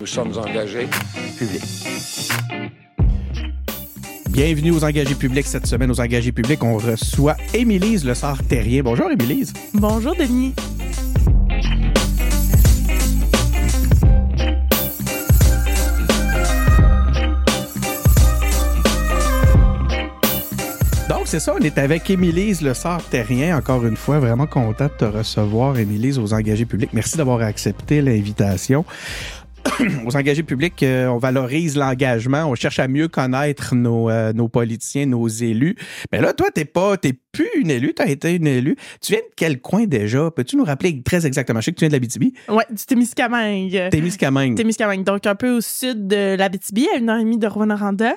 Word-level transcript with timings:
Nous 0.00 0.06
sommes 0.06 0.32
engagés 0.38 0.88
publics. 1.36 1.62
Bienvenue 4.30 4.70
aux 4.70 4.82
engagés 4.82 5.14
publics. 5.14 5.44
Cette 5.46 5.66
semaine, 5.66 5.90
aux 5.90 6.00
engagés 6.00 6.32
publics, 6.32 6.64
on 6.64 6.78
reçoit 6.78 7.36
Émilise 7.52 8.06
Le 8.06 8.14
Sort-Terrien. 8.14 8.82
Bonjour, 8.82 9.10
Émilise. 9.10 9.52
Bonjour, 9.74 10.16
Denis. 10.16 10.54
Donc, 21.10 21.26
c'est 21.26 21.40
ça, 21.40 21.54
on 21.54 21.62
est 21.62 21.76
avec 21.76 22.08
Émilise 22.08 22.62
Le 22.62 22.72
Sort-Terrien. 22.72 23.58
Encore 23.58 23.84
une 23.84 23.96
fois, 23.96 24.18
vraiment 24.18 24.46
content 24.46 24.86
de 24.86 24.92
te 24.96 25.04
recevoir, 25.04 25.78
Émilise, 25.78 26.18
aux 26.18 26.32
engagés 26.32 26.64
publics. 26.64 26.94
Merci 26.94 27.18
d'avoir 27.18 27.42
accepté 27.42 28.00
l'invitation. 28.00 28.86
aux 30.06 30.16
engagés 30.16 30.42
publics, 30.42 30.82
euh, 30.82 31.06
on 31.08 31.18
valorise 31.18 31.76
l'engagement, 31.76 32.44
on 32.46 32.54
cherche 32.54 32.78
à 32.78 32.88
mieux 32.88 33.08
connaître 33.08 33.74
nos, 33.74 34.10
euh, 34.10 34.32
nos 34.32 34.48
politiciens, 34.48 35.06
nos 35.06 35.28
élus. 35.28 35.76
Mais 36.12 36.20
là, 36.20 36.32
toi, 36.32 36.50
t'es 36.50 36.64
pas, 36.64 36.96
t'es 36.96 37.12
plus 37.32 37.48
une 37.56 37.70
élue, 37.70 37.94
t'as 37.94 38.06
été 38.06 38.34
une 38.34 38.46
élue. 38.46 38.76
Tu 39.00 39.12
viens 39.12 39.20
de 39.20 39.32
quel 39.36 39.60
coin 39.60 39.86
déjà? 39.86 40.30
Peux-tu 40.30 40.56
nous 40.56 40.64
rappeler 40.64 41.02
très 41.02 41.26
exactement? 41.26 41.60
Je 41.60 41.66
sais 41.66 41.72
que 41.72 41.76
tu 41.76 41.82
viens 41.82 41.88
de 41.88 41.94
l'Abitibi. 41.94 42.34
Ouais, 42.48 42.64
du 42.70 42.84
Témiscamingue. 42.84 43.90
Témiscamingue. 43.90 44.56
Témiscamingue. 44.56 45.04
Donc, 45.04 45.26
un 45.26 45.34
peu 45.34 45.50
au 45.56 45.60
sud 45.60 46.06
de 46.06 46.36
l'Abitibi, 46.36 46.88
à 46.94 46.98
une 46.98 47.08
heure 47.08 47.18
et 47.18 47.24
demie 47.24 47.38
de 47.38 47.46
Rwanda. 47.46 48.14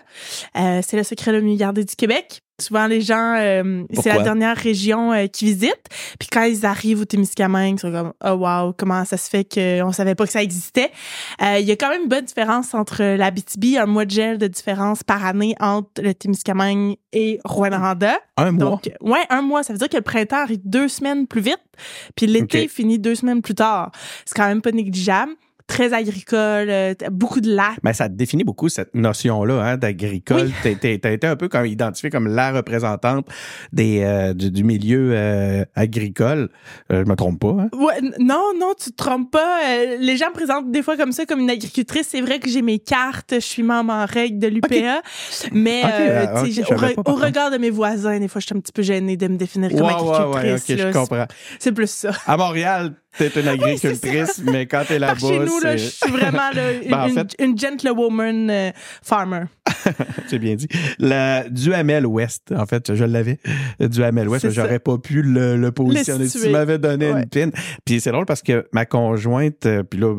Euh, 0.58 0.82
c'est 0.86 0.98
le 0.98 1.04
secret 1.04 1.32
le 1.32 1.42
mieux 1.42 1.56
gardé 1.56 1.84
du 1.84 1.96
Québec. 1.96 2.42
Souvent, 2.64 2.88
les 2.88 3.02
gens, 3.02 3.36
euh, 3.38 3.84
c'est 3.94 4.10
la 4.10 4.24
dernière 4.24 4.56
région 4.56 5.12
euh, 5.12 5.28
qu'ils 5.28 5.50
visitent. 5.50 5.90
Puis 6.20 6.30
quand 6.32 6.44
ils 6.44 6.66
arrivent 6.66 7.02
au 7.02 7.06
Témiscamingue, 7.06 7.76
ils 7.78 7.80
sont 7.80 7.92
comme, 7.92 8.14
oh 8.24 8.32
wow, 8.32 8.74
comment 8.78 9.04
ça 9.06 9.18
se 9.18 9.30
fait 9.30 9.44
qu'on 9.44 9.92
savait 9.92 10.16
pas 10.16 10.26
que 10.26 10.32
ça 10.32 10.42
existait? 10.42 10.92
Euh, 11.42 11.60
Il 11.60 11.66
y 11.66 11.72
a 11.72 11.76
quand 11.76 11.90
même 11.90 12.04
une 12.04 12.10
bonne 12.10 12.26
différence 12.26 12.74
entre 12.74 13.04
l'Abitibi, 13.16 13.78
un 13.78 13.86
mois 13.86 14.06
de 14.06 14.12
gel 14.12 14.38
de 14.38 14.48
différence 14.48 15.04
par 15.04 15.26
année 15.26 15.56
entre 15.60 16.02
le 16.02 16.14
Témiscamingue 16.14 16.96
et 17.12 17.40
Rwanda. 17.44 18.20
Un 18.38 18.52
mois? 18.52 18.70
Donc, 18.72 18.90
ouais, 19.02 19.26
un 19.30 19.42
mois. 19.42 19.64
Ça 19.64 19.74
veut 19.74 19.80
dire 19.80 19.90
que 19.90 19.98
le 19.98 20.02
printemps 20.02 20.44
arrive 20.44 20.62
deux 20.64 20.88
semaines 20.88 21.28
plus 21.28 21.42
vite, 21.42 21.62
puis 22.16 22.28
l'été 22.28 22.68
finit 22.68 23.00
deux 23.00 23.16
semaines 23.16 23.42
plus 23.42 23.56
tard. 23.56 23.92
C'est 24.26 24.36
quand 24.36 24.48
même 24.48 24.62
pas 24.62 24.72
négligeable. 24.72 25.34
Très 25.68 25.94
agricole, 25.94 26.70
euh, 26.70 26.94
beaucoup 27.12 27.40
de 27.42 27.54
lacs. 27.54 27.78
Mais 27.84 27.94
ça 27.94 28.10
définit 28.10 28.44
beaucoup 28.44 28.70
cette 28.70 28.94
notion-là 28.94 29.62
hein, 29.64 29.78
d'agricole. 29.78 30.52
Oui. 30.66 30.78
T'as 30.80 31.12
été 31.12 31.26
un 31.28 31.36
peu 31.36 31.48
comme 31.48 31.66
identifié 31.66 32.10
comme 32.10 32.28
la 32.28 32.52
représentante 32.52 33.28
des, 33.72 34.02
euh, 34.04 34.34
du, 34.34 34.52
du 34.52 34.64
milieu 34.64 35.12
euh, 35.14 35.64
agricole. 35.76 36.50
Je 36.90 36.98
me 37.04 37.16
trompe 37.16 37.40
pas. 37.40 37.56
Hein? 37.64 37.70
Ouais, 37.74 38.02
non, 38.20 38.52
non, 38.60 38.74
tu 38.78 38.92
te 38.92 38.96
trompes 38.98 39.32
pas. 39.32 39.60
Les 40.00 40.18
gens 40.18 40.28
me 40.30 40.34
présentent 40.34 40.70
des 40.72 40.84
fois 40.84 40.98
comme 40.98 41.12
ça, 41.12 41.26
comme 41.26 41.40
une 41.40 41.50
agricultrice. 41.50 42.08
C'est 42.10 42.22
vrai 42.22 42.40
que 42.40 42.50
j'ai 42.50 42.62
mes 42.62 42.80
cartes, 42.80 43.34
je 43.36 43.40
suis 43.40 43.64
membre 43.64 43.94
en 43.94 44.06
règle 44.06 44.40
de 44.40 44.48
l'UPA, 44.48 45.02
mais 45.54 45.82
ah, 45.84 46.44
au, 46.44 46.46
re- 46.46 47.02
pas, 47.04 47.12
regard 47.14 47.52
de 47.52 47.58
mes 47.58 47.70
voisins, 47.70 48.20
des 48.20 48.28
fois, 48.28 48.42
je 48.42 48.48
suis 48.48 48.56
un 48.56 48.60
petit 48.60 48.72
peu 48.74 48.82
gênée 48.82 49.18
de 49.18 49.28
me 49.28 49.38
définir 49.38 49.70
comme 49.70 49.82
Ouais, 49.82 49.94
ouais, 49.94 50.36
agricultrice. 50.36 50.70
ouais, 50.70 50.76
ok, 50.76 50.80
là. 50.84 50.92
je 50.92 50.98
comprends. 50.98 51.26
C'est 51.60 51.72
plus 51.72 51.90
ça. 51.90 52.12
À 52.28 52.38
Montréal, 52.38 52.94
t'es 53.18 53.28
une 53.40 53.48
agricultrice, 53.48 54.42
mais 54.44 54.66
quand 54.66 54.84
t'es 54.88 55.00
là-bas, 55.00 55.20
chez 55.20 55.40
nous, 55.40 55.60
là, 55.60 55.78
je 55.78 55.86
suis 55.86 56.12
vraiment 56.12 56.50
là, 56.54 56.72
une, 56.74 56.90
Ben, 56.90 57.00
en 57.00 57.08
une- 57.08 57.14
fait- 57.16 57.36
une 57.44 57.58
gentlewoman 57.58 58.50
euh, 58.50 58.72
farmer. 59.04 59.44
c'est 60.28 60.40
bien 60.40 60.56
dit. 60.56 60.68
La 61.00 61.48
Duhamel 61.50 62.06
Ouest, 62.06 62.54
en 62.56 62.66
fait, 62.66 62.94
je 62.96 63.04
l'avais. 63.04 63.40
Duhamel 63.80 64.30
ça. 64.40 64.50
j'aurais 64.50 64.80
pas 64.80 64.98
pu 64.98 65.22
le, 65.22 65.58
le 65.58 65.72
positionner. 65.72 66.28
Si 66.28 66.42
tu 66.42 66.50
m'avais 66.50 66.78
donné 66.78 67.12
Ouais. 67.12 67.24
une 67.24 67.30
pin. 67.52 67.58
Puis 67.86 68.00
c'est 68.00 68.12
drôle 68.12 68.26
parce 68.26 68.42
que 68.42 68.66
ma 68.72 68.86
conjointe, 68.86 69.66
euh, 69.66 69.84
puis 69.84 70.00
là, 70.00 70.14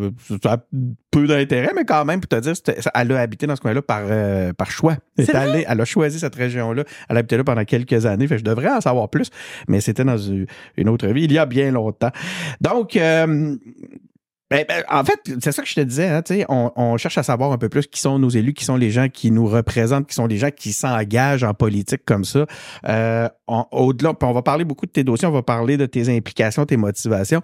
peu 1.14 1.26
d'intérêt, 1.26 1.70
mais 1.74 1.84
quand 1.84 2.04
même, 2.04 2.20
pour 2.20 2.28
te 2.28 2.40
dire, 2.40 2.54
elle 2.94 3.12
a 3.12 3.20
habité 3.20 3.46
dans 3.46 3.56
ce 3.56 3.60
coin-là 3.60 3.82
par, 3.82 4.02
euh, 4.04 4.52
par 4.52 4.70
choix. 4.70 4.96
Elle, 5.16 5.24
est 5.24 5.34
allée, 5.34 5.64
elle 5.68 5.80
a 5.80 5.84
choisi 5.84 6.18
cette 6.18 6.34
région-là. 6.34 6.84
Elle 7.08 7.16
a 7.16 7.20
habité 7.20 7.36
là 7.36 7.44
pendant 7.44 7.64
quelques 7.64 8.04
années. 8.06 8.26
Fait 8.26 8.34
que 8.34 8.40
je 8.40 8.44
devrais 8.44 8.70
en 8.70 8.80
savoir 8.80 9.08
plus, 9.08 9.30
mais 9.68 9.80
c'était 9.80 10.04
dans 10.04 10.18
une 10.18 10.46
une 10.76 10.88
autre 10.88 11.06
vie, 11.08 11.24
il 11.24 11.32
y 11.32 11.38
a 11.38 11.46
bien 11.46 11.70
longtemps. 11.70 12.10
Donc, 12.60 12.96
euh, 12.96 13.56
ben, 14.54 14.64
ben, 14.68 14.84
en 14.88 15.04
fait, 15.04 15.18
c'est 15.42 15.50
ça 15.50 15.62
que 15.62 15.68
je 15.68 15.74
te 15.74 15.80
disais. 15.80 16.08
Hein, 16.08 16.22
on, 16.48 16.70
on 16.76 16.96
cherche 16.96 17.18
à 17.18 17.24
savoir 17.24 17.50
un 17.50 17.58
peu 17.58 17.68
plus 17.68 17.88
qui 17.88 18.00
sont 18.00 18.20
nos 18.20 18.28
élus, 18.28 18.54
qui 18.54 18.64
sont 18.64 18.76
les 18.76 18.92
gens 18.92 19.08
qui 19.08 19.32
nous 19.32 19.48
représentent, 19.48 20.06
qui 20.06 20.14
sont 20.14 20.28
les 20.28 20.36
gens 20.36 20.50
qui 20.54 20.72
s'engagent 20.72 21.42
en 21.42 21.54
politique 21.54 22.02
comme 22.04 22.24
ça. 22.24 22.46
Euh, 22.88 23.28
Au-delà, 23.72 24.12
on 24.22 24.32
va 24.32 24.42
parler 24.42 24.64
beaucoup 24.64 24.86
de 24.86 24.92
tes 24.92 25.02
dossiers, 25.02 25.26
on 25.26 25.32
va 25.32 25.42
parler 25.42 25.76
de 25.76 25.86
tes 25.86 26.08
implications, 26.14 26.64
tes 26.66 26.76
motivations. 26.76 27.40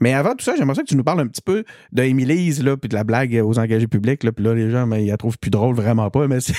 Mais 0.00 0.14
avant 0.14 0.34
tout 0.34 0.44
ça, 0.44 0.54
j'aimerais 0.56 0.82
que 0.82 0.88
tu 0.88 0.96
nous 0.96 1.04
parles 1.04 1.20
un 1.20 1.28
petit 1.28 1.42
peu 1.42 1.64
de 1.92 2.02
Émilise, 2.02 2.64
là, 2.64 2.76
puis 2.76 2.88
de 2.88 2.94
la 2.94 3.04
blague 3.04 3.40
aux 3.44 3.58
engagés 3.60 3.86
publics. 3.86 4.24
Là, 4.24 4.32
puis 4.32 4.44
là, 4.44 4.54
les 4.54 4.70
gens, 4.70 4.90
ils 4.92 5.06
la 5.06 5.16
trouvent 5.16 5.38
plus 5.38 5.50
drôle, 5.50 5.76
vraiment 5.76 6.10
pas. 6.10 6.26
Mais 6.26 6.40
c'est 6.40 6.54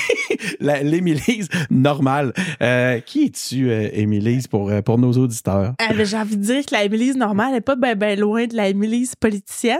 l'Émilise 0.59 1.49
normale. 1.69 2.31
Euh, 2.61 3.01
qui 3.01 3.25
es-tu, 3.25 3.69
euh, 3.69 3.89
Émilise, 3.91 4.47
pour, 4.47 4.71
pour 4.85 4.97
nos 4.97 5.11
auditeurs? 5.11 5.73
Ben, 5.77 6.05
j'ai 6.05 6.17
envie 6.17 6.37
de 6.37 6.43
dire 6.43 6.65
que 6.65 6.73
la 6.73 6.87
normale 7.15 7.51
n'est 7.51 7.61
pas 7.61 7.75
ben, 7.75 7.95
ben 7.95 8.17
loin 8.17 8.47
de 8.47 8.55
la 8.55 8.69
politicienne. 9.19 9.79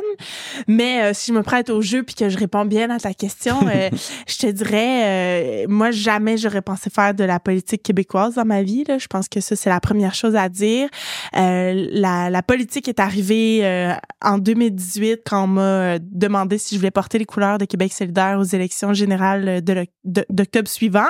Mais 0.68 1.04
euh, 1.04 1.12
si 1.14 1.32
je 1.32 1.38
me 1.38 1.44
prête 1.44 1.70
au 1.70 1.82
jeu 1.82 2.04
puis 2.04 2.16
que 2.16 2.30
je 2.30 2.38
réponds 2.38 2.66
bien 2.66 2.90
à 2.90 3.00
ta 3.00 3.14
question, 3.14 3.58
euh, 3.68 3.90
je 4.28 4.38
te 4.38 4.48
dirais, 4.48 5.64
euh, 5.64 5.66
moi, 5.70 5.92
jamais 5.92 6.38
j'aurais 6.38 6.62
pensé 6.62 6.90
faire 6.90 7.14
de 7.14 7.24
la 7.24 7.40
politique 7.40 7.84
québécoise 7.84 8.36
dans 8.36 8.46
ma 8.46 8.64
vie. 8.64 8.84
Là. 8.88 8.98
Je 8.98 9.08
pense 9.08 9.28
que 9.28 9.40
ça, 9.42 9.56
c'est 9.56 9.70
la 9.70 9.80
première 9.80 10.16
chose 10.16 10.36
à 10.36 10.50
dire. 10.50 10.90
La, 11.34 12.30
la 12.30 12.44
politique 12.44 12.88
est 12.88 13.00
arrivée 13.00 13.96
en 14.24 14.38
2018 14.38 15.22
quand 15.26 15.44
on 15.44 15.48
m'a 15.48 16.00
demandé 16.00 16.58
si 16.58 16.76
je 16.76 16.80
voulais 16.80 16.92
porter 16.92 17.18
les 17.20 17.26
couleurs 17.26 17.58
de 17.58 17.66
Québec 17.66 17.94
solidaire 17.94 18.38
aux 18.40 18.44
élections 18.44 18.94
générales 18.94 19.64
de 19.64 19.74
l'oc- 19.74 19.90
de- 20.04 20.26
d'octobre 20.30 20.68
suivant. 20.68 21.08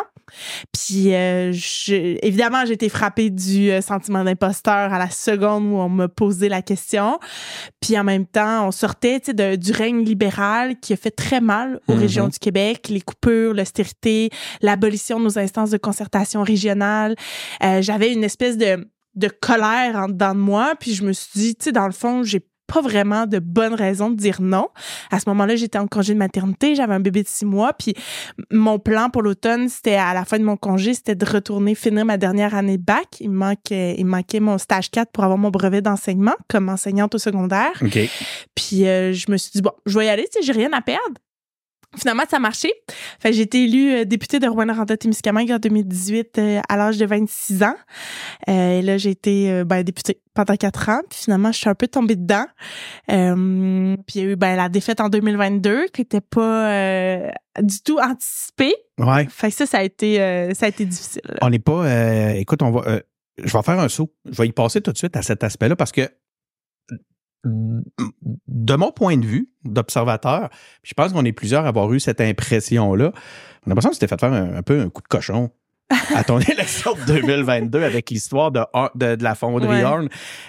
Puis 0.73 1.13
euh, 1.13 1.51
je- 1.53 2.17
évidemment, 2.25 2.66
j'ai 2.66 2.73
été 2.73 2.90
frappée 2.90 3.29
du 3.29 3.72
euh, 3.72 3.81
sentiment 3.81 4.23
d'imposteur 4.23 4.94
à 4.94 4.97
la 5.00 5.09
seconde 5.09 5.66
où 5.66 5.75
on 5.78 5.90
m'a 5.90 6.07
posé 6.07 6.50
la 6.50 6.62
question. 6.62 7.19
Puis 7.81 7.97
en 7.97 8.03
même 8.03 8.25
temps, 8.25 8.68
on 8.68 8.72
sortait 8.72 9.19
de- 9.19 9.56
du 9.56 9.72
règne 9.72 10.03
libéral 10.03 10.79
qui 10.79 10.94
a 10.94 10.97
fait 10.97 11.12
très 11.12 11.41
mal 11.41 11.79
aux 11.88 11.94
Mhm. 11.94 12.00
régions 12.00 12.28
du 12.28 12.39
Québec, 12.39 12.88
les 12.89 13.01
coupures, 13.01 13.53
l'austérité, 13.53 14.29
l'abolition 14.62 15.19
de 15.19 15.25
nos 15.25 15.39
instances 15.39 15.69
de 15.72 15.78
concertation 15.78 16.44
régionale. 16.44 17.16
Euh, 17.63 17.81
J'avais 17.81 18.13
une 18.13 18.23
espèce 18.23 18.57
de 18.57 18.88
de 19.16 19.28
colère 19.28 19.95
en 19.97 20.07
dedans 20.07 20.34
de 20.35 20.39
moi, 20.39 20.75
puis 20.79 20.94
je 20.94 21.03
me 21.03 21.12
suis 21.12 21.31
dit, 21.34 21.56
tu 21.56 21.66
sais, 21.66 21.72
dans 21.73 21.88
le 21.88 21.91
fond, 21.91 22.23
j'ai 22.23 22.39
pas 22.72 22.81
vraiment 22.81 23.25
de 23.25 23.40
bonnes 23.40 23.74
raisons 23.74 24.09
de 24.09 24.16
dire 24.16 24.41
non. 24.41 24.68
À 25.12 25.19
ce 25.19 25.28
moment-là, 25.30 25.56
j'étais 25.56 25.78
en 25.78 25.88
congé 25.88 26.13
de 26.13 26.19
maternité, 26.19 26.75
j'avais 26.75 26.94
un 26.94 27.00
bébé 27.00 27.24
de 27.24 27.28
six 27.28 27.46
mois, 27.46 27.74
puis 27.74 27.94
mon 28.52 28.80
plan 28.80 29.09
pour 29.09 29.22
l'automne, 29.22 29.69
c'était 29.69 29.96
à 29.96 30.13
la 30.13 30.25
fin 30.25 30.40
de 30.40 30.44
mon 30.44 30.57
congé, 30.57 30.94
c'était 30.94 31.16
de 31.16 31.25
retourner 31.25 31.75
finir 31.75 32.06
ma 32.06 32.18
dernière 32.18 32.56
année 32.56 32.78
de 32.78 32.84
bac. 32.84 33.18
Il 33.19 33.31
me 33.31 33.38
manquait, 33.38 33.96
il 33.97 34.06
me 34.06 34.12
manquait 34.12 34.40
mon 34.40 34.57
stage 34.57 34.91
4 34.91 35.12
pour 35.12 35.24
avoir 35.24 35.38
mon 35.38 35.50
brevet 35.50 35.81
d'enseignement 35.81 36.35
comme 36.47 36.69
enseignante 36.69 37.16
au 37.16 37.18
secondaire. 37.18 37.81
Puis 38.56 38.88
euh, 38.88 39.13
je 39.13 39.31
me 39.31 39.38
suis 39.38 39.51
dit 39.53 39.62
bon, 39.62 39.72
je 39.86 39.97
vais 39.97 40.06
y 40.06 40.09
aller, 40.09 40.24
tu 40.31 40.40
sais, 40.40 40.46
j'ai 40.46 40.53
rien 40.53 40.72
à 40.74 40.81
perdre. 40.81 41.16
Finalement, 41.97 42.23
ça 42.29 42.38
a 42.38 42.39
marché. 42.39 42.72
Fait 43.19 43.31
que 43.31 43.35
j'ai 43.35 43.41
été 43.41 43.63
élue 43.63 43.91
euh, 43.94 44.05
députée 44.05 44.39
de 44.39 44.47
Rouen-Noranda-Témiscamingue 44.47 45.51
en 45.51 45.57
2018 45.57 46.38
euh, 46.38 46.61
à 46.69 46.77
l'âge 46.77 46.97
de 46.97 47.05
26 47.05 47.63
ans. 47.63 47.75
Euh, 48.47 48.79
et 48.79 48.81
là, 48.83 48.97
j'ai 48.97 49.09
été 49.09 49.51
euh, 49.51 49.63
ben, 49.66 49.83
députée 49.83 50.22
pendant 50.35 50.55
quatre 50.55 50.89
ans. 50.89 51.01
Puis 51.09 51.19
finalement, 51.23 51.51
je 51.51 51.57
suis 51.57 51.69
un 51.69 51.75
peu 51.75 51.88
tombée 51.88 52.16
dedans. 52.16 52.45
Euh, 53.11 53.95
puis 54.07 54.19
il 54.19 54.22
y 54.22 54.25
a 54.25 54.29
eu 54.31 54.35
ben, 54.35 54.55
la 54.55 54.69
défaite 54.69 55.01
en 55.01 55.09
2022 55.09 55.88
qui 55.88 56.01
était 56.01 56.22
pas 56.22 56.69
euh, 56.72 57.29
du 57.61 57.81
tout 57.81 57.97
anticipée. 58.00 58.75
Ouais. 59.00 59.25
Fait 59.29 59.50
que 59.50 59.56
ça, 59.56 59.66
ça 59.66 59.79
a 59.79 59.83
été, 59.83 60.21
euh, 60.21 60.53
ça 60.53 60.67
a 60.67 60.69
été 60.69 60.85
difficile. 60.85 61.21
On 61.41 61.50
n'est 61.50 61.59
pas. 61.59 61.85
euh, 61.85 62.29
écoute, 62.35 62.61
on 62.61 62.71
va. 62.71 62.81
euh, 62.88 63.00
je 63.44 63.56
vais 63.56 63.63
faire 63.63 63.79
un 63.79 63.89
saut. 63.89 64.13
Je 64.30 64.39
vais 64.42 64.47
y 64.47 64.51
passer 64.51 64.81
tout 64.81 64.92
de 64.92 64.97
suite 64.97 65.15
à 65.15 65.21
cet 65.21 65.44
aspect-là 65.44 65.75
parce 65.75 65.92
que 65.92 66.01
de 67.45 68.75
mon 68.75 68.91
point 68.91 69.18
de 69.18 69.25
vue 69.25 69.50
d'observateur, 69.63 70.50
je 70.83 70.94
pense 70.94 71.13
qu'on 71.13 71.25
est 71.25 71.31
plusieurs 71.31 71.65
à 71.65 71.69
avoir 71.69 71.91
eu 71.94 72.00
cette 72.00 72.21
impression-là. 72.21 73.12
On 73.13 73.68
a 73.68 73.69
l'impression 73.69 73.89
que 73.89 73.95
c'était 73.95 74.07
fait 74.07 74.19
faire 74.19 74.33
un, 74.33 74.56
un 74.56 74.62
peu 74.62 74.81
un 74.81 74.89
coup 74.89 75.01
de 75.01 75.07
cochon 75.07 75.51
à 76.15 76.24
ton 76.24 76.39
élection 76.39 76.94
de 76.94 77.13
2022 77.13 77.81
avec 77.81 78.12
l'histoire 78.12 78.51
de, 78.51 78.62
de, 78.95 79.15
de 79.15 79.24
la 79.24 79.33
fonderie 79.33 79.69
Ouais. 79.69 79.83
Horn. 79.83 80.07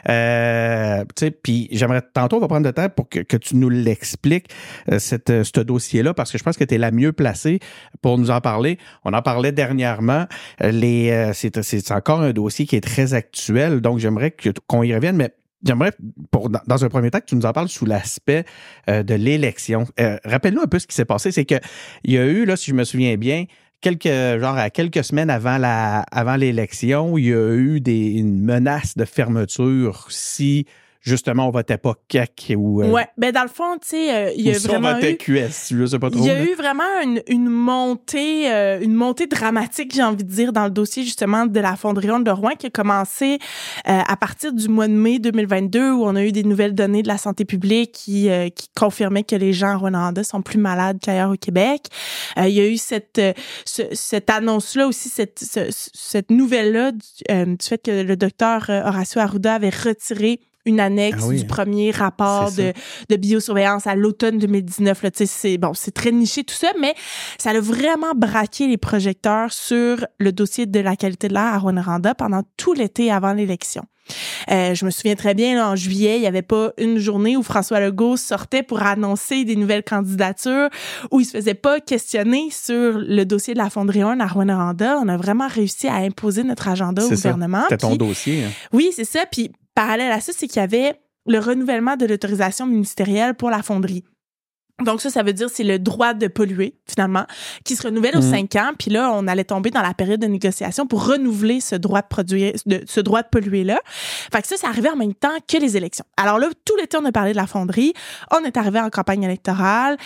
Euh, 0.09 1.03
tu 1.17 1.27
sais, 1.27 1.31
puis 1.31 1.69
j'aimerais 1.73 2.03
tantôt 2.03 2.37
on 2.37 2.41
va 2.41 2.49
prendre 2.49 2.67
le 2.67 2.73
temps 2.73 2.89
pour 2.91 3.09
que, 3.09 3.21
que 3.21 3.37
tu 3.37 3.57
nous 3.57 3.71
l'expliques 3.71 4.49
euh, 4.91 4.99
cette, 4.99 5.31
euh, 5.31 5.45
ce 5.45 5.61
dossier-là 5.61 6.13
parce 6.13 6.31
que 6.31 6.39
je 6.39 6.45
pense 6.45 6.57
que 6.57 6.65
tu 6.65 6.75
es 6.75 6.79
la 6.79 6.91
mieux 6.91 7.13
placée 7.13 7.59
pour 8.03 8.19
nous 8.19 8.31
en 8.31 8.41
parler. 8.41 8.79
On 9.05 9.15
en 9.15 9.23
parlait 9.23 9.53
dernièrement. 9.53 10.27
Euh, 10.63 10.71
Les, 10.73 11.31
c'est, 11.33 11.91
encore 11.91 12.21
un 12.21 12.33
dossier 12.33 12.67
qui 12.67 12.77
est 12.77 12.83
très 12.83 13.15
actuel, 13.15 13.81
donc 13.81 13.99
j'aimerais 13.99 14.35
qu'on 14.67 14.83
y 14.83 14.95
revienne, 14.95 15.17
mais 15.17 15.33
J'aimerais, 15.65 15.93
pour, 16.31 16.49
dans, 16.49 16.85
un 16.85 16.89
premier 16.89 17.11
temps, 17.11 17.21
que 17.21 17.27
tu 17.27 17.37
nous 17.37 17.47
en 17.47 17.53
parles 17.53 17.69
sous 17.69 17.85
l'aspect 17.85 18.45
euh, 18.89 19.03
de 19.03 19.15
l'élection. 19.15 19.87
Euh, 19.99 20.19
rappelle-nous 20.25 20.63
un 20.63 20.67
peu 20.67 20.79
ce 20.79 20.87
qui 20.87 20.95
s'est 20.95 21.05
passé. 21.05 21.33
C'est 21.33 21.45
que 21.45 21.57
il 22.05 22.15
y 22.15 22.19
a 22.19 22.25
eu, 22.25 22.45
là, 22.45 22.57
si 22.57 22.71
je 22.71 22.75
me 22.75 22.85
souviens 22.85 23.17
bien, 23.17 23.45
quelques, 23.81 24.07
genre 24.07 24.57
à 24.57 24.71
quelques 24.71 25.05
semaines 25.05 25.31
avant 25.31 25.59
avant 25.63 26.37
l'élection, 26.37 27.19
il 27.19 27.27
y 27.27 27.33
a 27.33 27.55
eu 27.55 27.81
des, 27.81 28.13
une 28.13 28.43
menace 28.43 28.97
de 28.97 29.05
fermeture 29.05 30.07
si 30.11 30.67
justement, 31.01 31.49
on 31.49 31.51
votait 31.51 31.79
pas 31.79 31.95
CAC 32.09 32.53
ou. 32.57 32.83
ouais, 32.83 33.07
ben 33.17 33.33
dans 33.33 33.43
le 33.43 33.49
fond, 33.49 33.79
tu 33.81 33.89
sais, 33.89 34.15
euh, 34.15 34.33
il 34.37 34.47
y 34.47 34.55
a 34.55 34.59
vraiment. 34.59 34.91
on 34.91 34.95
votait 34.95 35.17
QS, 35.17 35.71
je 35.71 35.87
sais 35.87 35.99
pas 35.99 36.11
trop. 36.11 36.21
Il 36.21 36.27
y 36.27 36.31
a 36.31 36.43
eu 36.45 36.55
vraiment 36.55 36.85
une, 37.03 37.23
une 37.27 37.49
montée, 37.49 38.53
euh, 38.53 38.81
une 38.81 38.95
montée 38.95 39.27
dramatique, 39.27 39.95
j'ai 39.95 40.03
envie 40.03 40.25
de 40.25 40.31
dire, 40.31 40.53
dans 40.53 40.65
le 40.65 40.71
dossier 40.71 41.03
justement 41.03 41.47
de 41.47 41.61
la 41.61 41.77
fonderie 41.77 42.09
de 42.09 42.31
Rouen 42.31 42.51
qui 42.59 42.67
a 42.67 42.71
commencé 42.71 43.39
euh, 43.89 44.01
à 44.07 44.17
partir 44.17 44.53
du 44.53 44.69
mois 44.69 44.89
de 44.89 44.93
mai 44.93 45.19
2022 45.19 45.93
où 45.93 46.05
on 46.05 46.17
a 46.17 46.25
eu 46.25 46.33
des 46.33 46.43
nouvelles 46.43 46.75
données 46.75 47.03
de 47.03 47.09
la 47.09 47.19
santé 47.19 47.45
publique 47.45 47.93
qui, 47.93 48.29
qui 48.55 48.69
confirmaient 48.77 49.23
que 49.23 49.37
les 49.37 49.53
gens 49.53 49.69
à 49.69 49.77
Rwanda 49.77 50.25
sont 50.25 50.43
plus 50.43 50.59
malades 50.59 50.99
qu'ailleurs 51.01 51.31
au 51.31 51.37
Québec. 51.37 51.87
il 52.37 52.49
y 52.49 52.61
a 52.61 52.67
eu 52.67 52.77
cette, 52.77 53.21
cette 53.65 54.29
annonce-là 54.29 54.87
aussi, 54.87 55.09
cette, 55.09 55.45
cette 55.71 56.31
nouvelle-là 56.31 56.93
du, 56.93 56.99
du, 57.29 57.67
fait 57.67 57.79
que 57.79 58.03
le 58.03 58.17
docteur 58.17 58.69
Horacio 58.69 59.21
Arruda 59.21 59.55
avait 59.55 59.71
retiré 59.71 60.41
une 60.67 60.81
annexe 60.81 61.25
ah 61.29 61.33
du 61.33 61.47
premier 61.47 61.91
rapport 61.91 62.53
de, 62.53 62.73
de, 63.09 63.17
biosurveillance 63.17 63.87
à 63.87 63.95
l'automne 63.95 64.39
2019. 64.39 65.03
Là, 65.03 65.11
c'est 65.15 65.59
bon, 65.59 65.73
c'est 65.75 65.93
très 65.93 66.13
niché 66.13 66.45
tout 66.45 66.55
ça, 66.55 66.69
mais 66.81 66.95
ça 67.39 67.51
a 67.51 67.61
vraiment 67.61 68.15
braqué 68.15 68.67
les 68.67 68.77
projecteurs 68.77 69.53
sur 69.53 70.07
le 70.19 70.33
dossier 70.33 70.67
de 70.67 70.81
la 70.81 70.97
qualité 70.97 71.29
de 71.29 71.35
l'air 71.35 71.55
à 71.55 71.59
Rwanda 71.59 72.15
pendant 72.15 72.43
tout 72.57 72.73
l'été 72.73 73.11
avant 73.11 73.33
l'élection. 73.33 73.85
Euh, 74.51 74.75
je 74.75 74.85
me 74.85 74.91
souviens 74.91 75.15
très 75.15 75.35
bien, 75.35 75.55
là, 75.55 75.71
en 75.71 75.77
juillet, 75.77 76.17
il 76.17 76.21
n'y 76.21 76.27
avait 76.27 76.43
pas 76.43 76.73
une 76.79 76.99
journée 76.99 77.37
où 77.37 77.43
François 77.43 77.81
Legault 77.81 78.17
sortait 78.17 78.63
pour 78.63 78.83
annoncer 78.83 79.45
des 79.45 79.57
nouvelles 79.57 79.85
candidatures, 79.85 80.69
où 81.11 81.21
il 81.21 81.25
se 81.25 81.33
faisait 81.33 81.55
pas 81.55 81.81
questionner 81.81 82.49
sur 82.51 82.99
le 82.99 83.25
dossier 83.25 83.55
de 83.55 83.59
la 83.59 83.71
fonderie 83.71 84.03
1 84.03 84.21
à 84.21 84.27
Rwanda. 84.27 84.99
On 85.01 85.09
a 85.09 85.17
vraiment 85.17 85.49
réussi 85.49 85.89
à 85.89 85.97
imposer 85.97 86.43
notre 86.43 86.69
agenda 86.69 87.05
au 87.05 87.09
gouvernement. 87.09 87.63
C'était 87.69 87.77
ton 87.77 87.97
dossier. 87.97 88.45
Hein? 88.45 88.51
Oui, 88.73 88.91
c'est 88.95 89.05
ça. 89.05 89.21
Puis 89.31 89.51
parallèle 89.81 90.13
à 90.13 90.21
ça, 90.21 90.33
c'est 90.37 90.47
qu'il 90.47 90.61
y 90.61 90.63
avait 90.63 91.01
le 91.27 91.39
renouvellement 91.39 91.97
de 91.97 92.05
l'autorisation 92.05 92.67
ministérielle 92.67 93.35
pour 93.35 93.49
la 93.49 93.63
fonderie. 93.63 94.05
Donc 94.85 95.01
ça, 95.01 95.11
ça 95.11 95.23
veut 95.23 95.33
dire 95.33 95.49
c'est 95.51 95.65
le 95.65 95.79
droit 95.79 96.15
de 96.15 96.27
polluer 96.29 96.75
finalement 96.87 97.25
qui 97.65 97.77
se 97.77 97.83
renouvelle 97.87 98.17
aux 98.17 98.23
mhm. 98.23 98.31
cinq 98.31 98.57
ans. 98.57 98.71
Puis 98.79 98.91
là, 98.91 99.11
on 99.15 99.27
allait 99.27 99.45
tomber 99.45 99.71
dans 99.71 99.83
la 99.83 99.95
période 99.95 100.21
de 100.21 100.27
négociation 100.27 100.87
pour 100.87 101.07
renouveler 101.07 101.61
ce 101.61 101.77
droit 101.77 102.03
de 102.03 102.07
produire, 102.09 102.53
de, 102.67 102.83
ce 102.87 103.01
droit 103.01 103.23
de 103.23 103.29
polluer 103.29 103.65
là. 103.65 103.81
Fait 104.33 104.43
que 104.43 104.49
ça, 104.49 104.57
c'est 104.59 104.67
arrivé 104.67 104.89
en 104.89 104.97
même 104.97 105.15
temps 105.15 105.29
que 105.47 105.57
les 105.57 105.77
élections. 105.77 106.05
Alors 106.17 106.39
là, 106.39 106.49
tout 106.65 106.77
l'été, 106.77 106.97
on 106.97 107.05
a 107.05 107.13
parlé 107.13 107.33
de 107.33 107.37
la 107.37 107.47
fonderie. 107.47 107.93
On 108.31 108.45
est 108.45 108.57
arrivé 108.57 108.81
en 108.81 108.91
campagne 108.91 109.23
électorale 109.23 109.97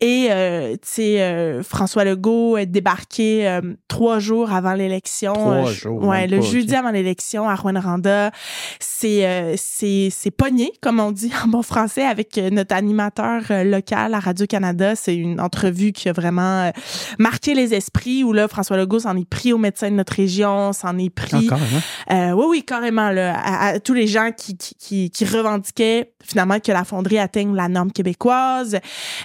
et 0.00 0.28
euh, 0.30 0.72
tu 0.72 0.78
sais, 0.82 1.22
euh, 1.22 1.62
François 1.62 2.04
Legault 2.04 2.56
est 2.56 2.66
débarqué 2.66 3.48
euh, 3.48 3.60
trois 3.88 4.18
jours 4.18 4.52
avant 4.52 4.74
l'élection. 4.74 5.32
Trois 5.32 5.64
jours. 5.66 6.02
Ouais, 6.04 6.26
le 6.26 6.40
jeudi 6.40 6.74
avant 6.74 6.90
l'élection 6.90 7.48
à 7.48 7.54
Rwanda. 7.54 8.30
C'est 8.78 9.56
c'est 9.56 10.08
c'est 10.10 10.30
pogné 10.30 10.72
comme 10.80 11.00
on 11.00 11.12
dit 11.12 11.32
en 11.44 11.48
bon 11.48 11.62
français 11.62 12.04
avec 12.04 12.36
notre 12.36 12.74
animateur 12.74 13.42
local 13.64 14.14
Radio-Canada. 14.20 14.94
C'est 14.96 15.16
une 15.16 15.40
entrevue 15.40 15.92
qui 15.92 16.08
a 16.08 16.12
vraiment 16.12 16.64
euh, 16.64 16.70
marqué 17.18 17.54
les 17.54 17.74
esprits 17.74 18.24
où 18.24 18.32
là, 18.32 18.48
François 18.48 18.76
Legault 18.76 19.00
s'en 19.00 19.16
est 19.16 19.28
pris 19.28 19.52
aux 19.52 19.58
médecins 19.58 19.90
de 19.90 19.96
notre 19.96 20.14
région, 20.14 20.72
s'en 20.72 20.96
est 20.98 21.10
pris. 21.10 21.48
Ah, 21.50 22.14
euh, 22.14 22.32
oui, 22.32 22.44
oui, 22.48 22.62
carrément, 22.64 23.10
là, 23.10 23.40
à, 23.42 23.80
tous 23.80 23.94
les 23.94 24.06
gens 24.06 24.30
qui, 24.36 24.56
qui, 24.56 25.10
qui, 25.10 25.24
revendiquaient 25.24 26.12
finalement 26.22 26.60
que 26.60 26.72
la 26.72 26.84
fonderie 26.84 27.18
atteigne 27.18 27.54
la 27.54 27.68
norme 27.68 27.92
québécoise. 27.92 28.78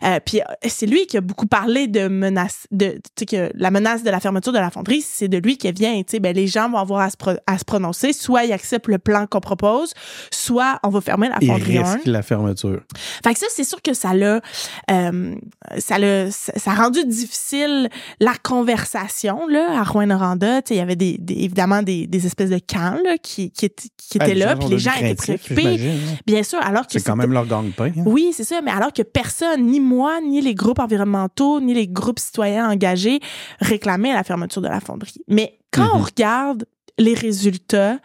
Euh, 0.03 0.19
puis 0.25 0.41
c'est 0.67 0.85
lui 0.85 1.05
qui 1.07 1.17
a 1.17 1.21
beaucoup 1.21 1.47
parlé 1.47 1.87
de 1.87 2.07
menace, 2.07 2.67
de, 2.71 2.99
que 3.29 3.51
la 3.55 3.71
menace 3.71 4.03
de 4.03 4.09
la 4.09 4.19
fermeture 4.19 4.53
de 4.53 4.59
la 4.59 4.69
fonderie, 4.69 5.01
c'est 5.01 5.27
de 5.27 5.37
lui 5.37 5.57
qui 5.57 5.71
vient. 5.71 6.01
Ben, 6.21 6.35
les 6.35 6.47
gens 6.47 6.69
vont 6.69 6.77
avoir 6.77 7.01
à 7.01 7.09
se, 7.09 7.15
à 7.47 7.57
se 7.57 7.65
prononcer. 7.65 8.13
Soit 8.13 8.45
ils 8.45 8.53
acceptent 8.53 8.87
le 8.87 8.97
plan 8.97 9.27
qu'on 9.27 9.39
propose, 9.39 9.93
soit 10.31 10.79
on 10.83 10.89
va 10.89 11.01
fermer 11.01 11.29
la 11.29 11.35
fonderie. 11.35 11.73
Il 11.73 11.81
risque 11.81 12.05
la 12.05 12.21
fermeture. 12.21 12.81
Fait 13.23 13.33
que 13.33 13.39
ça, 13.39 13.47
c'est 13.49 13.63
sûr 13.63 13.81
que 13.81 13.93
ça 13.93 14.13
l'a, 14.13 14.41
euh, 14.91 15.35
ça, 15.79 15.97
le, 15.97 16.29
ça 16.31 16.71
a 16.71 16.75
rendu 16.75 17.03
difficile 17.05 17.89
la 18.19 18.33
conversation 18.41 19.47
là 19.47 19.79
à 19.79 19.83
Rwanda. 19.83 20.61
Il 20.69 20.75
y 20.75 20.79
avait 20.79 20.95
des, 20.95 21.19
évidemment 21.29 21.81
des, 21.81 22.07
des, 22.07 22.25
espèces 22.25 22.49
de 22.49 22.59
camps 22.59 22.97
là, 23.03 23.17
qui, 23.17 23.51
qui, 23.51 23.69
qui 23.69 24.17
étaient 24.17 24.35
là, 24.35 24.55
puis 24.55 24.69
les 24.69 24.79
gens 24.79 24.93
étaient 24.93 25.15
préoccupés. 25.15 25.79
Hein. 25.79 26.15
Bien 26.25 26.43
sûr, 26.43 26.59
alors 26.61 26.85
que 26.87 26.93
c'est 26.93 27.03
quand 27.03 27.15
même 27.15 27.33
leur 27.33 27.47
gang-pain. 27.47 27.91
Hein. 27.97 28.03
Oui, 28.05 28.31
c'est 28.33 28.43
ça, 28.43 28.61
mais 28.61 28.71
alors 28.71 28.93
que 28.93 29.01
personne, 29.01 29.65
ni 29.65 29.79
moi, 29.79 30.19
ni 30.21 30.41
les 30.41 30.55
groupes 30.55 30.79
environnementaux, 30.79 31.59
ni 31.61 31.73
les 31.73 31.87
groupes 31.87 32.19
citoyens 32.19 32.69
engagés 32.69 33.19
réclamaient 33.59 34.13
la 34.13 34.23
fermeture 34.23 34.61
de 34.61 34.67
la 34.67 34.79
fonderie. 34.79 35.21
Mais 35.27 35.57
quand 35.71 35.89
on 35.93 35.99
mm-hmm. 35.99 36.05
regarde 36.05 36.65
les 36.97 37.13
résultats, 37.13 37.97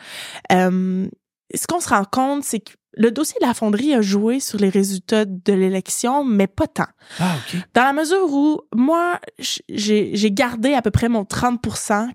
euh, 0.52 1.06
ce 1.54 1.66
qu'on 1.66 1.80
se 1.80 1.88
rend 1.88 2.04
compte, 2.04 2.44
c'est 2.44 2.60
que 2.60 2.72
le 2.94 3.10
dossier 3.10 3.36
de 3.40 3.46
la 3.46 3.54
fonderie 3.54 3.94
a 3.94 4.02
joué 4.02 4.40
sur 4.40 4.58
les 4.58 4.68
résultats 4.68 5.24
de 5.24 5.52
l'élection, 5.52 6.24
mais 6.24 6.46
pas 6.46 6.66
tant. 6.66 6.86
Ah, 7.18 7.36
OK. 7.36 7.60
Dans 7.74 7.84
la 7.84 7.92
mesure 7.92 8.32
où, 8.32 8.60
moi, 8.74 9.20
j'ai 9.68 10.30
gardé 10.32 10.74
à 10.74 10.82
peu 10.82 10.90
près 10.90 11.08
mon 11.08 11.24
30 11.24 11.60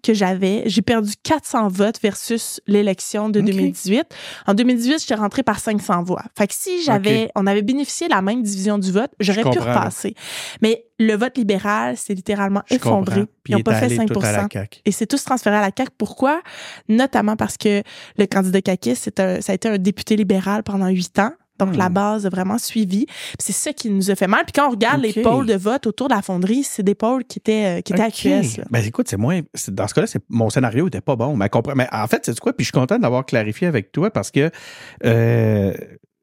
que 0.04 0.14
j'avais. 0.14 0.64
J'ai 0.66 0.82
perdu 0.82 1.14
400 1.24 1.70
votes 1.70 2.02
versus 2.02 2.62
l'élection 2.68 3.30
de 3.30 3.42
2018. 3.42 4.04
En 4.48 4.54
2018, 4.54 5.00
j'étais 5.00 5.16
rentrée 5.16 5.44
par 5.44 5.60
500 5.60 6.04
voix. 6.04 6.24
Fait 6.38 6.48
que 6.48 6.54
si 6.54 6.84
j'avais, 6.84 7.30
on 7.36 7.48
avait 7.48 7.62
bénéficié 7.62 8.08
de 8.08 8.14
la 8.14 8.22
même 8.22 8.44
division 8.44 8.78
du 8.78 8.92
vote, 8.92 9.12
j'aurais 9.20 9.44
pu 9.44 9.60
repasser. 9.60 10.16
Mais 10.62 10.85
le 11.00 11.16
vote 11.16 11.38
libéral 11.38 11.98
s'est 11.98 12.14
littéralement 12.14 12.64
effondré. 12.70 13.26
Ils 13.48 13.56
n'ont 13.56 13.62
pas 13.62 13.76
fait 13.76 13.96
5% 13.96 14.68
Et 14.86 14.92
c'est 14.92 15.06
tous 15.08 15.24
transféré 15.24 15.58
à 15.58 15.62
la 15.62 15.72
CAQ. 15.76 15.92
Pourquoi? 15.98 16.42
Notamment 16.88 17.36
parce 17.36 17.58
que 17.58 17.84
le 18.18 18.26
candidat 18.26 18.60
CAQ, 18.66 18.96
ça 18.96 19.12
a 19.48 19.54
été 19.54 19.68
un 19.68 19.78
député 19.78 20.16
libéral 20.16 20.64
pendant 20.64 20.88
huit 20.88 21.18
ans. 21.20 21.32
Donc, 21.58 21.76
la 21.78 21.90
hmm. 21.90 21.94
base 21.94 22.26
a 22.26 22.30
vraiment 22.30 22.58
suivi. 22.58 23.06
C'est 23.40 23.54
ça 23.54 23.72
qui 23.72 23.90
nous 23.90 24.12
a 24.12 24.16
fait 24.16 24.28
mal. 24.28 24.44
Puis 24.44 24.52
quand 24.54 24.68
on 24.68 24.72
regarde 24.72 25.02
les 25.02 25.14
pôles 25.14 25.46
de 25.46 25.56
vote 25.56 25.88
autour 25.88 26.10
de 26.10 26.14
la 26.14 26.22
fonderie, 26.22 26.64
c'est 26.64 26.84
des 26.84 26.96
pôles 26.96 27.24
qui 27.24 27.40
étaient, 27.40 27.80
euh, 27.80 27.82
qui 27.82 27.94
étaient 27.94 28.04
à 28.04 28.12
QS. 28.12 28.62
Ben, 28.70 28.84
écoute, 28.84 29.08
c'est 29.08 29.18
moins. 29.18 29.40
Dans 29.70 29.88
ce 29.88 29.94
cas-là, 29.94 30.08
mon 30.30 30.50
scénario 30.50 30.88
était 30.88 31.02
pas 31.02 31.16
bon. 31.16 31.38
Mais, 31.38 31.50
mais 31.76 31.88
en 31.92 32.08
fait, 32.08 32.26
c'est 32.26 32.38
quoi? 32.40 32.52
Puis 32.52 32.66
je 32.66 32.72
suis 32.72 32.80
content 32.80 33.00
d'avoir 33.00 33.26
clarifié 33.26 33.68
avec 33.68 33.94
toi 33.94 34.12
parce 34.12 34.32
que 34.32 34.52
euh, 35.06 35.74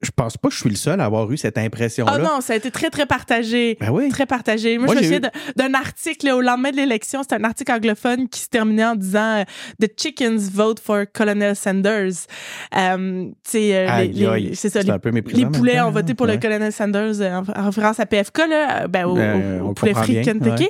je 0.03 0.11
pense 0.11 0.37
pas 0.37 0.49
que 0.49 0.53
je 0.53 0.59
suis 0.59 0.69
le 0.69 0.75
seul 0.75 0.99
à 0.99 1.05
avoir 1.05 1.31
eu 1.31 1.37
cette 1.37 1.57
impression-là. 1.57 2.13
Oh 2.15 2.21
non, 2.21 2.41
ça 2.41 2.53
a 2.53 2.55
été 2.55 2.71
très, 2.71 2.89
très 2.89 3.05
partagé. 3.05 3.77
Ben 3.79 3.89
oui. 3.89 4.09
Très 4.09 4.25
partagé. 4.25 4.77
Moi, 4.77 4.93
je 4.93 4.99
me 4.99 5.03
souviens 5.03 5.21
d'un 5.55 5.73
article 5.73 6.29
au 6.29 6.41
lendemain 6.41 6.71
de 6.71 6.75
l'élection. 6.75 7.23
C'était 7.23 7.35
un 7.35 7.43
article 7.43 7.71
anglophone 7.71 8.27
qui 8.27 8.41
se 8.41 8.49
terminait 8.49 8.85
en 8.85 8.95
disant 8.95 9.39
euh, 9.39 9.43
The 9.81 9.89
chickens 9.97 10.49
vote 10.51 10.79
for 10.79 11.05
Colonel 11.11 11.55
Sanders. 11.55 12.27
Euh, 12.75 13.29
euh, 13.55 14.03
les, 14.03 14.55
c'est 14.55 14.69
ça. 14.69 14.81
Les, 14.81 15.21
les 15.33 15.45
poulets 15.45 15.81
ont 15.81 15.91
voté 15.91 16.13
pour 16.13 16.27
le 16.27 16.37
Colonel 16.37 16.71
Sanders 16.71 17.21
euh, 17.21 17.41
en, 17.55 17.65
référence 17.65 17.99
à 17.99 18.05
PFK, 18.05 18.37
là, 18.49 18.87
ben, 18.87 19.05
au, 19.05 19.15
ben, 19.15 19.61
au, 19.61 19.73
poulet 19.73 19.93
frit 19.93 20.21
Kentucky. 20.21 20.69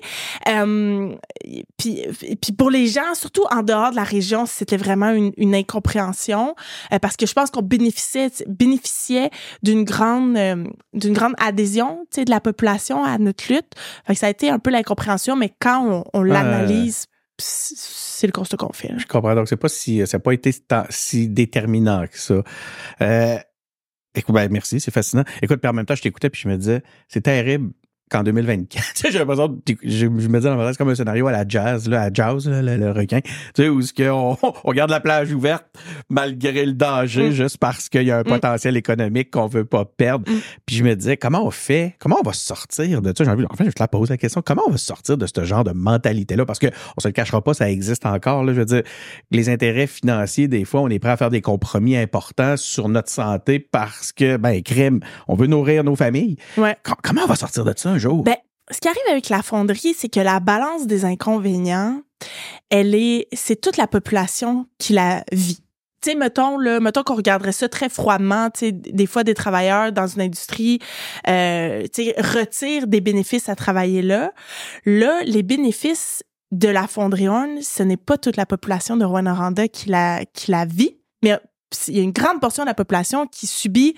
puis, 1.77 2.03
puis 2.41 2.51
pour 2.51 2.69
les 2.69 2.87
gens, 2.87 3.13
surtout 3.15 3.43
en 3.51 3.63
dehors 3.63 3.91
de 3.91 3.95
la 3.95 4.03
région, 4.03 4.45
c'était 4.45 4.77
vraiment 4.77 5.11
une, 5.11 5.31
une 5.37 5.55
incompréhension 5.55 6.55
parce 7.01 7.17
que 7.17 7.25
je 7.25 7.33
pense 7.33 7.49
qu'on 7.49 7.61
bénéficiait, 7.61 8.29
bénéficiait 8.47 9.22
d'une 9.61 9.83
grande 9.83 10.37
euh, 10.37 10.63
d'une 10.93 11.13
grande 11.13 11.33
adhésion, 11.37 12.05
tu 12.11 12.21
sais, 12.21 12.25
de 12.25 12.29
la 12.29 12.39
population 12.39 13.03
à 13.03 13.17
notre 13.17 13.51
lutte. 13.51 13.73
ça 14.13 14.27
a 14.27 14.29
été 14.29 14.49
un 14.49 14.59
peu 14.59 14.71
l'incompréhension, 14.71 15.35
mais 15.35 15.51
quand 15.59 16.03
on, 16.13 16.23
l'analyse, 16.23 17.07
c'est 17.39 18.27
le 18.27 18.33
constat 18.33 18.57
qu'on 18.57 18.73
fait. 18.73 18.93
Je 18.97 19.07
comprends. 19.07 19.35
Donc, 19.35 19.47
c'est 19.47 19.57
pas 19.57 19.69
si, 19.69 20.05
ça 20.07 20.17
n'a 20.17 20.21
pas 20.21 20.33
été 20.33 20.51
si 20.89 21.27
déterminant 21.27 22.05
que 22.07 22.17
ça. 22.17 22.43
Euh, 23.01 23.37
écoute, 24.15 24.35
ben, 24.35 24.49
merci, 24.51 24.79
c'est 24.79 24.91
fascinant. 24.91 25.23
Écoute, 25.41 25.59
puis 25.59 25.69
en 25.69 25.73
même 25.73 25.85
temps, 25.85 25.95
je 25.95 26.01
t'écoutais 26.01 26.29
puis 26.29 26.41
je 26.41 26.47
me 26.47 26.57
disais, 26.57 26.83
c'est 27.07 27.21
terrible 27.21 27.71
qu'en 28.13 28.23
2024, 28.23 28.83
j'ai 29.11 29.19
l'impression, 29.19 29.59
je, 29.83 30.05
me 30.05 30.39
dis 30.39 30.45
dans 30.45 30.73
comme 30.77 30.89
un 30.89 30.95
scénario 30.95 31.27
à 31.27 31.31
la 31.31 31.45
jazz, 31.47 31.89
là, 31.89 32.03
à 32.03 32.09
jazz, 32.13 32.47
le, 32.47 32.91
requin, 32.91 33.21
tu 33.21 33.31
sais, 33.55 33.69
où 33.69 33.81
ce 33.81 33.91
qu'on 33.91 34.37
on 34.63 34.71
garde 34.73 34.91
la 34.91 34.99
plage 34.99 35.33
ouverte 35.33 35.65
malgré 36.09 36.65
le 36.65 36.73
danger, 36.73 37.29
mm. 37.29 37.31
juste 37.31 37.57
parce 37.57 37.89
qu'il 37.89 38.03
y 38.03 38.11
a 38.11 38.19
un 38.19 38.21
mm. 38.21 38.25
potentiel 38.25 38.77
économique 38.77 39.31
qu'on 39.31 39.47
veut 39.47 39.65
pas 39.65 39.85
perdre. 39.85 40.31
Mm. 40.31 40.37
Puis 40.65 40.75
je 40.75 40.83
me 40.83 40.95
disais, 40.95 41.17
comment 41.17 41.45
on 41.45 41.51
fait, 41.51 41.95
comment 41.99 42.17
on 42.19 42.23
va 42.23 42.33
sortir 42.33 43.01
de 43.01 43.13
ça? 43.17 43.23
J'ai 43.23 43.29
envie, 43.31 43.45
enfin, 43.49 43.65
je 43.65 43.71
te 43.71 43.81
la 43.81 43.87
pose 43.87 44.11
la 44.11 44.17
question, 44.17 44.43
comment 44.45 44.63
on 44.67 44.71
va 44.71 44.77
sortir 44.77 45.17
de 45.17 45.25
ce 45.25 45.43
genre 45.43 45.63
de 45.63 45.71
mentalité-là? 45.71 46.45
Parce 46.45 46.59
que 46.59 46.67
on 46.97 47.01
se 47.01 47.07
le 47.07 47.13
cachera 47.13 47.43
pas, 47.43 47.55
ça 47.55 47.69
existe 47.69 48.05
encore, 48.05 48.43
là, 48.43 48.53
je 48.53 48.59
veux 48.59 48.65
dire, 48.65 48.83
les 49.31 49.49
intérêts 49.49 49.87
financiers, 49.87 50.47
des 50.47 50.65
fois, 50.65 50.81
on 50.81 50.89
est 50.89 50.99
prêt 50.99 51.11
à 51.11 51.17
faire 51.17 51.31
des 51.31 51.41
compromis 51.41 51.97
importants 51.97 52.57
sur 52.57 52.89
notre 52.89 53.09
santé 53.09 53.57
parce 53.57 54.11
que, 54.11 54.37
ben, 54.37 54.61
crime, 54.61 54.99
on 55.27 55.35
veut 55.35 55.47
nourrir 55.47 55.83
nos 55.83 55.95
familles. 55.95 56.35
Ouais. 56.57 56.77
comment 57.01 57.21
on 57.23 57.27
va 57.27 57.35
sortir 57.35 57.65
de 57.65 57.73
ça 57.75 57.89
un 57.89 58.02
Ben, 58.23 58.35
ce 58.71 58.79
qui 58.79 58.87
arrive 58.87 59.01
avec 59.09 59.29
la 59.29 59.41
fonderie, 59.41 59.93
c'est 59.97 60.09
que 60.09 60.19
la 60.19 60.39
balance 60.39 60.87
des 60.87 61.05
inconvénients, 61.05 62.01
elle 62.69 62.95
est, 62.95 63.27
c'est 63.33 63.59
toute 63.59 63.77
la 63.77 63.87
population 63.87 64.67
qui 64.77 64.93
la 64.93 65.23
vit. 65.31 65.59
Tu 66.01 66.11
sais, 66.11 66.15
mettons, 66.15 66.57
là, 66.57 66.79
mettons 66.81 67.03
qu'on 67.03 67.15
regarderait 67.15 67.53
ça 67.53 67.69
très 67.69 67.87
froidement, 67.87 68.49
tu 68.49 68.59
sais, 68.59 68.71
des 68.71 69.05
fois, 69.05 69.23
des 69.23 69.33
travailleurs 69.33 69.93
dans 69.93 70.07
une 70.07 70.21
industrie, 70.21 70.79
euh, 71.27 71.83
tu 71.93 72.05
sais, 72.05 72.15
retirent 72.17 72.87
des 72.87 72.99
bénéfices 72.99 73.47
à 73.47 73.55
travailler 73.55 74.01
là. 74.01 74.33
Là, 74.85 75.21
les 75.25 75.43
bénéfices 75.43 76.23
de 76.51 76.67
la 76.67 76.87
fonderie 76.87 77.27
ce 77.63 77.83
n'est 77.83 77.97
pas 77.97 78.17
toute 78.17 78.37
la 78.37 78.45
population 78.45 78.95
de 78.95 79.05
Rwanda 79.05 79.67
qui 79.67 79.89
la, 79.89 80.23
qui 80.25 80.51
la 80.51 80.65
vit, 80.65 80.99
mais 81.23 81.37
il 81.87 81.97
y 81.97 81.99
a 81.99 82.03
une 82.03 82.11
grande 82.11 82.39
portion 82.39 82.63
de 82.63 82.67
la 82.67 82.75
population 82.75 83.25
qui 83.25 83.47
subit 83.47 83.95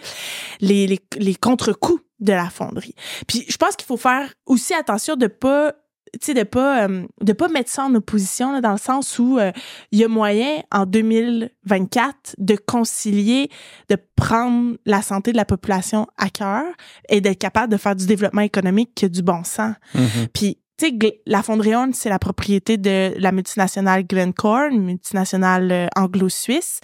les, 0.62 0.88
les, 0.88 1.00
les 1.18 1.36
contre-coups 1.36 2.05
de 2.20 2.34
la 2.34 2.50
fonderie. 2.50 2.96
Puis 3.28 3.46
je 3.48 3.58
pense 3.58 3.76
qu'il 3.76 3.86
faut 3.86 3.98
faire 3.98 4.34
aussi 4.46 4.74
attention 4.74 5.16
de 5.16 5.28
pas 5.28 5.74
tu 6.14 6.28
sais 6.28 6.34
de 6.34 6.44
pas 6.44 6.86
euh, 6.88 7.06
de 7.22 7.34
pas 7.34 7.50
mettre 7.50 7.70
ça 7.70 7.84
en 7.84 7.96
opposition 7.96 8.54
là, 8.54 8.62
dans 8.62 8.72
le 8.72 8.78
sens 8.78 9.20
où 9.20 9.38
euh, 9.38 9.52
il 9.92 10.00
y 10.00 10.04
a 10.04 10.08
moyen 10.08 10.62
en 10.72 10.86
2024 10.86 12.36
de 12.38 12.56
concilier 12.56 13.50
de 13.90 13.98
prendre 14.16 14.78
la 14.86 15.02
santé 15.02 15.32
de 15.32 15.38
la 15.38 15.46
population 15.46 16.08
à 16.18 16.30
cœur 16.30 16.64
et 17.10 17.20
d'être 17.20 17.40
capable 17.40 17.72
de 17.72 17.78
faire 17.78 17.96
du 17.96 18.06
développement 18.06 18.42
économique 18.42 18.92
que 18.96 19.08
du 19.08 19.22
bon 19.24 19.44
sens. 19.44 19.76
Mhm. 19.94 20.28
Puis 20.34 20.60
tu 20.78 20.90
sais, 20.90 21.22
la 21.26 21.42
fonderie 21.42 21.72
c'est 21.94 22.10
la 22.10 22.20
propriété 22.20 22.78
de 22.78 23.14
la 23.18 23.32
multinationale 23.32 24.06
Glencore, 24.06 24.68
une 24.72 24.84
multinationale 24.84 25.72
euh, 25.72 25.88
anglo-suisse, 25.96 26.82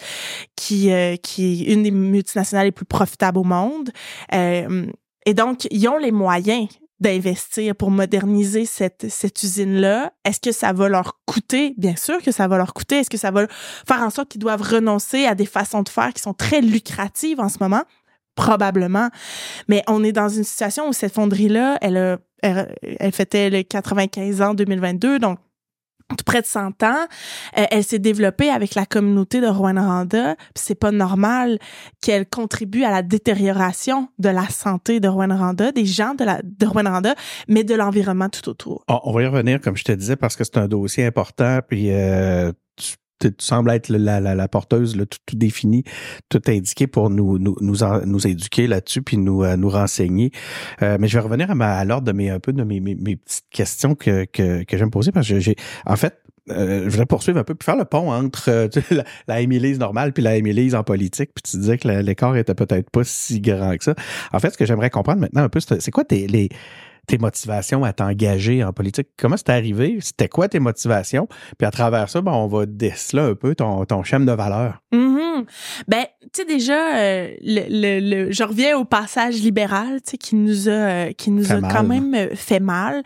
qui, 0.55 0.91
euh, 0.91 1.17
qui 1.17 1.63
est 1.63 1.73
une 1.73 1.83
des 1.83 1.91
multinationales 1.91 2.67
les 2.67 2.71
plus 2.71 2.85
profitables 2.85 3.37
au 3.37 3.43
monde. 3.43 3.89
Euh, 4.33 4.85
et 5.25 5.33
donc, 5.33 5.67
ils 5.71 5.87
ont 5.87 5.97
les 5.97 6.11
moyens 6.11 6.67
d'investir 6.99 7.75
pour 7.75 7.89
moderniser 7.89 8.65
cette, 8.65 9.09
cette 9.09 9.41
usine-là. 9.41 10.13
Est-ce 10.23 10.39
que 10.39 10.51
ça 10.51 10.71
va 10.71 10.87
leur 10.87 11.19
coûter? 11.25 11.73
Bien 11.77 11.95
sûr 11.95 12.21
que 12.21 12.31
ça 12.31 12.47
va 12.47 12.57
leur 12.57 12.73
coûter. 12.73 12.97
Est-ce 12.97 13.09
que 13.09 13.17
ça 13.17 13.31
va 13.31 13.47
faire 13.49 14.01
en 14.01 14.11
sorte 14.11 14.29
qu'ils 14.29 14.41
doivent 14.41 14.61
renoncer 14.61 15.25
à 15.25 15.33
des 15.33 15.47
façons 15.47 15.81
de 15.81 15.89
faire 15.89 16.13
qui 16.13 16.21
sont 16.21 16.35
très 16.35 16.61
lucratives 16.61 17.39
en 17.39 17.49
ce 17.49 17.57
moment? 17.59 17.83
Probablement. 18.35 19.09
Mais 19.67 19.83
on 19.87 20.03
est 20.03 20.11
dans 20.11 20.29
une 20.29 20.43
situation 20.43 20.87
où 20.87 20.93
cette 20.93 21.13
fonderie-là, 21.13 21.79
elle, 21.81 21.97
a, 21.97 22.17
elle, 22.43 22.75
elle 22.81 23.11
fêtait 23.11 23.49
le 23.49 23.63
95 23.63 24.41
ans 24.41 24.49
en 24.49 24.53
2022, 24.53 25.17
donc 25.17 25.39
tout 26.15 26.23
près 26.25 26.41
de 26.41 26.45
100 26.45 26.83
ans, 26.83 27.07
euh, 27.57 27.65
elle 27.71 27.83
s'est 27.83 27.99
développée 27.99 28.49
avec 28.49 28.75
la 28.75 28.85
communauté 28.85 29.41
de 29.41 29.47
Rwanda. 29.47 30.35
C'est 30.55 30.75
pas 30.75 30.91
normal 30.91 31.59
qu'elle 32.01 32.27
contribue 32.27 32.83
à 32.83 32.91
la 32.91 33.01
détérioration 33.01 34.09
de 34.19 34.29
la 34.29 34.47
santé 34.49 34.99
de 34.99 35.07
Rwanda, 35.07 35.71
des 35.71 35.85
gens 35.85 36.13
de, 36.13 36.23
la, 36.23 36.41
de 36.43 36.65
Rwanda, 36.65 37.15
mais 37.47 37.63
de 37.63 37.75
l'environnement 37.75 38.29
tout 38.29 38.49
autour. 38.49 38.83
On, 38.87 38.99
on 39.03 39.13
va 39.13 39.23
y 39.23 39.27
revenir, 39.27 39.61
comme 39.61 39.77
je 39.77 39.83
te 39.83 39.91
disais, 39.91 40.15
parce 40.15 40.35
que 40.35 40.43
c'est 40.43 40.57
un 40.57 40.67
dossier 40.67 41.05
important, 41.05 41.59
puis 41.67 41.91
euh, 41.91 42.51
tu, 42.75 42.95
tu 43.27 43.45
sembles 43.45 43.71
être 43.71 43.89
la, 43.89 44.19
la, 44.19 44.35
la 44.35 44.47
porteuse, 44.47 44.95
là, 44.95 45.05
tout, 45.05 45.19
tout 45.25 45.35
défini, 45.35 45.83
tout 46.29 46.41
indiqué 46.47 46.87
pour 46.87 47.09
nous 47.09 47.37
nous, 47.37 47.55
nous, 47.61 47.75
nous 48.05 48.27
éduquer 48.27 48.67
là-dessus, 48.67 49.01
puis 49.01 49.17
nous, 49.17 49.43
euh, 49.43 49.55
nous 49.55 49.69
renseigner. 49.69 50.31
Euh, 50.81 50.97
mais 50.99 51.07
je 51.07 51.17
vais 51.17 51.23
revenir 51.23 51.49
à, 51.51 51.55
ma, 51.55 51.77
à 51.77 51.85
l'ordre 51.85 52.07
de 52.07 52.11
mes 52.11 52.29
un 52.29 52.39
peu 52.39 52.53
de 52.53 52.63
mes, 52.63 52.79
mes, 52.79 52.95
mes 52.95 53.15
petites 53.15 53.45
questions 53.49 53.95
que, 53.95 54.25
que, 54.25 54.63
que 54.63 54.77
j'aime 54.77 54.91
poser, 54.91 55.11
parce 55.11 55.27
que 55.27 55.39
j'ai 55.39 55.55
en 55.85 55.95
fait, 55.95 56.15
euh, 56.49 56.85
je 56.85 56.89
voudrais 56.89 57.05
poursuivre 57.05 57.37
un 57.37 57.43
peu 57.43 57.55
puis 57.55 57.65
faire 57.65 57.75
le 57.75 57.85
pont 57.85 58.11
entre 58.11 58.49
euh, 58.49 58.67
la, 58.91 59.03
la 59.27 59.41
Émilise 59.41 59.79
normale 59.79 60.11
puis 60.11 60.23
la 60.23 60.35
Émilise 60.35 60.75
en 60.75 60.83
politique. 60.83 61.31
Puis 61.35 61.43
tu 61.43 61.57
disais 61.57 61.77
que 61.77 61.87
l'écart 61.87 62.35
était 62.35 62.55
peut-être 62.55 62.89
pas 62.89 63.03
si 63.03 63.41
grand 63.41 63.77
que 63.77 63.83
ça. 63.83 63.95
En 64.33 64.39
fait, 64.39 64.51
ce 64.51 64.57
que 64.57 64.65
j'aimerais 64.65 64.89
comprendre 64.89 65.21
maintenant 65.21 65.43
un 65.43 65.49
peu, 65.49 65.59
c'est 65.59 65.91
quoi 65.91 66.03
tes, 66.03 66.27
les, 66.27 66.49
tes 67.11 67.17
motivations 67.17 67.83
à 67.83 67.91
t'engager 67.91 68.63
en 68.63 68.71
politique? 68.71 69.09
Comment 69.17 69.35
c'est 69.35 69.49
arrivé? 69.49 69.97
C'était 69.99 70.29
quoi 70.29 70.47
tes 70.47 70.59
motivations? 70.59 71.27
Puis 71.57 71.67
à 71.67 71.71
travers 71.71 72.09
ça, 72.09 72.21
ben, 72.21 72.31
on 72.31 72.47
va 72.47 72.65
déceler 72.65 73.21
un 73.21 73.35
peu 73.35 73.53
ton, 73.53 73.83
ton 73.85 74.01
de 74.01 74.31
valeur. 74.31 74.81
Mhm. 74.93 75.45
Ben, 75.87 76.05
tu 76.21 76.41
sais 76.41 76.45
déjà, 76.45 76.97
euh, 76.97 77.33
le, 77.41 77.61
le, 77.69 78.25
le- 78.25 78.31
je 78.31 78.43
reviens 78.43 78.77
au 78.77 78.85
passage 78.85 79.35
libéral, 79.41 80.01
tu 80.05 80.11
sais, 80.11 80.17
qui 80.17 80.35
nous 80.35 80.69
a, 80.69 80.71
euh, 80.71 81.11
qui 81.13 81.31
nous 81.31 81.43
Fait 81.45 81.53
a 81.55 81.59
mal. 81.61 81.71
quand 81.73 81.83
même 81.83 82.13
euh, 82.13 82.35
fait 82.35 82.59
mal, 82.59 83.01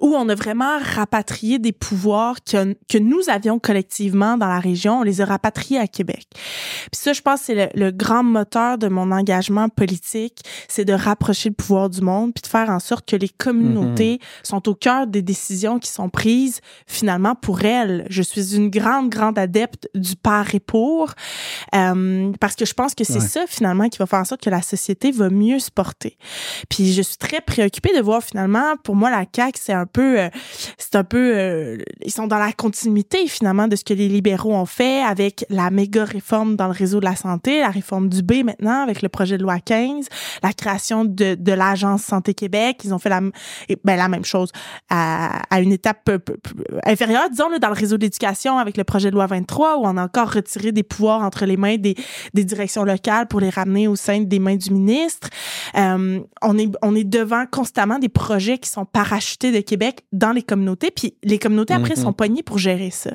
où 0.00 0.14
on 0.14 0.28
a 0.28 0.34
vraiment 0.34 0.78
rapatrié 0.78 1.58
des 1.58 1.72
pouvoirs 1.72 2.36
que, 2.44 2.74
que 2.88 2.98
nous 2.98 3.20
avions 3.28 3.58
collectivement 3.58 4.36
dans 4.38 4.46
la 4.48 4.60
région, 4.60 5.00
on 5.00 5.02
les 5.02 5.20
a 5.20 5.24
rapatriés 5.24 5.78
à 5.80 5.86
Québec. 5.86 6.26
Puis 6.32 7.00
ça, 7.00 7.12
je 7.12 7.20
pense, 7.22 7.40
c'est 7.42 7.54
le, 7.54 7.68
le 7.74 7.90
grand 7.90 8.22
moteur 8.22 8.78
de 8.78 8.88
mon 8.88 9.10
engagement 9.10 9.68
politique, 9.68 10.40
c'est 10.68 10.84
de 10.84 10.92
rapprocher 10.92 11.48
le 11.48 11.54
pouvoir 11.56 11.90
du 11.90 12.00
monde, 12.02 12.32
puis 12.34 12.42
de 12.42 12.46
faire 12.48 12.70
en 12.70 12.78
sorte 12.78 13.08
que 13.08 13.16
les 13.16 13.28
communautés 13.52 14.18
sont 14.42 14.68
au 14.68 14.74
cœur 14.74 15.06
des 15.06 15.22
décisions 15.22 15.78
qui 15.78 15.90
sont 15.90 16.08
prises 16.08 16.60
finalement 16.86 17.34
pour 17.34 17.64
elles. 17.64 18.06
Je 18.10 18.22
suis 18.22 18.54
une 18.56 18.70
grande, 18.70 19.10
grande 19.10 19.38
adepte 19.38 19.88
du 19.94 20.16
par 20.16 20.54
et 20.54 20.60
pour, 20.60 21.12
euh, 21.74 22.32
parce 22.40 22.54
que 22.56 22.64
je 22.64 22.74
pense 22.74 22.94
que 22.94 23.04
c'est 23.04 23.20
Ouais. 23.20 23.26
ça 23.26 23.44
finalement 23.48 23.88
qui 23.88 23.98
va 23.98 24.06
faire 24.06 24.20
en 24.20 24.24
sorte 24.24 24.42
que 24.42 24.50
la 24.50 24.62
société 24.62 25.10
va 25.10 25.28
mieux 25.30 25.58
se 25.58 25.70
porter. 25.70 26.16
Puis 26.68 26.92
je 26.92 27.02
suis 27.02 27.16
très 27.16 27.40
préoccupée 27.40 27.94
de 27.96 28.00
voir 28.00 28.22
finalement, 28.22 28.76
pour 28.82 28.94
moi 28.96 29.10
la 29.10 29.24
CAQ 29.34 29.58
c'est 29.60 29.72
un 29.72 29.86
peu, 29.86 30.20
euh, 30.20 30.28
c'est 30.78 30.96
un 30.96 31.04
peu, 31.04 31.32
euh, 31.36 31.78
ils 32.04 32.12
sont 32.12 32.26
dans 32.26 32.38
la 32.38 32.52
continuité 32.52 33.26
finalement 33.26 33.68
de 33.68 33.76
ce 33.76 33.84
que 33.84 33.94
les 33.94 34.08
libéraux 34.08 34.54
ont 34.54 34.66
fait 34.66 35.02
avec 35.02 35.44
la 35.50 35.70
méga 35.70 36.04
réforme 36.04 36.56
dans 36.56 36.66
le 36.66 36.72
réseau 36.72 37.00
de 37.00 37.04
la 37.04 37.16
santé, 37.16 37.60
la 37.60 37.70
réforme 37.70 38.08
du 38.08 38.22
B 38.22 38.44
maintenant 38.44 38.82
avec 38.82 39.02
le 39.02 39.08
projet 39.08 39.36
de 39.38 39.42
loi 39.42 39.58
15, 39.60 40.06
la 40.42 40.52
création 40.52 41.04
de, 41.04 41.34
de 41.34 41.52
l'agence 41.52 42.02
Santé 42.02 42.34
Québec, 42.34 42.80
ils 42.84 42.94
ont 42.94 42.98
fait 42.98 43.08
la, 43.10 43.20
et, 43.68 43.76
ben, 43.84 43.96
la 43.96 44.08
même 44.08 44.24
chose 44.24 44.50
à, 44.88 45.42
à 45.54 45.60
une 45.60 45.72
étape 45.72 45.98
peu- 46.04 46.18
peu- 46.18 46.36
peu 46.36 46.54
inférieure, 46.84 47.28
disons, 47.30 47.48
là, 47.48 47.58
dans 47.58 47.68
le 47.68 47.74
réseau 47.74 47.96
d'éducation 47.98 48.58
avec 48.58 48.76
le 48.76 48.84
projet 48.84 49.10
de 49.10 49.14
loi 49.14 49.26
23, 49.26 49.78
où 49.78 49.82
on 49.84 49.96
a 49.96 50.04
encore 50.04 50.32
retiré 50.32 50.72
des 50.72 50.82
pouvoirs 50.82 51.22
entre 51.22 51.44
les 51.46 51.56
mains 51.56 51.76
des, 51.76 51.94
des 52.34 52.44
directions 52.44 52.84
locales 52.84 53.26
pour 53.28 53.40
les 53.40 53.50
ramener 53.50 53.88
au 53.88 53.96
sein 53.96 54.20
des 54.20 54.38
mains 54.38 54.56
du 54.56 54.70
ministre. 54.70 55.28
Euh, 55.76 56.20
on, 56.42 56.58
est, 56.58 56.70
on 56.82 56.94
est 56.94 57.04
devant 57.04 57.44
constamment 57.50 57.98
des 57.98 58.08
projets 58.08 58.58
qui 58.58 58.68
sont 58.68 58.84
parachutés 58.84 59.52
de 59.52 59.60
Québec 59.60 60.00
dans 60.12 60.32
les 60.32 60.42
communautés, 60.42 60.90
puis 60.90 61.14
les 61.22 61.38
communautés, 61.38 61.74
après, 61.74 61.94
Mhm. 61.96 62.02
sont 62.02 62.12
pognées 62.12 62.42
pour 62.42 62.58
gérer 62.58 62.90
ça. 62.90 63.10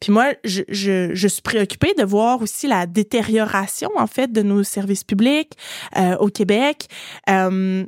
Puis 0.00 0.12
moi, 0.12 0.26
je, 0.44 0.62
je, 0.68 1.10
je 1.14 1.28
suis 1.28 1.42
préoccupée 1.42 1.92
de 1.98 2.04
voir 2.04 2.40
aussi 2.42 2.66
la 2.66 2.86
détérioration, 2.86 3.90
en 3.96 4.06
fait, 4.06 4.32
de 4.32 4.42
nos 4.42 4.62
services 4.62 5.04
publics 5.04 5.52
euh, 5.96 6.16
au 6.18 6.28
Québec. 6.28 6.86
Euh, 7.28 7.84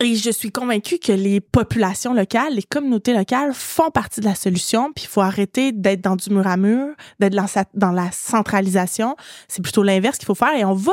et 0.00 0.14
je 0.14 0.30
suis 0.30 0.52
convaincue 0.52 0.98
que 0.98 1.12
les 1.12 1.40
populations 1.40 2.14
locales, 2.14 2.54
les 2.54 2.62
communautés 2.62 3.14
locales 3.14 3.52
font 3.52 3.90
partie 3.90 4.20
de 4.20 4.26
la 4.26 4.36
solution, 4.36 4.92
puis 4.92 5.04
il 5.04 5.08
faut 5.08 5.20
arrêter 5.20 5.72
d'être 5.72 6.00
dans 6.00 6.14
du 6.14 6.30
mur 6.30 6.46
à 6.46 6.56
mur, 6.56 6.94
d'être 7.18 7.36
dans, 7.74 7.92
la 7.92 8.10
centralisation. 8.12 9.16
C'est 9.48 9.62
plutôt 9.62 9.82
l'inverse 9.82 10.18
qu'il 10.18 10.26
faut 10.26 10.36
faire 10.36 10.54
et 10.54 10.64
on 10.64 10.74
va 10.74 10.92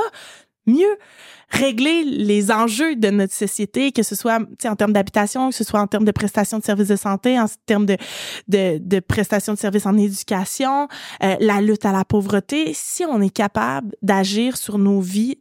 mieux 0.66 0.98
régler 1.52 2.04
les 2.04 2.50
enjeux 2.50 2.96
de 2.96 3.12
notre 3.12 3.34
société, 3.34 3.92
que 3.92 4.02
ce 4.02 4.16
soit 4.16 4.40
en 4.66 4.76
termes 4.76 4.94
d'habitation, 4.94 5.50
que 5.50 5.56
ce 5.56 5.64
soit 5.64 5.80
en 5.80 5.86
termes 5.86 6.06
de 6.06 6.12
prestations 6.12 6.58
de 6.58 6.64
services 6.64 6.88
de 6.88 6.96
santé, 6.96 7.40
en 7.40 7.46
termes 7.68 7.86
de, 7.86 7.98
de, 8.48 8.80
de 8.80 9.00
prestations 9.00 9.54
de 9.54 9.60
services 9.60 9.86
en 9.86 9.96
éducation, 9.96 10.88
euh, 11.24 11.36
la 11.40 11.62
lutte 11.62 11.86
à 11.86 11.92
la 11.92 12.04
pauvreté, 12.04 12.72
si 12.74 13.06
on 13.06 13.22
est 13.22 13.30
capable 13.30 13.96
d'agir 14.02 14.58
sur 14.58 14.80
nos 14.80 15.00
vies 15.00 15.38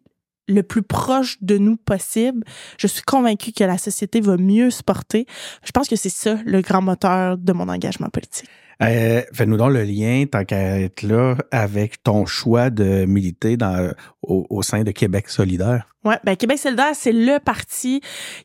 le 0.49 0.63
plus 0.63 0.83
proche 0.83 1.37
de 1.41 1.59
nous 1.59 1.77
possible, 1.77 2.45
je 2.79 2.87
suis 2.87 3.03
convaincue 3.03 3.53
que 3.53 3.65
la 3.65 3.79
société 3.79 4.21
va 4.21 4.37
mieux 4.37 4.71
se 4.71 4.83
porter. 4.83 5.27
Je 5.65 5.73
pense 5.73 5.89
que 5.89 5.97
c'est 5.97 6.11
ça 6.11 6.39
le 6.45 6.61
grand 6.61 6.83
moteur 6.83 7.39
de 7.39 7.53
mon 7.53 7.69
engagement 7.69 8.09
politique. 8.09 8.49
Euh, 8.83 9.23
Fais-nous 9.33 9.57
donc 9.57 9.73
le 9.73 9.85
lien, 9.85 10.25
tant 10.31 10.45
qu'à 10.45 10.81
être 10.81 11.03
là, 11.03 11.37
avec 11.53 12.03
ton 12.03 12.27
choix 12.27 12.71
de 12.71 13.05
militer 13.05 13.57
dans, 13.57 13.93
au, 14.23 14.47
au 14.51 14.63
sein 14.63 14.83
de 14.83 14.91
Québec 14.91 15.29
solidaire. 15.29 15.87
Ouais, 16.05 16.19
ben 16.25 16.37
Québec 16.37 16.59
solidaire, 16.59 16.93
c'est 16.93 17.13
le 17.13 17.39
parti 17.39 18.01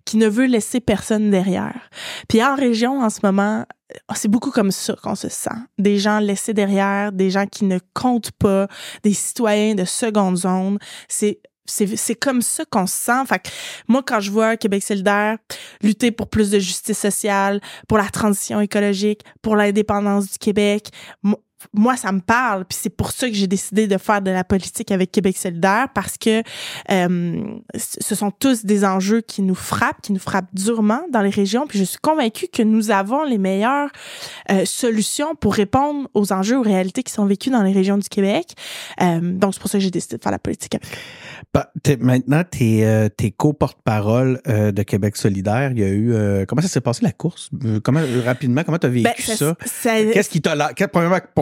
qui 0.06 0.18
ne 0.18 0.28
veut 0.28 0.46
laisser 0.46 0.80
personne 0.80 1.30
derrière. 1.30 1.90
Puis 2.28 2.44
en 2.44 2.56
région, 2.56 3.02
en 3.02 3.10
ce 3.10 3.20
moment, 3.24 3.66
c'est 4.16 4.30
beaucoup 4.30 4.52
comme 4.52 4.72
ça 4.72 4.96
qu'on 5.02 5.16
se 5.16 5.30
sent. 5.30 5.50
Des 5.78 5.98
gens 5.98 6.20
laissés 6.20 6.54
derrière, 6.54 7.12
des 7.12 7.32
gens 7.32 7.48
qui 7.48 7.66
ne 7.66 7.80
comptent 7.94 8.32
pas, 8.32 8.68
des 9.04 9.14
citoyens 9.14 9.76
de 9.76 9.84
seconde 9.84 10.38
zone. 10.38 10.78
C'est 11.08 11.40
c'est 11.70 12.16
comme 12.16 12.42
ça 12.42 12.66
qu'on 12.66 12.88
se 12.88 12.96
sent. 12.96 13.26
Fait 13.28 13.40
que 13.40 13.50
moi, 13.88 14.04
quand 14.06 14.20
je 14.20 14.32
vois 14.32 14.58
Québec 14.58 14.84
solidaire 14.84 15.38
lutter 15.82 16.12
pour 16.12 16.30
plus 16.30 16.52
de 16.52 16.60
justice 16.60 16.98
sociale, 16.98 17.62
pour 17.88 17.98
la 17.98 18.10
transition 18.10 18.60
écologique, 18.60 19.22
pour 19.42 19.56
l'indépendance 19.56 20.32
du 20.32 20.38
Québec, 20.38 20.90
moi, 21.74 21.98
ça 21.98 22.12
me 22.12 22.22
parle. 22.22 22.66
Puis 22.66 22.78
c'est 22.82 22.90
pour 22.90 23.12
ça 23.12 23.28
que 23.28 23.34
j'ai 23.34 23.48
décidé 23.48 23.88
de 23.88 23.98
faire 23.98 24.22
de 24.22 24.32
la 24.32 24.44
politique 24.44 24.92
avec 24.92 25.12
Québec 25.12 25.38
solidaire 25.38 25.88
parce 25.94 26.18
que 26.18 26.42
euh, 26.92 27.42
ce 27.76 28.16
sont 28.16 28.32
tous 28.32 28.66
des 28.66 28.86
enjeux 28.86 29.22
qui 29.22 29.42
nous 29.42 29.56
frappent, 29.56 30.02
qui 30.02 30.14
nous 30.14 30.20
frappent 30.20 30.54
durement 30.54 31.02
dans 31.12 31.22
les 31.22 31.30
régions. 31.30 31.68
Puis 31.68 31.80
je 31.80 31.84
suis 31.84 32.00
convaincue 32.02 32.48
que 32.48 32.64
nous 32.64 32.92
avons 32.92 33.24
les 33.24 33.38
meilleures 33.38 33.90
euh, 34.52 34.64
solutions 34.66 35.36
pour 35.36 35.54
répondre 35.54 36.08
aux 36.14 36.32
enjeux, 36.34 36.58
aux 36.58 36.62
réalités 36.64 37.04
qui 37.04 37.12
sont 37.14 37.26
vécues 37.26 37.50
dans 37.50 37.64
les 37.64 37.72
régions 37.74 37.98
du 37.98 38.08
Québec. 38.10 38.54
Euh, 39.02 39.20
donc 39.22 39.54
c'est 39.54 39.60
pour 39.62 39.70
ça 39.70 39.78
que 39.78 39.84
j'ai 39.84 39.92
décidé 39.92 40.18
de 40.18 40.24
faire 40.24 40.32
la 40.32 40.40
politique 40.40 40.76
avec. 40.76 40.88
Bah, 41.54 41.72
t'es- 41.84 41.98
maintenant, 41.98 42.44
t'es 42.50 43.10
es 43.22 43.32
co-porte-parole 43.36 44.40
euh, 44.48 44.72
de 44.72 44.84
Québec 44.84 45.18
solidaire. 45.18 45.72
Il 45.72 45.80
y 45.80 45.84
a 45.84 45.88
eu... 45.88 46.14
euh, 46.14 46.46
comment 46.46 46.62
ça 46.62 46.68
s'est 46.68 46.82
passé 46.82 47.02
la 47.04 47.12
course? 47.12 47.50
Euh, 47.66 47.80
Comment, 47.84 48.02
rapidement, 48.26 48.64
comment 48.64 48.78
t'as 48.78 48.88
vécu 48.88 49.04
Ben, 49.04 49.36
ça? 49.36 49.56
ça- 49.66 50.04
Qu'est-ce 50.04 50.30
qui 50.30 50.42
t'a... 50.42 50.56
la- 50.56 50.74
quel- 50.74 50.90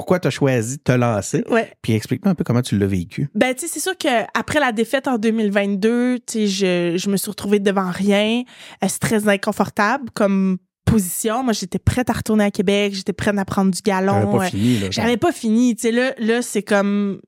pourquoi 0.08 0.20
t'as 0.22 0.30
choisi 0.30 0.78
de 0.78 0.84
te 0.84 0.94
lancer? 0.94 1.44
ouais. 1.50 1.70
Puis 1.82 1.92
explique-moi 1.92 2.32
un 2.32 2.36
peu 2.36 2.46
comment 2.46 2.62
tu 2.62 2.78
l'as 2.80 2.88
vécu. 2.88 3.28
Ben, 3.36 3.54
tu 3.54 3.62
sais, 3.62 3.68
c'est 3.74 3.82
sûr 3.82 3.98
que 3.98 4.08
après 4.34 4.62
la 4.62 4.72
défaite 4.72 5.06
en 5.10 5.18
2022, 5.18 6.20
tu 6.20 6.24
sais, 6.28 6.48
je, 6.48 6.98
je 6.98 7.10
me 7.10 7.18
suis 7.18 7.30
retrouvée 7.30 7.60
devant 7.60 7.92
rien. 7.92 8.44
Euh, 8.84 8.88
C'est 8.90 9.00
très 9.00 9.28
inconfortable 9.28 10.10
comme 10.14 10.60
position. 10.86 11.44
Moi, 11.44 11.52
j'étais 11.52 11.80
prête 11.80 12.10
à 12.10 12.14
retourner 12.14 12.46
à 12.46 12.52
Québec, 12.52 12.94
j'étais 12.96 13.12
prête 13.12 13.38
à 13.38 13.44
prendre 13.44 13.72
du 13.72 13.80
J'avais 13.86 14.06
galon. 14.08 14.38
pas 14.38 14.46
euh, 14.46 14.50
fini, 14.50 14.80
là. 14.80 14.88
J'avais 14.92 15.18
pas 15.18 15.34
fini, 15.34 15.76
tu 15.76 15.82
sais 15.82 15.92
là 15.92 16.14
là 16.18 16.42
c'est 16.42 16.64
comme 16.64 17.20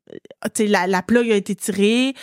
tu 0.55 0.63
sais 0.63 0.67
la 0.67 0.87
la 0.87 1.01
plug 1.01 1.29
a 1.29 1.35
été 1.35 1.53
tirée, 1.55 2.13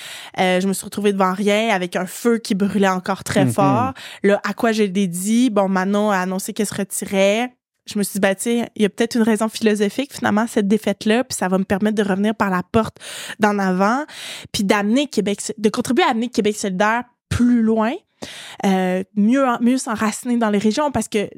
euh, 0.40 0.60
je 0.60 0.66
me 0.66 0.72
suis 0.72 0.84
retrouvée 0.86 1.12
devant 1.12 1.34
rien 1.34 1.68
avec 1.68 1.94
un 1.96 2.06
feu 2.06 2.38
qui 2.38 2.54
brûlait 2.54 2.88
encore 2.88 3.22
très 3.25 3.44
Mhm. 3.44 3.52
fort. 3.52 3.92
Là 4.22 4.40
à 4.48 4.54
quoi 4.54 4.72
je 4.72 4.84
l'ai 4.84 5.06
dit? 5.08 5.50
Bon 5.50 5.68
Manon 5.68 6.10
a 6.10 6.16
annoncé 6.20 6.54
qu'elle 6.54 6.66
se 6.66 6.75
retirait. 6.75 7.50
Je 7.87 7.99
me 7.99 8.02
suis 8.02 8.14
dit 8.14 8.21
bah 8.21 8.35
il 8.45 8.83
y 8.83 8.85
a 8.85 8.88
peut-être 8.88 9.16
une 9.16 9.23
raison 9.23 9.49
philosophique 9.49 10.12
finalement 10.12 10.47
cette 10.47 10.69
défaite 10.69 11.05
là, 11.05 11.25
puis 11.25 11.37
ça 11.37 11.49
va 11.49 11.59
me 11.59 11.64
permettre 11.64 11.97
de 11.97 12.09
revenir 12.09 12.35
par 12.35 12.50
la 12.50 12.62
porte 12.62 12.99
d'en 13.38 13.59
avant, 13.59 14.05
puis 14.52 14.64
d'amener 14.64 15.07
Québec 15.07 15.40
de 15.57 15.69
contribuer 15.69 16.05
à 16.05 16.11
amener 16.11 16.28
Québec 16.28 16.57
solidaire 16.57 17.05
plus 17.28 17.62
loin. 17.62 17.93
Euh, 18.64 19.05
mieux 19.14 19.45
mieux 19.61 19.78
s'enraciner 19.78 20.37
dans 20.37 20.50
les 20.50 20.59
régions 20.59 20.90
parce 20.90 21.09
que 21.09 21.28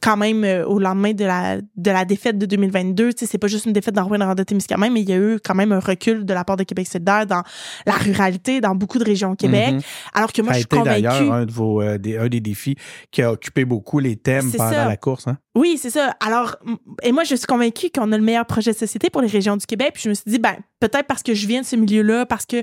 quand 0.00 0.16
même 0.16 0.44
euh, 0.44 0.64
au 0.66 0.78
lendemain 0.78 1.12
de 1.12 1.24
la 1.24 1.58
de 1.60 1.90
la 1.90 2.04
défaite 2.04 2.38
de 2.38 2.46
2022, 2.46 3.12
tu 3.12 3.18
sais 3.20 3.26
c'est 3.26 3.38
pas 3.38 3.46
juste 3.48 3.66
une 3.66 3.72
défaite 3.72 3.94
dans 3.94 4.04
Rouen 4.04 4.34
de 4.34 4.42
Témiscamingue, 4.42 4.92
mais 4.92 5.00
il 5.02 5.08
y 5.08 5.12
a 5.12 5.16
eu 5.18 5.38
quand 5.44 5.54
même 5.54 5.72
un 5.72 5.80
recul 5.80 6.24
de 6.24 6.34
la 6.34 6.44
part 6.44 6.56
de 6.56 6.64
Québec 6.64 6.86
solidaire 6.86 7.26
dans 7.26 7.42
la 7.86 7.92
ruralité 7.94 8.60
dans 8.60 8.74
beaucoup 8.74 8.98
de 8.98 9.04
régions 9.04 9.32
au 9.32 9.36
Québec, 9.36 9.74
Mhm. 9.74 9.80
alors 10.14 10.32
que 10.32 10.42
moi 10.42 10.52
Ça 10.52 10.58
a 10.58 10.60
je 10.62 10.66
suis 10.70 10.78
été 10.80 10.84
d'ailleurs 10.88 11.18
convaincue 11.18 11.32
un, 11.42 11.46
de 11.46 11.52
vos, 11.52 11.82
euh, 11.82 11.98
des, 11.98 12.16
un 12.18 12.28
des 12.28 12.40
défis 12.40 12.76
qui 13.10 13.22
a 13.22 13.32
occupé 13.32 13.64
beaucoup 13.64 13.98
les 13.98 14.16
thèmes 14.16 14.50
pendant 14.52 14.70
ça. 14.70 14.86
la 14.88 14.96
course. 14.96 15.26
Hein? 15.28 15.38
Oui, 15.54 15.78
c'est 15.80 15.90
ça. 15.90 16.14
Alors, 16.20 16.56
et 17.02 17.12
moi, 17.12 17.24
je 17.24 17.34
suis 17.34 17.46
convaincue 17.46 17.90
qu'on 17.94 18.10
a 18.12 18.16
le 18.16 18.22
meilleur 18.24 18.46
projet 18.46 18.72
de 18.72 18.76
société 18.76 19.10
pour 19.10 19.20
les 19.20 19.28
régions 19.28 19.56
du 19.56 19.66
Québec. 19.66 19.90
Puis 19.94 20.04
je 20.04 20.08
me 20.08 20.14
suis 20.14 20.24
dit, 20.30 20.38
ben, 20.38 20.54
peut-être 20.82 21.06
parce 21.06 21.22
que 21.22 21.32
je 21.32 21.46
viens 21.46 21.60
de 21.60 21.66
ce 21.66 21.76
milieu-là, 21.76 22.26
parce 22.26 22.44
que 22.44 22.56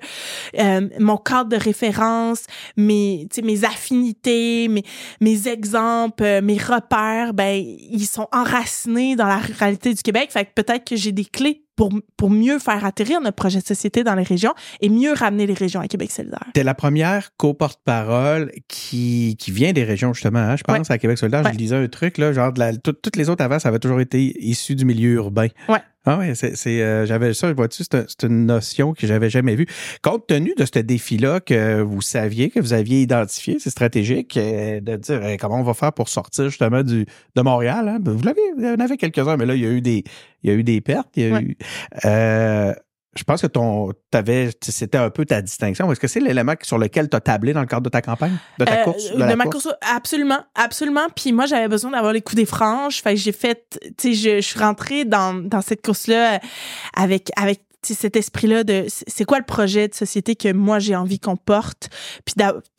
euh, 0.59 0.89
mon 0.99 1.15
cadre 1.15 1.49
de 1.49 1.55
référence, 1.55 2.43
mes, 2.75 3.29
mes 3.41 3.63
affinités, 3.63 4.67
mes, 4.67 4.83
mes 5.21 5.47
exemples, 5.47 6.23
euh, 6.23 6.41
mes 6.41 6.57
repères, 6.57 7.33
ben, 7.33 7.63
ils 7.63 8.05
sont 8.05 8.27
enracinés 8.33 9.15
dans 9.15 9.27
la 9.27 9.37
ruralité 9.37 9.93
du 9.93 10.01
Québec. 10.01 10.31
Fait 10.31 10.43
que 10.43 10.51
peut-être 10.53 10.85
que 10.85 10.97
j'ai 10.97 11.13
des 11.13 11.23
clés 11.25 11.63
pour, 11.79 11.93
pour 12.17 12.29
mieux 12.29 12.59
faire 12.59 12.83
atterrir 12.83 13.21
notre 13.21 13.37
projet 13.37 13.59
de 13.61 13.65
société 13.65 14.03
dans 14.03 14.13
les 14.13 14.23
régions 14.23 14.53
et 14.81 14.89
mieux 14.89 15.13
ramener 15.13 15.47
les 15.47 15.53
régions 15.53 15.79
à 15.79 15.87
Québec 15.87 16.11
solidaire. 16.11 16.43
T'es 16.53 16.65
la 16.65 16.73
première 16.73 17.29
co-porte-parole 17.37 18.51
qui, 18.67 19.37
qui 19.39 19.51
vient 19.51 19.71
des 19.71 19.85
régions, 19.85 20.13
justement, 20.13 20.39
hein, 20.39 20.57
je 20.57 20.63
pense, 20.63 20.91
à 20.91 20.97
Québec 20.97 21.17
solidaire. 21.17 21.43
Ouais. 21.45 21.53
Je 21.53 21.57
lisais 21.57 21.77
un 21.77 21.87
truc, 21.87 22.17
là, 22.17 22.33
genre, 22.33 22.51
de 22.51 22.59
la- 22.59 22.75
tout- 22.75 22.91
toutes 22.91 23.15
les 23.15 23.29
autres 23.29 23.43
avant, 23.45 23.59
ça 23.59 23.69
avait 23.69 23.79
toujours 23.79 24.01
été 24.01 24.35
issu 24.45 24.75
du 24.75 24.83
milieu 24.83 25.11
urbain. 25.13 25.47
Ouais. 25.69 25.79
Ah 26.05 26.17
ouais, 26.17 26.33
c'est, 26.33 26.55
c'est, 26.55 26.81
euh, 26.81 27.05
j'avais 27.05 27.33
ça, 27.33 27.51
vois-tu, 27.53 27.83
c'est, 27.83 27.93
un- 27.95 28.05
c'est 28.07 28.25
une 28.25 28.45
notion 28.45 28.93
que 28.93 29.05
j'avais 29.05 29.29
jamais 29.29 29.55
vue. 29.55 29.67
Compte 30.01 30.27
tenu 30.27 30.53
de 30.57 30.65
ce 30.65 30.79
défi-là 30.79 31.39
que 31.41 31.81
vous 31.81 32.01
saviez, 32.01 32.49
que 32.49 32.59
vous 32.59 32.73
aviez 32.73 33.01
identifié, 33.01 33.57
c'est 33.59 33.69
stratégique 33.69 34.35
euh, 34.37 34.79
de 34.79 34.95
dire 34.95 35.19
euh, 35.21 35.35
comment 35.39 35.59
on 35.59 35.63
va 35.63 35.73
faire 35.73 35.91
pour 35.93 36.07
sortir 36.09 36.45
justement 36.45 36.83
du 36.83 37.05
de 37.35 37.41
Montréal. 37.41 37.87
Hein? 37.89 37.99
Vous 38.03 38.23
l'avez, 38.23 38.39
il 38.57 38.63
y 38.63 38.67
en 38.69 38.79
avait 38.79 38.97
quelques-uns, 38.97 39.35
mais 39.37 39.45
là, 39.45 39.55
il 39.55 39.61
y 39.61 39.65
a 39.65 39.69
eu 39.71 39.81
des, 39.81 40.03
il 40.43 40.49
y 40.49 40.53
a 40.53 40.55
eu 40.55 40.63
des 40.63 40.81
pertes. 40.81 41.09
Il 41.15 41.23
y 41.23 41.29
a 41.31 41.33
Ouais. 41.35 41.41
eu, 41.43 41.57
euh, 42.05 42.73
je 43.15 43.23
pense 43.23 43.41
que 43.41 43.47
ton, 43.47 43.91
t'avais, 44.11 44.49
c'était 44.61 44.97
un 44.97 45.09
peu 45.09 45.25
ta 45.25 45.41
distinction. 45.41 45.91
Est-ce 45.91 45.99
que 45.99 46.07
c'est 46.07 46.19
l'élément 46.19 46.53
sur 46.61 46.77
lequel 46.77 47.09
tu 47.09 47.17
as 47.17 47.19
tablé 47.19 47.53
dans 47.53 47.59
le 47.61 47.65
cadre 47.65 47.81
de 47.81 47.89
ta 47.89 48.01
campagne, 48.01 48.37
de 48.59 48.65
ta 48.65 48.81
Euh, 48.81 48.83
course, 48.83 49.09
de, 49.09 49.15
de 49.15 49.19
la 49.19 49.35
ma 49.35 49.45
course? 49.45 49.63
course, 49.63 49.75
absolument, 49.81 50.39
absolument. 50.55 51.07
Puis 51.15 51.31
moi, 51.33 51.45
j'avais 51.47 51.67
besoin 51.67 51.91
d'avoir 51.91 52.13
les 52.13 52.21
coups 52.21 52.35
des 52.37 52.45
franges. 52.45 53.01
Fait 53.01 53.15
que 53.15 53.19
j'ai 53.19 53.31
fait, 53.31 53.65
tu 53.97 54.13
sais, 54.13 54.13
je, 54.13 54.35
je 54.37 54.41
suis 54.47 54.59
rentrée 54.59 55.05
dans, 55.05 55.33
dans 55.33 55.61
cette 55.61 55.83
course-là 55.83 56.35
euh, 56.35 56.39
avec, 56.95 57.31
avec 57.35 57.61
cet 57.83 58.15
esprit-là 58.15 58.63
de 58.63 58.85
c'est 58.89 59.25
quoi 59.25 59.37
le 59.39 59.45
projet 59.45 59.87
de 59.87 59.93
société 59.93 60.35
que 60.35 60.51
moi 60.51 60.79
j'ai 60.79 60.95
envie 60.95 61.19
qu'on 61.19 61.35
porte, 61.35 61.89
puis, 62.25 62.35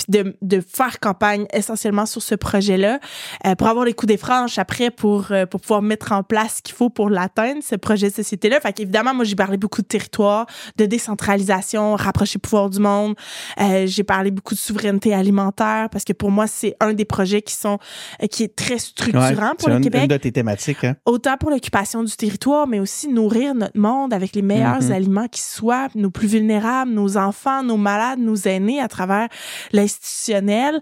de, 0.09 0.37
de 0.43 0.61
faire 0.61 1.01
campagne 1.01 1.47
essentiellement 1.53 2.07
sur 2.07 2.23
ce 2.23 2.35
projet-là 2.35 2.99
euh, 3.47 3.55
pour 3.55 3.69
avoir 3.69 3.85
les 3.85 3.93
coups 3.93 4.09
des 4.09 4.17
franges 4.17 4.59
après 4.59 4.91
pour 4.91 5.31
euh, 5.31 5.47
pour 5.47 5.61
pouvoir 5.61 5.83
mettre 5.83 6.13
en 6.13 6.23
place 6.23 6.57
ce 6.57 6.63
qu'il 6.63 6.75
faut 6.75 6.91
pour 6.91 7.11
l'atteindre 7.11 7.63
ce 7.63 7.77
projet 7.77 8.11
de 8.11 8.15
société-là. 8.15 8.61
Fait 8.61 8.73
qu'évidemment 8.73 9.15
moi 9.15 9.25
j'ai 9.25 9.37
parlé 9.37 9.57
beaucoup 9.57 9.83
de 9.83 9.87
territoire, 9.87 10.47
de 10.77 10.87
décentralisation, 10.87 11.95
rapprocher 11.97 12.39
le 12.39 12.41
pouvoir 12.41 12.71
du 12.71 12.81
monde. 12.81 13.15
Euh, 13.61 13.87
j'ai 13.87 14.05
parlé 14.05 14.31
beaucoup 14.31 14.55
de 14.55 14.61
souveraineté 14.61 15.15
alimentaire 15.15 15.89
parce 15.91 16.05
que 16.05 16.13
pour 16.13 16.31
moi 16.31 16.47
c'est 16.47 16.75
un 16.81 16.93
des 16.93 17.05
projets 17.05 17.43
qui 17.43 17.55
sont 17.55 17.79
euh, 18.23 18.27
qui 18.27 18.45
est 18.45 18.57
très 18.57 18.71
Ouais, 18.71 18.79
structurant 18.79 19.55
pour 19.59 19.69
le 19.69 19.77
une, 19.77 19.83
Québec 19.83 20.03
une 20.03 20.09
de 20.09 20.17
tes 20.17 20.33
thématiques. 20.33 20.85
Hein? 20.85 20.97
autant 21.05 21.37
pour 21.37 21.51
l'occupation 21.51 22.03
du 22.03 22.15
territoire, 22.17 22.67
mais 22.67 22.81
aussi 22.81 23.09
nourrir 23.09 23.55
notre 23.55 23.79
monde 23.79 24.13
avec 24.13 24.35
les 24.35 24.43
meilleurs 24.43 24.90
Mhm. 24.91 24.97
aliments 24.97 25.29
qui 25.29 25.41
soient, 25.43 25.89
nos 25.95 26.11
plus 26.11 26.29
vulnérables, 26.29 26.91
nos 26.93 27.17
enfants, 27.17 27.63
nos 27.63 27.77
malades, 27.77 28.19
nos 28.19 28.37
aînés 28.37 28.81
à 28.81 28.89
travers 28.89 29.29
l'institutionnel. 29.73 30.81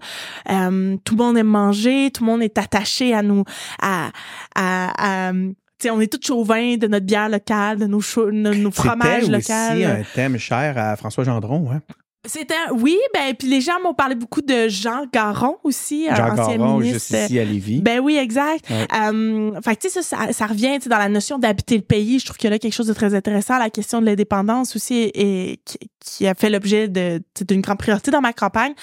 Euh, 0.49 0.97
tout 1.03 1.15
le 1.15 1.23
monde 1.23 1.37
aime 1.37 1.47
manger, 1.47 2.11
tout 2.11 2.23
le 2.25 2.31
monde 2.31 2.43
est 2.43 2.57
attaché 2.57 3.13
à 3.13 3.21
nous, 3.21 3.43
à, 3.81 4.09
à, 4.55 5.29
à 5.29 5.33
tu 5.33 5.87
sais, 5.87 5.91
on 5.91 6.01
est 6.01 6.11
tous 6.11 6.19
chauvins 6.27 6.75
de 6.75 6.87
notre 6.87 7.05
bière 7.05 7.29
locale, 7.29 7.77
de 7.79 7.85
nos, 7.85 8.01
nos, 8.33 8.53
nos 8.53 8.71
fromages 8.71 9.23
C'était 9.23 9.31
locaux. 9.31 9.73
aussi 9.73 9.85
un 9.85 10.03
thème 10.13 10.37
cher 10.37 10.77
à 10.77 10.97
François 10.97 11.23
Gendron. 11.23 11.71
Hein? 11.71 11.81
C'était 12.25 12.53
oui, 12.73 12.97
ben 13.13 13.33
puis 13.33 13.47
les 13.47 13.61
gens 13.61 13.79
m'ont 13.81 13.93
parlé 13.93 14.13
beaucoup 14.13 14.41
de 14.41 14.67
Jean 14.67 15.05
Garon 15.11 15.57
aussi, 15.63 16.05
Jean 16.07 16.31
ancien 16.33 16.57
Garon, 16.57 16.79
ministre. 16.79 16.93
juste 17.15 17.25
ici 17.25 17.39
à 17.39 17.45
Lévis. 17.45 17.81
Ben 17.81 18.01
oui, 18.01 18.17
exact. 18.17 18.69
Ouais. 18.69 19.61
Fait 19.63 19.75
que 19.77 19.81
tu 19.81 19.89
sais 19.89 20.01
ça, 20.01 20.25
ça, 20.25 20.33
ça 20.33 20.45
revient 20.47 20.77
dans 20.79 20.97
la 20.97 21.07
notion 21.07 21.39
d'habiter 21.39 21.77
le 21.77 21.83
pays. 21.83 22.19
Je 22.19 22.25
trouve 22.25 22.35
qu'il 22.37 22.47
y 22.47 22.51
a 22.51 22.51
là 22.51 22.59
quelque 22.59 22.73
chose 22.73 22.87
de 22.87 22.93
très 22.93 23.13
intéressant. 23.15 23.57
La 23.57 23.69
question 23.69 24.01
de 24.01 24.05
l'indépendance 24.05 24.75
aussi 24.75 25.09
et 25.13 25.61
qui, 25.63 25.77
qui 26.01 26.27
a 26.27 26.35
fait 26.35 26.49
l'objet 26.49 26.89
de 26.89 27.21
d'une 27.47 27.61
grande 27.61 27.77
priorité 27.79 28.11
dans 28.11 28.21
ma 28.21 28.33
campagne. 28.33 28.73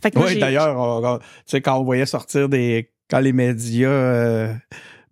Fait 0.00 0.12
que 0.12 0.18
moi, 0.20 0.28
Oui, 0.28 0.38
d'ailleurs, 0.38 1.18
tu 1.20 1.26
sais, 1.46 1.60
quand 1.60 1.78
on 1.78 1.84
voyait 1.84 2.06
sortir 2.06 2.48
des. 2.48 2.92
Quand 3.08 3.20
les 3.20 3.32
médias 3.32 3.88
euh, 3.88 4.52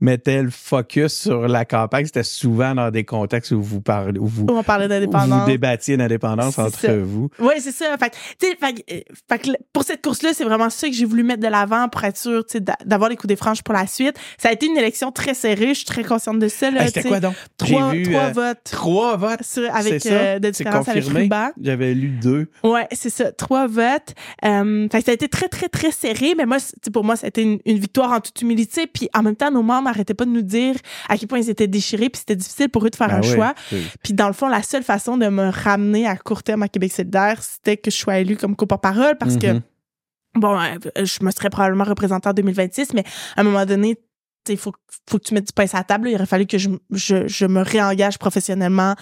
mettaient 0.01 0.43
le 0.43 0.51
focus 0.51 1.13
sur 1.15 1.49
la 1.49 1.65
campagne, 1.65 2.05
c'était 2.07 2.23
souvent 2.23 2.75
dans 2.75 2.91
des 2.91 3.05
contextes 3.05 3.53
où 3.53 3.63
vous 3.63 3.81
parlez, 3.81 4.19
où 4.19 4.27
vous, 4.27 4.47
on 4.49 4.63
parlait 4.63 4.85
où 4.85 4.89
vous 4.89 4.95
d'indépendance. 4.95 5.47
débattiez 5.47 5.97
l'indépendance 5.97 6.55
C'est 6.57 6.63
entre 6.63 6.79
ça. 6.81 6.97
vous. 6.99 7.31
Oui, 7.39 7.55
c'est 7.59 7.73
ça. 7.73 7.97
Fait, 7.99 8.15
fait, 8.39 8.85
euh, 8.93 9.01
fait 9.29 9.39
que 9.39 9.51
pour 9.73 9.85
cette 9.85 10.03
course-là, 10.03 10.31
c'est 10.35 10.45
vraiment 10.45 10.69
ça 10.71 10.89
que 10.89 10.95
j'ai 10.95 11.05
voulu 11.05 11.23
mettre 11.23 11.41
de 11.43 11.49
l'avant 11.49 11.89
pour 11.89 12.03
être 12.05 12.17
sûr 12.19 12.45
d'avoir 12.85 13.09
les 13.11 13.17
coups 13.17 13.29
des 13.29 13.37
franges 13.37 13.63
pour 13.63 13.73
la 13.75 13.87
suite. 13.87 14.17
Ça 14.39 14.49
a 14.49 14.53
été 14.53 14.67
une 14.67 14.77
élection 14.77 15.11
très 15.13 15.35
serrée. 15.35 15.69
Je 15.69 15.75
suis 15.75 15.85
très 15.87 16.05
consciente 16.05 16.39
de 16.39 16.49
ça. 16.49 16.71
Là, 16.71 16.83
Hey, 16.83 16.89
c'était 16.89 17.09
quoi 17.09 17.21
donc? 17.21 17.35
Trois, 17.57 17.93
J'ai 17.93 17.99
vu 17.99 18.03
trois 18.05 18.23
euh, 18.25 18.33
votes. 18.33 18.59
trois 18.65 19.17
votes? 19.17 19.43
Sur, 19.43 19.75
avec 19.75 20.03
ça? 20.03 20.09
euh, 20.11 20.39
de 20.39 20.47
C'est 20.53 20.65
différence 20.65 20.89
avec 20.89 21.03
confirmé. 21.05 21.23
Ruban. 21.23 21.49
J'avais 21.61 21.95
lu 21.95 22.09
deux. 22.09 22.51
Ouais, 22.63 22.87
c'est 22.93 23.11
ça. 23.11 23.33
Trois 23.33 23.67
votes. 23.67 24.15
Euh, 24.45 24.89
fait 24.91 24.99
que 24.99 25.05
ça 25.05 25.11
a 25.11 25.15
été 25.15 25.29
très, 25.29 25.49
très, 25.49 25.69
très 25.69 25.91
serré. 25.93 26.35
Mais 26.37 26.47
moi, 26.47 26.59
pour 26.93 27.05
moi, 27.05 27.17
ça 27.17 27.27
a 27.27 27.29
été 27.29 27.43
une, 27.43 27.59
une 27.65 27.79
victoire 27.79 28.13
en 28.13 28.21
toute 28.21 28.41
humilité. 28.43 28.87
Puis 28.87 29.09
en 29.15 29.23
même 29.23 29.37
temps, 29.37 29.51
nos 29.51 29.63
membres 29.63 29.84
n'arrêtaient 29.85 30.15
pas 30.15 30.25
de 30.25 30.31
nous 30.31 30.43
dire 30.43 30.75
à 31.09 31.17
quel 31.17 31.29
point 31.29 31.39
ils 31.39 31.49
étaient 31.51 31.67
déchirés. 31.69 32.11
Puis 32.11 32.21
c'était 32.21 32.37
difficile 32.37 32.69
pour 32.69 32.85
eux 32.85 32.91
de 32.91 32.97
faire 32.97 33.09
Ben 33.09 33.17
un 33.19 33.21
oui, 33.21 33.33
choix. 33.35 33.55
Puis 34.03 34.13
dans 34.13 34.27
le 34.27 34.33
fond, 34.33 34.49
la 34.49 34.63
seule 34.63 34.83
façon 34.83 35.17
de 35.17 35.27
me 35.29 35.49
ramener 35.51 36.07
à 36.07 36.17
court 36.17 36.43
terme 36.43 36.63
à 36.63 36.69
Québec 36.69 36.93
solidaire, 36.93 37.43
c'était 37.43 37.77
que 37.77 37.91
je 37.91 37.97
sois 37.97 38.19
élue 38.19 38.37
comme 38.37 38.57
co-porte-parole 38.57 39.17
parce 39.19 39.37
que 39.37 39.53
Mhm. 39.55 39.61
bon, 40.37 40.59
euh, 40.59 41.05
je 41.05 41.25
me 41.25 41.31
serais 41.31 41.51
probablement 41.51 41.85
représentée 41.85 42.29
en 42.29 42.33
2026, 42.33 42.93
mais 42.95 43.05
à 43.37 43.41
un 43.41 43.45
moment 43.45 43.65
donné, 43.67 43.97
il 44.49 44.57
faut, 44.57 44.73
faut 45.09 45.19
que 45.19 45.25
tu 45.25 45.35
mettes 45.35 45.47
du 45.47 45.53
pain 45.53 45.67
sur 45.67 45.79
la 45.79 45.85
table. 45.85 46.05
là. 46.07 46.11
Il 46.11 46.15
aurait 46.17 46.27
fallu 46.27 46.47
que 46.47 46.59
je, 46.59 46.69
je, 46.91 47.27
je 47.29 47.47
me 47.47 47.61
réengage 47.63 48.19
professionnellement 48.19 48.95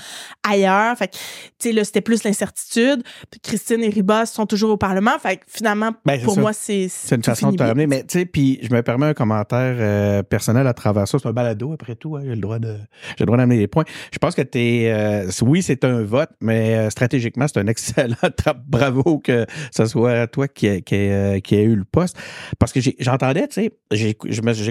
ailleurs. 0.48 0.96
Fait 0.96 1.08
que, 1.08 1.12
tu 1.14 1.20
sais, 1.58 1.72
là, 1.72 1.84
c'était 1.84 2.00
plus 2.00 2.24
l'incertitude. 2.24 3.02
Puis 3.30 3.40
Christine 3.40 3.82
et 3.82 3.88
Ribas 3.88 4.26
sont 4.26 4.46
toujours 4.46 4.70
au 4.70 4.76
Parlement. 4.76 5.18
Fait 5.18 5.36
que 5.38 5.42
finalement, 5.48 5.90
Ben, 6.04 6.20
pour 6.22 6.34
ça. 6.34 6.40
moi, 6.40 6.52
c'est 6.52 6.88
C'est 6.88 7.16
une 7.16 7.22
façon 7.24 7.50
de 7.52 7.56
te 7.56 7.62
ramener. 7.62 7.86
Mais 7.86 8.02
tu 8.04 8.18
sais, 8.18 8.26
puis 8.26 8.58
je 8.62 8.72
me 8.74 8.82
permets 8.82 9.06
un 9.06 9.14
commentaire 9.14 9.76
euh, 9.78 10.22
personnel 10.22 10.66
à 10.66 10.74
travers 10.74 11.06
ça. 11.08 11.18
C'est 11.18 11.28
un 11.28 11.32
balado 11.32 11.72
après 11.72 11.94
tout. 11.96 12.16
hein. 12.16 12.22
J'ai 12.24 12.34
le 12.34 12.40
droit 12.40 12.58
de, 12.58 12.76
j'ai 13.16 13.20
le 13.20 13.26
droit 13.26 13.38
d'amener 13.38 13.58
des 13.58 13.68
points. 13.68 13.84
Je 14.12 14.18
pense 14.18 14.34
que 14.34 14.42
t'es, 14.42 14.90
euh, 14.94 15.30
oui, 15.42 15.62
c'est 15.62 15.84
un 15.84 16.02
vote, 16.02 16.30
mais 16.40 16.76
euh, 16.76 16.90
stratégiquement, 16.90 17.46
c'est 17.48 17.58
un 17.60 17.66
excellent 17.72 18.16
bravo 18.66 19.18
que 19.18 19.46
ce 19.74 19.86
soit 19.86 20.26
toi 20.26 20.48
qui 20.48 20.66
ait, 20.66 20.82
qui 20.82 21.56
eu 21.56 21.76
le 21.76 21.84
poste. 21.84 22.16
Parce 22.58 22.72
que 22.72 22.80
j'entendais, 22.98 23.48
tu 23.48 23.54
sais, 23.62 23.72
j'ai, 23.92 24.14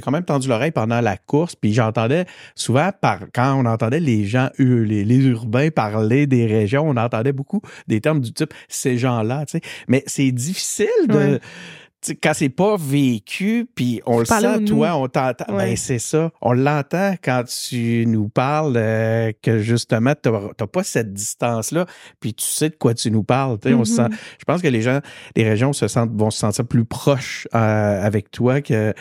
quand 0.02 0.12
même 0.12 0.26
tendu 0.26 0.48
pendant 0.70 1.02
la 1.02 1.18
course, 1.18 1.56
puis 1.56 1.74
j'entendais 1.74 2.26
souvent 2.54 2.92
par 3.02 3.22
quand 3.34 3.56
on 3.56 3.66
entendait 3.66 4.00
les 4.00 4.26
gens, 4.26 4.50
ur- 4.60 4.86
les, 4.86 5.04
les 5.04 5.26
urbains 5.26 5.70
parler 5.72 6.28
des 6.28 6.46
régions, 6.46 6.84
on 6.88 6.98
entendait 6.98 7.34
beaucoup 7.34 7.62
des 7.88 8.02
termes 8.02 8.20
du 8.20 8.32
type 8.34 8.54
ces 8.68 8.98
gens-là, 9.00 9.46
tu 9.48 9.54
sais. 9.58 9.62
Mais 9.88 10.04
c'est 10.06 10.32
difficile 10.32 10.88
de 11.08 11.14
Ouais. 11.16 11.40
tu 12.04 12.16
quand 12.16 12.32
c'est 12.34 12.50
pas 12.50 12.78
vécu, 12.80 13.68
puis 13.76 14.02
on 14.08 14.18
le 14.20 14.26
sent, 14.26 14.66
toi, 14.66 14.96
on 14.96 15.08
t'entend. 15.08 15.54
Ouais. 15.54 15.70
Ben, 15.70 15.76
c'est 15.78 16.00
ça. 16.00 16.32
On 16.42 16.52
l'entend 16.54 17.14
quand 17.24 17.44
tu 17.46 18.06
nous 18.08 18.28
parles 18.28 18.74
euh, 18.76 19.32
que 19.44 19.60
justement, 19.60 20.14
t'as 20.20 20.32
t'as 20.58 20.66
pas 20.66 20.84
cette 20.84 21.14
distance-là, 21.14 21.86
puis 22.20 22.34
tu 22.34 22.44
sais 22.46 22.70
de 22.70 22.76
quoi 22.76 22.96
tu 22.96 23.12
nous 23.12 23.22
parles. 23.24 23.60
tu 23.60 23.70
sais, 23.70 23.76
on 23.76 23.86
se 23.86 24.02
Mhm. 24.02 24.10
sent, 24.12 24.18
je 24.40 24.46
pense 24.46 24.62
que 24.64 24.68
les 24.68 24.82
gens, 24.82 25.00
les 25.36 25.48
régions 25.48 25.74
se 25.74 25.88
sentent, 25.88 26.12
vont 26.16 26.32
se 26.32 26.40
sentir 26.40 26.66
plus 26.66 26.86
proches 26.86 27.48
euh, 27.54 28.04
avec 28.04 28.32
toi 28.32 28.62
que 28.62 28.96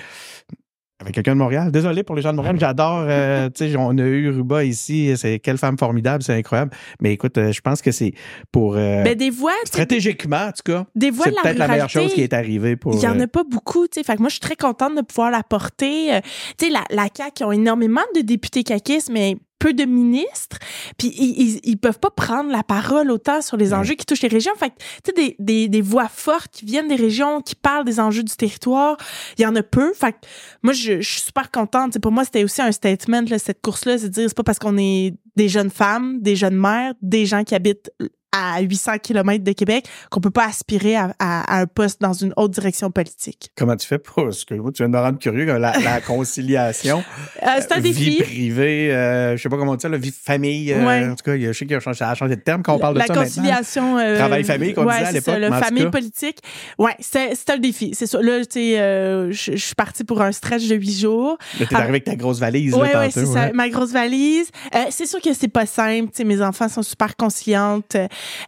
avec 1.01 1.15
quelqu'un 1.15 1.33
de 1.33 1.39
Montréal. 1.39 1.73
Désolé 1.73 2.03
pour 2.03 2.15
les 2.15 2.23
gens 2.23 2.31
de 2.31 2.37
Montréal, 2.37 2.57
j'adore. 2.61 3.05
euh, 3.09 3.49
tu 3.55 3.71
sais, 3.71 3.77
on 3.77 3.97
a 3.97 4.03
eu 4.03 4.31
Ruba 4.31 4.65
ici. 4.65 5.13
C'est 5.17 5.39
quelle 5.39 5.59
femme 5.59 5.79
formidable, 5.79 6.23
c'est 6.23 6.35
incroyable. 6.35 6.73
Mais 7.01 7.13
écoute, 7.13 7.39
euh, 7.39 7.53
je 7.53 7.61
pense 7.61 7.81
que 7.81 7.91
c'est 7.91 8.13
pour 8.53 8.75
euh, 8.77 9.03
Ben, 9.03 9.17
des 9.17 9.31
voix, 9.31 9.53
stratégiquement, 9.65 10.49
en 10.49 10.53
tout 10.53 10.73
cas, 10.73 10.87
des 10.95 11.11
voix 11.11 11.27
c'est 11.27 11.33
la 11.33 11.43
peut-être 11.43 11.59
la 11.59 11.69
meilleure 11.69 11.89
chose 11.89 12.13
qui 12.13 12.23
est 12.23 12.33
arrivée 12.35 12.77
pour. 12.77 12.95
Il 12.95 13.01
y 13.01 13.07
en 13.07 13.19
euh, 13.19 13.25
a 13.25 13.27
pas 13.27 13.45
beaucoup, 13.45 13.87
tu 13.87 14.01
sais. 14.01 14.05
Fait 14.05 14.17
que 14.17 14.21
moi, 14.21 14.29
je 14.29 14.35
suis 14.35 14.41
très 14.41 14.57
contente 14.57 14.95
de 14.97 15.03
pouvoir 15.03 15.31
la 15.31 15.43
porter. 15.43 16.15
Euh, 16.15 16.21
tu 16.59 16.67
sais, 16.67 16.71
la, 16.71 16.85
la 16.91 17.09
CAQ, 17.15 17.33
ils 17.41 17.45
ont 17.45 17.53
énormément 17.53 18.03
de 18.15 18.21
députés 18.21 18.63
caquistes, 18.63 19.11
mais 19.13 19.37
peu 19.61 19.73
de 19.75 19.85
ministres. 19.85 20.59
Puis 20.99 21.09
ils, 21.17 21.61
ils, 21.63 21.77
peuvent 21.77 22.01
pas 22.01 22.11
prendre 22.11 22.51
la 22.51 22.65
parole 22.65 23.11
autant 23.13 23.43
sur 23.43 23.57
les 23.57 23.73
enjeux 23.73 23.95
qui 23.95 24.05
touchent 24.05 24.23
les 24.23 24.29
régions. 24.29 24.53
Fait 24.57 24.71
que, 24.71 24.75
tu 24.75 24.85
sais, 25.07 25.13
des, 25.13 25.37
des, 25.39 25.69
des 25.69 25.81
voix 25.81 26.09
fortes 26.09 26.51
qui 26.51 26.65
viennent 26.65 26.89
des 26.89 26.97
régions, 26.97 27.43
qui 27.43 27.55
parlent 27.55 27.85
des 27.85 28.01
enjeux 28.01 28.25
du 28.25 28.35
territoire, 28.35 28.97
il 29.39 29.43
y 29.43 29.47
en 29.47 29.55
a 29.55 29.63
peu. 29.63 29.93
Fait 29.93 30.13
que 30.13 30.19
moi, 30.63 30.73
je, 30.73 31.01
je 31.01 31.09
suis 31.09 31.21
super 31.21 31.51
contente. 31.51 31.97
Pour 32.01 32.11
moi, 32.11 32.25
c'était 32.25 32.43
aussi 32.43 32.63
un 32.63 32.73
statement, 32.73 33.23
là, 33.29 33.39
cette 33.39 33.61
course-là. 33.61 33.99
C'est 33.99 34.09
de 34.09 34.15
dire, 34.15 34.29
c'est 34.29 34.37
pas 34.37 34.43
parce 34.43 34.59
qu'on 34.59 34.79
est 34.79 35.15
des 35.37 35.49
jeunes 35.49 35.71
femmes, 35.71 36.21
des 36.21 36.35
jeunes 36.35 36.57
mères, 36.57 36.95
des 37.03 37.27
gens 37.27 37.45
qui 37.45 37.55
habitent 37.55 37.93
à 38.33 38.61
800 38.61 38.99
km 39.03 39.43
de 39.45 39.53
Québec 39.53 39.87
qu'on 40.11 40.21
peut 40.21 40.31
pas 40.31 40.47
aspirer 40.47 40.97
à, 40.97 41.13
à- 41.19 41.57
à 41.57 41.61
un 41.61 41.67
poste 41.67 42.01
dans 42.01 42.13
une 42.13 42.33
autre 42.37 42.55
direction 42.55 42.91
politique. 42.91 43.51
Comment 43.57 43.77
tu 43.77 43.87
fais 43.87 43.99
pour. 43.99 44.29
Excuse-moi, 44.29 44.71
tu 44.73 44.83
viens 44.83 44.89
de 44.89 44.97
me 44.97 45.01
rendre 45.03 45.19
curieux. 45.19 45.47
La, 45.59 45.59
la 45.79 46.01
conciliation. 46.07 47.03
Euh, 47.43 47.47
c'est 47.61 47.73
un 47.73 47.81
vie 47.81 47.93
défi. 47.93 48.23
privée, 48.23 48.93
euh, 48.95 49.37
je 49.37 49.43
sais 49.43 49.49
pas 49.49 49.57
comment 49.57 49.73
on 49.73 49.77
dit 49.77 49.83
ça, 49.83 49.89
la 49.89 49.99
vie 49.99 50.13
famille. 50.13 50.73
euh, 50.73 50.87
Ouais. 50.87 51.09
En 51.09 51.15
tout 51.15 51.25
cas, 51.25 51.35
y 51.37 51.45
je 51.45 51.53
sais 51.53 51.67
qu'il 51.67 51.77
a 51.77 51.81
changé, 51.81 52.05
changé 52.17 52.37
de 52.37 52.41
terme 52.41 52.63
quand 52.63 52.75
on 52.75 52.79
parle 52.79 52.95
de 52.95 53.01
la 53.01 53.07
ça 53.07 53.13
maintenant. 53.15 53.25
conciliation 53.27 53.99
euh, 53.99 54.17
Travail-famille 54.17 54.75
qu'on 54.75 54.85
ouais, 54.87 54.95
disait 54.99 55.07
à 55.09 55.13
l'époque, 55.13 55.35
le 55.39 55.51
famille 55.53 55.91
politique 55.91 56.39
ouais 56.79 56.95
c'est 57.01 57.51
un 57.51 57.59
défi 57.59 57.93
c'est 57.95 58.07
ça 58.07 58.21
là 58.23 58.39
tu 58.45 58.53
sais 58.53 58.81
euh, 58.81 59.31
je 59.33 59.57
suis 59.57 59.75
partie 59.75 60.05
pour 60.05 60.23
un 60.23 60.33
stretch 60.33 60.69
de 60.69 60.75
huit 60.77 60.99
jours 60.99 61.37
Là, 61.59 61.67
t'es 61.67 61.75
Ah. 61.75 61.79
arrivé 61.79 61.91
avec 61.91 62.05
ta 62.05 62.17
grosse 62.17 62.39
valise, 62.39 62.75
ouais 62.75 62.93
là, 62.93 63.01
ouais 63.01 63.11
c'est 63.11 63.27
ça 63.27 63.53
ma 63.53 63.69
grosse 63.69 63.91
valise 63.93 64.49
Euh, 64.75 64.85
c'est 64.91 65.07
sûr 65.07 65.21
que 65.21 65.33
c'est 65.35 65.49
pas 65.49 65.67
simple 65.67 66.07
tu 66.11 66.19
sais 66.19 66.25
mes 66.25 66.41
enfants 66.43 66.69
sont 66.69 66.83
super 66.83 67.17
conciliantes 67.17 67.97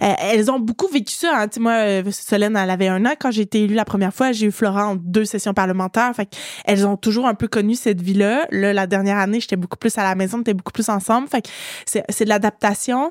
Euh, 0.02 0.12
elles 0.18 0.50
ont 0.50 0.58
beaucoup 0.58 0.88
vécu 0.88 1.14
ça 1.14 1.42
hein. 1.42 1.46
Moi 1.58 1.72
euh, 1.72 2.02
Solène 2.10 2.56
elle 2.56 2.70
avait 2.70 2.88
un 2.88 3.04
an 3.06 3.14
quand 3.18 3.30
j'ai 3.30 3.42
été 3.42 3.62
élue 3.62 3.74
la 3.74 3.84
première 3.84 4.14
fois. 4.14 4.32
J'ai 4.32 4.46
eu 4.46 4.52
Florent 4.52 4.92
en 4.92 4.96
deux 4.96 5.24
sessions 5.24 5.54
parlementaires. 5.54 6.12
Fait 6.14 6.28
elles 6.64 6.86
ont 6.86 6.96
toujours 6.96 7.26
un 7.26 7.34
peu 7.34 7.48
connu 7.48 7.74
cette 7.74 8.00
vie 8.00 8.14
là 8.14 8.46
la 8.50 8.86
dernière 8.86 9.18
année 9.18 9.40
j'étais 9.40 9.56
beaucoup 9.56 9.76
plus 9.76 9.96
à 9.98 10.02
la 10.02 10.14
maison 10.14 10.38
on 10.38 10.40
était 10.40 10.54
beaucoup 10.54 10.72
plus 10.72 10.88
ensemble. 10.88 11.28
Fait 11.28 11.48
c'est 11.86 12.24
de 12.24 12.28
l'adaptation. 12.28 13.10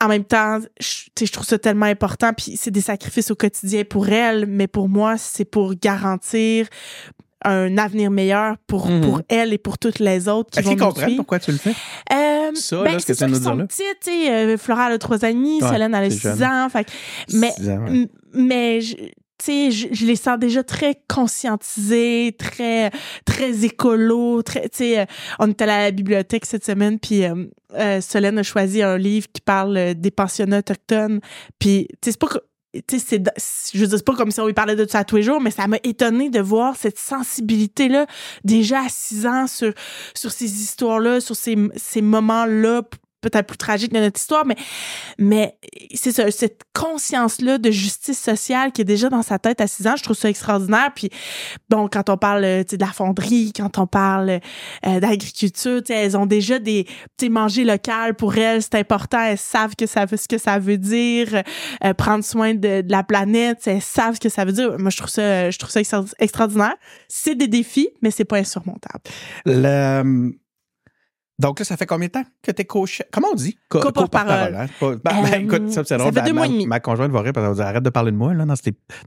En 0.00 0.06
même 0.06 0.24
temps, 0.24 0.60
je, 0.80 1.24
je 1.26 1.32
trouve 1.32 1.44
ça 1.44 1.58
tellement 1.58 1.86
important, 1.86 2.32
puis 2.32 2.56
c'est 2.56 2.70
des 2.70 2.80
sacrifices 2.80 3.32
au 3.32 3.34
quotidien 3.34 3.82
pour 3.82 4.08
elle, 4.08 4.46
mais 4.46 4.68
pour 4.68 4.88
moi, 4.88 5.18
c'est 5.18 5.44
pour 5.44 5.74
garantir 5.74 6.68
un 7.44 7.78
avenir 7.78 8.10
meilleur 8.10 8.56
pour, 8.66 8.88
Mhm. 8.88 9.00
pour 9.02 9.20
elle 9.28 9.52
et 9.52 9.58
pour 9.58 9.78
toutes 9.78 9.98
les 10.00 10.28
autres 10.28 10.50
qui 10.50 10.58
Est-ce 10.60 10.68
qu'ils 10.68 10.78
comprennent 10.78 11.16
pourquoi 11.16 11.38
tu 11.38 11.52
le 11.52 11.58
fais? 11.58 11.74
Euh, 12.12 12.50
Ça, 12.54 12.82
ben, 12.82 12.92
là, 12.94 12.98
ce 12.98 13.06
que 13.06 13.12
tu 13.12 13.18
viens 13.18 13.28
nous 13.28 13.38
dire 13.38 13.42
sont 13.50 13.66
petits, 13.66 13.82
tu 14.02 14.10
sais, 14.10 14.30
euh, 14.32 14.56
Flora 14.58 14.86
a 14.86 14.98
trois 14.98 15.24
ans 15.24 15.28
et 15.28 15.34
demi, 15.34 15.62
Ouais, 15.62 15.68
Solène 15.68 15.94
elle 15.94 16.04
a 16.04 16.10
c'est 16.10 16.16
six 16.16 16.38
jeune. 16.38 16.44
ans, 16.44 16.68
fait 16.68 16.86
mais, 17.32 17.50
ans, 17.68 17.84
ouais. 17.86 18.08
mais 18.34 18.80
je, 18.80 18.96
tu 18.96 19.10
sais, 19.40 19.70
je, 19.70 19.86
je 19.92 20.04
les 20.06 20.16
sens 20.16 20.36
déjà 20.38 20.64
très 20.64 21.00
conscientisés, 21.08 22.34
très, 22.38 22.90
très 23.24 23.64
écolo, 23.64 24.42
très, 24.42 24.62
tu 24.68 24.78
sais, 24.78 25.00
euh, 25.00 25.04
on 25.38 25.48
est 25.48 25.62
allé 25.62 25.72
à 25.72 25.82
la 25.84 25.90
bibliothèque 25.90 26.44
cette 26.44 26.64
semaine, 26.64 26.98
puis 26.98 27.24
euh, 27.24 27.44
euh, 27.74 28.00
Solène 28.00 28.38
a 28.38 28.42
choisi 28.42 28.82
un 28.82 28.98
livre 28.98 29.26
qui 29.32 29.40
parle 29.40 29.76
euh, 29.76 29.94
des 29.94 30.10
pensionnats 30.10 30.58
autochtones, 30.58 31.20
puis, 31.58 31.86
tu 32.00 32.10
sais, 32.10 32.12
c'est 32.12 32.18
pas 32.18 32.28
tu 32.86 32.98
sais, 32.98 33.22
je 33.72 33.78
veux 33.78 33.86
dire, 33.86 34.04
pas 34.04 34.14
comme 34.14 34.30
si 34.30 34.40
on 34.40 34.46
lui 34.46 34.54
parlait 34.54 34.76
de 34.76 34.86
ça 34.88 35.04
tous 35.04 35.16
les 35.16 35.22
jours, 35.22 35.40
mais 35.40 35.50
ça 35.50 35.66
m'a 35.66 35.78
étonné 35.84 36.30
de 36.30 36.40
voir 36.40 36.76
cette 36.76 36.98
sensibilité-là, 36.98 38.06
déjà 38.44 38.80
à 38.80 38.88
six 38.88 39.26
ans, 39.26 39.46
sur, 39.46 39.72
sur 40.14 40.30
ces 40.30 40.62
histoires-là, 40.62 41.20
sur 41.20 41.36
ces, 41.36 41.56
ces 41.76 42.02
moments-là, 42.02 42.82
peut-être 43.20 43.46
plus 43.46 43.58
tragiques 43.58 43.92
de 43.92 43.98
notre 43.98 44.18
histoire, 44.18 44.46
mais, 44.46 44.56
mais 45.18 45.58
c'est 45.94 46.12
ça, 46.12 46.30
cette 46.30 46.62
conscience-là 46.72 47.58
de 47.58 47.70
justice 47.70 48.18
sociale 48.18 48.72
qui 48.72 48.82
est 48.82 48.84
déjà 48.84 49.08
dans 49.08 49.22
sa 49.22 49.38
tête 49.38 49.60
à 49.60 49.66
six 49.66 49.86
ans, 49.86 49.96
je 49.96 50.02
trouve 50.04 50.16
ça 50.16 50.28
extraordinaire. 50.28 50.92
Puis, 50.94 51.10
bon, 51.68 51.88
quand 51.88 52.10
on 52.10 52.16
parle 52.16 52.44
euh, 52.44 52.64
de 52.64 52.76
la 52.78 52.92
fonderie, 52.92 53.52
quand 53.54 53.78
on 53.78 53.86
parle 53.86 54.40
euh, 54.86 55.00
d'agriculture, 55.00 55.82
elles 55.88 56.16
ont 56.16 56.26
déjà 56.26 56.58
des, 56.58 56.86
manger 57.28 57.64
local 57.64 58.14
pour 58.14 58.36
elles, 58.36 58.62
c'est 58.62 58.76
important. 58.76 59.20
Elles 59.20 59.38
savent 59.38 59.74
que 59.76 59.86
ça 59.86 60.04
veut, 60.04 60.16
ce 60.16 60.28
que 60.28 60.38
ça 60.38 60.58
veut 60.58 60.78
dire, 60.78 61.42
euh, 61.84 61.94
prendre 61.94 62.24
soin 62.24 62.54
de, 62.54 62.82
de 62.82 62.90
la 62.90 63.02
planète, 63.02 63.66
elles 63.66 63.82
savent 63.82 64.14
ce 64.14 64.20
que 64.20 64.28
ça 64.28 64.44
veut 64.44 64.52
dire. 64.52 64.78
Moi, 64.78 64.90
je 64.90 64.96
trouve 64.96 65.10
ça, 65.10 65.50
je 65.50 65.58
trouve 65.58 65.70
ça 65.70 65.80
extra- 65.80 66.04
extraordinaire. 66.18 66.74
C'est 67.08 67.34
des 67.34 67.48
défis, 67.48 67.88
mais 68.00 68.10
c'est 68.10 68.24
pas 68.24 68.38
insurmontable. 68.38 69.02
Le- 69.44 70.32
Donc 71.40 71.60
là, 71.60 71.64
ça 71.64 71.76
fait 71.76 71.86
combien 71.86 72.08
de 72.08 72.12
temps 72.12 72.24
que 72.42 72.50
t'es 72.50 72.64
co 72.64 72.84
Comment 73.12 73.28
on 73.32 73.34
dit? 73.36 73.56
Co- 73.68 73.78
Co-porte-parole. 73.80 74.56
hein? 74.56 74.66
Ben, 74.80 74.96
ben, 75.04 75.12
Euh, 75.24 75.36
écoute, 75.38 75.70
ça, 75.70 75.84
c'est 75.84 75.90
ça 75.90 75.98
drôle. 75.98 76.12
fait 76.12 76.20
Ma- 76.20 76.26
deux 76.26 76.32
mois 76.32 76.46
et 76.46 76.48
ma, 76.48 76.52
demi. 76.54 76.66
ma 76.66 76.80
conjointe 76.80 77.12
va 77.12 77.20
rire 77.20 77.32
parce 77.32 77.44
qu'elle 77.46 77.54
va 77.54 77.62
dire 77.62 77.66
arrête 77.70 77.82
de 77.84 77.90
parler 77.90 78.10
de 78.10 78.16
moi 78.16 78.34
là, 78.34 78.44
dans, 78.44 78.54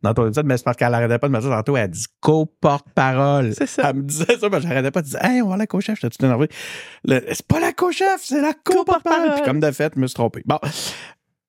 dans 0.04 0.14
ton 0.14 0.26
épisode, 0.28 0.46
mais 0.46 0.56
c'est 0.56 0.64
parce 0.64 0.78
qu'elle 0.78 0.94
arrêtait 0.94 1.20
pas 1.20 1.28
de 1.28 1.34
me 1.34 1.40
dire 1.42 1.50
tantôt, 1.50 1.76
elle 1.76 1.90
dit 1.90 2.06
co-porte-parole. 2.22 3.54
C'est 3.54 3.68
ça. 3.68 3.90
Elle 3.90 3.98
me 3.98 4.02
disait 4.04 4.38
ça, 4.40 4.48
mais 4.50 4.62
j'arrêtais 4.62 4.92
pas 4.92 5.02
de 5.02 5.08
dire 5.08 5.24
Hey, 5.24 5.42
on 5.42 5.48
va 5.50 5.56
à 5.56 5.58
la 5.58 5.68
co-chef, 5.68 6.00
j'étais 6.00 6.16
tout 6.16 6.26
énervé. 6.26 6.48
C'est 7.08 7.48
pas 7.48 7.60
la 7.60 7.74
co-chef, 7.74 8.22
c'est 8.24 8.42
la 8.42 8.54
co-porte-parole. 8.54 8.84
Co-porte-parole. 8.94 9.36
Puis 9.36 9.44
comme 9.44 9.60
de 9.60 9.72
fait, 9.72 9.92
je 9.96 10.00
me 10.00 10.08
suis 10.08 10.16
trompé. 10.16 10.42
Bon. 10.46 10.58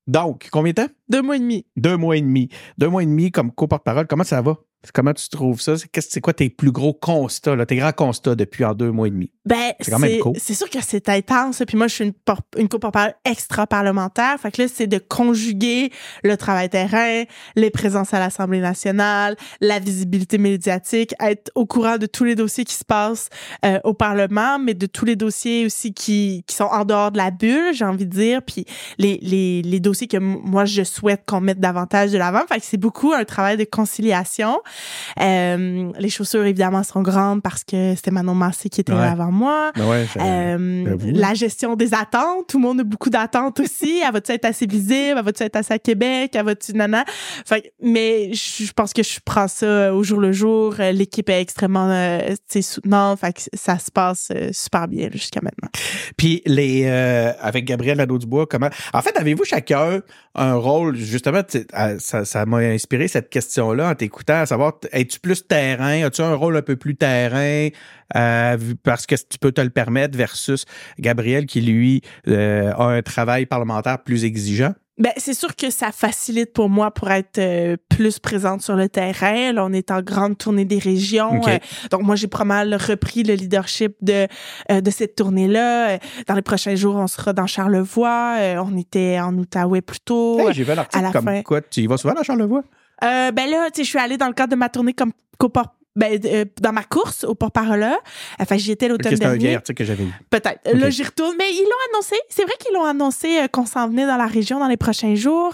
Donc, 0.09 0.49
combien 0.51 0.73
de 0.73 0.83
temps? 0.83 0.89
Deux 1.09 1.23
mois 1.23 1.37
et 1.37 1.41
demi. 1.41 1.65
Deux 1.77 1.97
mois 1.97 2.17
et 2.17 2.21
demi. 2.21 2.49
Deux 2.77 2.89
mois 2.89 3.03
et 3.05 3.07
demi 3.07 3.31
comme 3.31 3.53
co-porte-parole. 3.53 4.07
Comment 4.09 4.25
ça 4.25 4.43
va? 4.43 4.57
Comment 4.93 5.15
tu 5.15 5.29
trouves 5.29 5.61
ça? 5.61 5.77
C'est 5.77 5.89
c'est 6.01 6.21
quoi 6.21 6.33
tes 6.33 6.51
plus 6.51 6.73
gros 6.73 6.93
constats, 6.93 7.55
là, 7.55 7.67
tes 7.67 7.77
grands 7.77 7.93
constats 7.93 8.35
depuis 8.35 8.65
en 8.65 8.75
deux 8.75 8.91
mois 8.91 9.07
et 9.07 9.11
demi? 9.11 9.31
Ben, 9.45 9.73
C'est 9.81 9.91
quand 9.93 9.99
même 9.99 10.19
cool. 10.19 10.35
c'est 10.39 10.55
sûr 10.55 10.69
que 10.69 10.79
c'est 10.83 11.09
intense. 11.09 11.63
Puis 11.67 11.77
moi, 11.77 11.87
je 11.87 11.95
suis 11.95 12.05
une, 12.05 12.13
une 12.59 12.69
co-porte-parole 12.69 13.15
extra-parlementaire. 13.25 14.37
Fait 14.41 14.51
que 14.51 14.63
là, 14.63 14.69
c'est 14.73 14.87
de 14.87 14.99
conjuguer 14.99 15.91
le 16.25 16.37
travail 16.37 16.69
terrain, 16.69 17.25
les 17.55 17.71
présences 17.71 18.13
à 18.13 18.19
l'Assemblée 18.19 18.61
nationale, 18.61 19.37
la 19.61 19.79
visibilité 19.79 20.39
médiatique, 20.39 21.15
être 21.21 21.51
au 21.55 21.67
courant 21.67 21.99
de 21.99 22.07
tous 22.07 22.25
les 22.25 22.35
dossiers 22.35 22.65
qui 22.65 22.75
se 22.75 22.85
passent 22.85 23.29
euh, 23.65 23.79
au 23.85 23.95
Parlement, 23.95 24.59
mais 24.59 24.75
de 24.75 24.87
tous 24.87 25.05
les 25.05 25.17
dossiers 25.17 25.67
aussi 25.67 25.95
qui, 25.95 26.45
qui 26.47 26.57
sont 26.57 26.65
en 26.65 26.85
dehors 26.85 27.13
de 27.13 27.19
la 27.19 27.31
bulle, 27.31 27.73
j'ai 27.73 27.85
envie 27.85 28.07
de 28.07 28.11
dire. 28.11 28.43
Puis 28.43 28.65
les, 28.99 29.19
les, 29.23 29.63
les 29.63 29.81
dossiers 29.81 30.09
que 30.09 30.17
moi, 30.17 30.65
je 30.65 30.83
souhaite 30.83 31.23
qu'on 31.27 31.41
mette 31.41 31.61
davantage 31.61 32.11
de 32.11 32.19
l'avant. 32.19 32.43
Fait 32.49 32.59
que 32.59 32.65
c'est 32.67 32.77
beaucoup 32.77 33.13
un 33.13 33.25
travail 33.25 33.57
de 33.57 33.65
conciliation. 33.65 34.61
Euh, 35.21 35.91
les 35.99 36.09
chaussures, 36.09 36.45
évidemment, 36.45 36.83
sont 36.83 37.03
grandes 37.03 37.43
parce 37.43 37.65
que 37.65 37.95
c'était 37.95 38.11
Manon 38.11 38.35
Massé 38.35 38.69
qui 38.69 38.81
était 38.81 38.93
Ouais. 38.93 38.99
là 38.99 39.13
avant 39.13 39.31
moi. 39.33 39.73
Ben 39.77 39.89
ouais, 39.89 40.07
Euh, 40.21 40.97
la 41.05 41.35
gestion 41.35 41.77
des 41.77 41.95
attentes, 41.95 42.47
tout 42.49 42.59
le 42.59 42.63
monde 42.63 42.81
a 42.81 42.85
beaucoup 42.85 43.11
d'attentes 43.11 43.61
aussi. 43.61 44.03
Elle 44.07 44.13
va-tu 44.13 44.33
être 44.33 44.45
assez 44.45 44.67
visible? 44.67 45.19
Elle 45.19 45.25
va-tu 45.25 45.43
être 45.43 45.57
assez 45.57 45.75
à 45.75 45.79
Québec? 45.79 46.33
Elle 46.35 46.45
va-tu 46.45 46.73
nana? 46.75 47.05
Que- 47.49 47.55
mais 47.83 48.33
je 48.33 48.73
pense 48.73 48.93
que 48.93 49.03
je 49.03 49.19
prends 49.25 49.49
ça 49.49 49.95
au 49.95 50.03
jour 50.03 50.19
le 50.21 50.33
jour. 50.33 50.75
Euh, 50.81 50.93
L'équipe 50.93 51.29
est 51.29 51.41
extrêmement 51.41 51.89
euh, 51.91 52.35
soutenante. 52.61 53.21
Fait 53.21 53.33
que 53.33 53.41
ça 53.55 53.79
se 53.79 53.91
passe 53.91 54.29
euh, 54.35 54.51
super 54.53 54.89
bien 54.89 55.09
jusqu'à 55.13 55.41
maintenant. 55.43 55.69
Puis 56.17 56.43
les 56.47 56.83
euh, 56.87 57.33
avec 57.41 57.65
Gabriel 57.65 57.99
Nadeau-Dubois, 57.99 58.47
comment 58.47 58.71
En 58.93 59.03
fait, 59.03 59.17
avez-vous 59.17 59.45
chacun 59.45 60.01
un 60.35 60.55
rôle 60.55 60.97
justement 60.97 61.41
ça 61.99 62.47
m'a 62.47 62.59
inspiré 62.59 63.09
cette 63.09 63.29
question-là 63.29 63.91
en 63.91 63.95
t'écoutant 63.95 64.41
à 64.41 64.47
savoir 64.47 64.62
es-tu 64.93 65.21
plus 65.21 65.47
terrain, 65.47 66.05
as-tu 66.05 66.23
un 66.23 66.35
rôle 66.35 66.57
un 66.57 66.63
peu 66.63 66.77
plus 66.77 66.97
terrain 66.97 67.69
euh, 68.17 68.57
parce 68.83 69.07
que 69.07 69.15
tu 69.15 69.39
peux 69.41 69.53
te 69.53 69.61
le 69.61 69.71
permettre 69.71 70.17
versus 70.17 70.65
Gabriel 70.99 71.47
qui 71.47 71.61
lui 71.61 72.03
euh, 72.29 72.73
a 72.73 72.85
un 72.85 73.03
travail 73.03 73.47
parlementaire 73.47 74.03
plus 74.03 74.25
exigeant? 74.25 74.75
Ben, 74.99 75.11
c'est 75.17 75.33
sûr 75.33 75.57
que 75.57 75.71
ça 75.71 75.91
facilite 75.91 76.53
pour 76.53 76.69
moi 76.69 76.91
pour 76.91 77.11
être 77.11 77.39
euh, 77.39 77.77
plus 77.89 78.19
présente 78.19 78.61
sur 78.61 78.77
le 78.77 78.91
terrain. 78.91 79.51
Là, 79.53 79.65
on 79.65 79.73
est 79.73 79.91
en 79.91 80.03
grande 80.03 80.37
tournée 80.37 80.67
des 80.67 80.79
régions. 80.79 81.41
Euh, 81.49 81.59
donc, 81.91 82.03
moi, 82.03 82.15
j'ai 82.15 82.29
pas 82.29 82.45
mal 82.45 82.75
repris 82.75 83.23
le 83.23 83.33
leadership 83.35 83.97
de, 84.03 84.29
euh, 84.71 84.81
de 84.83 84.91
cette 84.91 85.17
tournée-là. 85.17 85.99
Dans 86.27 86.35
les 86.35 86.43
prochains 86.43 86.75
jours, 86.75 86.97
on 86.97 87.07
sera 87.07 87.33
dans 87.33 87.47
Charlevoix. 87.47 88.37
On 88.59 88.77
était 88.77 89.19
en 89.19 89.37
Outaouais 89.39 89.81
plus 89.81 90.01
tôt. 90.01 90.39
Hey, 90.39 90.53
J'ai 90.53 90.63
vu 90.63 90.73
à 90.73 90.75
l'article 90.75 91.03
la 91.03 91.11
comme 91.11 91.25
fin. 91.25 91.43
quoi 91.43 91.63
tu 91.63 91.81
y 91.81 91.87
vas 91.87 91.97
souvent 91.97 92.15
dans 92.15 92.23
Charlevoix? 92.23 92.63
Euh, 93.03 93.33
ben 93.33 93.51
là, 93.51 93.71
tu 93.71 93.79
sais, 93.79 93.85
je 93.85 93.89
suis 93.91 93.99
allée 93.99 94.17
dans 94.17 94.29
le 94.29 94.33
cadre 94.33 94.51
de 94.53 94.57
ma 94.57 94.69
tournée 94.69 94.93
comme 94.93 95.13
coport- 95.39 95.75
ben, 95.95 96.19
euh, 96.25 96.45
dans 96.61 96.73
ma 96.73 96.85
course 96.85 97.25
au 97.25 97.35
porte-parole. 97.35 97.87
Enfin, 98.39 98.57
j'y 98.57 98.71
étais 98.73 98.89
l'automne 98.89 99.15
un 99.15 99.17
dernier. 99.17 99.39
vieil 99.39 99.55
article 99.57 99.79
que 99.79 99.85
j'avais 99.85 100.05
lu? 100.05 100.13
Peut-être. 100.31 100.61
Ok. 100.67 100.81
Là, 100.81 100.91
j'y 100.91 101.03
retourne. 101.03 101.35
Mais 101.39 101.51
ils 101.53 101.63
l'ont 101.65 101.95
annoncé. 101.95 102.17
C'est 102.29 102.43
vrai 102.45 102.55
qu'ils 102.61 102.75
l'ont 102.75 102.85
annoncé 102.85 103.39
euh, 103.41 103.47
qu'on 103.49 103.67
s'en 103.67 103.89
venait 103.89 104.07
dans 104.07 104.17
la 104.17 104.27
région 104.27 104.59
dans 104.59 104.69
les 104.69 104.77
prochains 104.77 105.15
jours. 105.15 105.53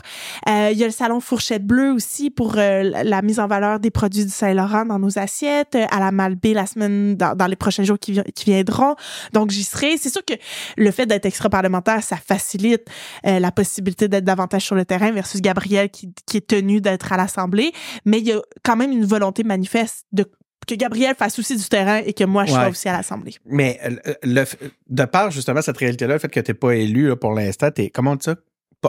Euh, 0.49 0.71
Il 0.73 0.79
y 0.79 0.83
a 0.85 0.87
le 0.87 0.93
salon 0.93 1.21
Fourchette 1.21 1.67
Bleue 1.67 1.93
aussi 1.93 2.31
pour 2.31 2.55
euh, 2.57 2.83
la 2.83 3.23
mise 3.23 3.41
en 3.41 3.47
valeur 3.47 3.81
des 3.81 3.91
produits 3.91 4.25
du 4.25 4.31
Saint-Laurent 4.31 4.85
dans 4.85 4.99
nos 4.99 5.19
assiettes. 5.19 5.75
euh, 5.75 5.87
à 5.91 5.99
la 6.01 6.13
Malbaie 6.13 6.55
la 6.55 6.67
semaine, 6.67 7.17
dans, 7.17 7.35
dans 7.35 7.47
les 7.47 7.57
prochains 7.57 7.83
jours 7.83 7.99
qui, 7.99 8.13
vi- 8.13 8.33
qui 8.33 8.45
viendront. 8.47 8.95
Donc, 9.33 9.51
j'y 9.51 9.65
serai. 9.65 9.97
C'est 9.97 10.11
sûr 10.11 10.25
que 10.25 10.35
le 10.77 10.91
fait 10.91 11.07
d'être 11.07 11.27
extra-parlementaire, 11.27 12.03
ça 12.03 12.17
facilite 12.17 12.87
euh, 13.27 13.39
la 13.41 13.51
possibilité 13.51 14.09
d'être 14.09 14.25
davantage 14.25 14.63
sur 14.63 14.75
le 14.75 14.85
terrain 14.85 15.11
versus 15.11 15.41
Gabriel 15.41 15.91
qui, 15.91 16.13
qui 16.27 16.37
est 16.37 16.47
tenu 16.47 16.81
d'être 16.81 17.13
à 17.13 17.17
l'Assemblée. 17.17 17.73
Mais 18.05 18.19
il 18.19 18.27
y 18.29 18.33
a 18.33 18.41
quand 18.63 18.77
même 18.77 18.93
une 18.93 19.05
volonté 19.05 19.43
manifeste 19.45 20.07
de 20.13 20.25
que 20.69 20.75
Gabriel 20.77 21.15
fasse 21.17 21.39
aussi 21.39 21.57
du 21.57 21.65
terrain 21.69 22.01
et 22.05 22.13
que 22.13 22.25
moi, 22.25 22.45
je 22.45 22.53
Ouais. 22.53 22.59
sois 22.61 22.69
aussi 22.69 22.89
à 22.89 22.93
l'Assemblée. 22.93 23.35
Mais 23.47 23.79
euh, 23.85 24.13
le, 24.23 24.45
de 24.89 25.05
par 25.05 25.31
justement 25.31 25.63
cette 25.63 25.77
réalité-là, 25.79 26.15
le 26.15 26.21
fait 26.21 26.29
que 26.29 26.41
tu 26.41 26.51
n'es 26.51 26.55
pas 26.55 26.75
élu 26.77 27.09
là, 27.09 27.17
pour 27.17 27.33
l'instant, 27.33 27.71
t'es 27.71 27.91
comment 27.91 28.13
on 28.13 28.17
dit 28.17 28.25
ça? 28.25 28.37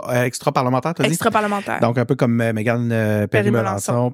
Euh, 0.08 0.24
extra-parlementaire, 0.24 0.94
dit? 0.94 1.04
Extra-parlementaire. 1.08 1.80
Donc, 1.80 1.98
un 1.98 2.06
peu 2.06 2.14
comme 2.16 2.40
euh, 2.42 2.54
Mégane 2.54 2.92
euh, 2.92 3.26
Perry 3.26 3.46
Perry-Melançon. 3.50 3.92
Melançon. 3.94 4.14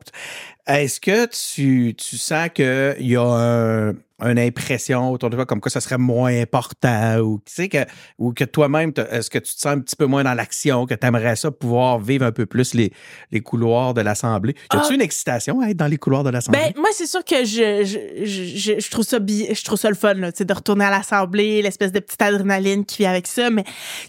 Est-ce 0.67 1.01
que 1.01 1.25
tu, 1.25 1.93
tu 1.95 2.17
sens 2.17 2.47
qu'il 2.53 2.95
y 2.99 3.17
a 3.17 3.21
un- 3.23 3.93
une 4.23 4.39
impression 4.39 5.11
autour 5.11 5.29
de 5.29 5.35
toi 5.35 5.45
comme 5.45 5.59
quoi 5.59 5.69
ça 5.69 5.81
serait 5.81 5.97
moins 5.97 6.33
important 6.41 7.17
ou, 7.19 7.41
tu 7.45 7.53
sais, 7.53 7.67
que, 7.69 7.85
ou 8.17 8.31
que 8.33 8.45
toi-même, 8.45 8.93
est-ce 9.11 9.29
que 9.29 9.39
tu 9.39 9.53
te 9.53 9.59
sens 9.59 9.73
un 9.73 9.79
petit 9.79 9.95
peu 9.97 10.05
moins 10.05 10.23
dans 10.23 10.33
l'action, 10.33 10.85
que 10.85 10.93
tu 10.93 11.05
aimerais 11.05 11.35
ça 11.35 11.51
pouvoir 11.51 11.99
vivre 11.99 12.25
un 12.25 12.31
peu 12.31 12.45
plus 12.45 12.73
les, 12.73 12.93
les 13.31 13.41
couloirs 13.41 13.93
de 13.93 14.01
l'Assemblée? 14.01 14.53
Y 14.73 14.77
a-tu 14.77 14.87
Ah. 14.91 14.93
une 14.93 15.01
excitation 15.01 15.59
à 15.59 15.67
être 15.69 15.77
dans 15.77 15.87
les 15.87 15.97
couloirs 15.97 16.23
de 16.23 16.29
l'Assemblée? 16.29 16.61
Ben, 16.73 16.81
moi, 16.81 16.89
c'est 16.93 17.07
sûr 17.07 17.25
que 17.25 17.43
je, 17.43 17.83
je, 17.83 18.25
je, 18.25 18.79
je- 18.79 18.89
trouve 18.89 19.03
ça 19.03 19.17
je 19.19 19.63
trouve 19.65 19.77
ça 19.77 19.89
le 19.89 19.95
fun, 19.95 20.13
là, 20.13 20.31
de 20.31 20.53
retourner 20.53 20.85
à 20.85 20.91
l'Assemblée, 20.91 21.61
l'espèce 21.61 21.91
de 21.91 21.99
petite 21.99 22.21
adrénaline 22.21 22.85
qui 22.85 22.99
vient 22.99 23.09
avec 23.11 23.27
ça. 23.27 23.49
Mais, 23.49 23.63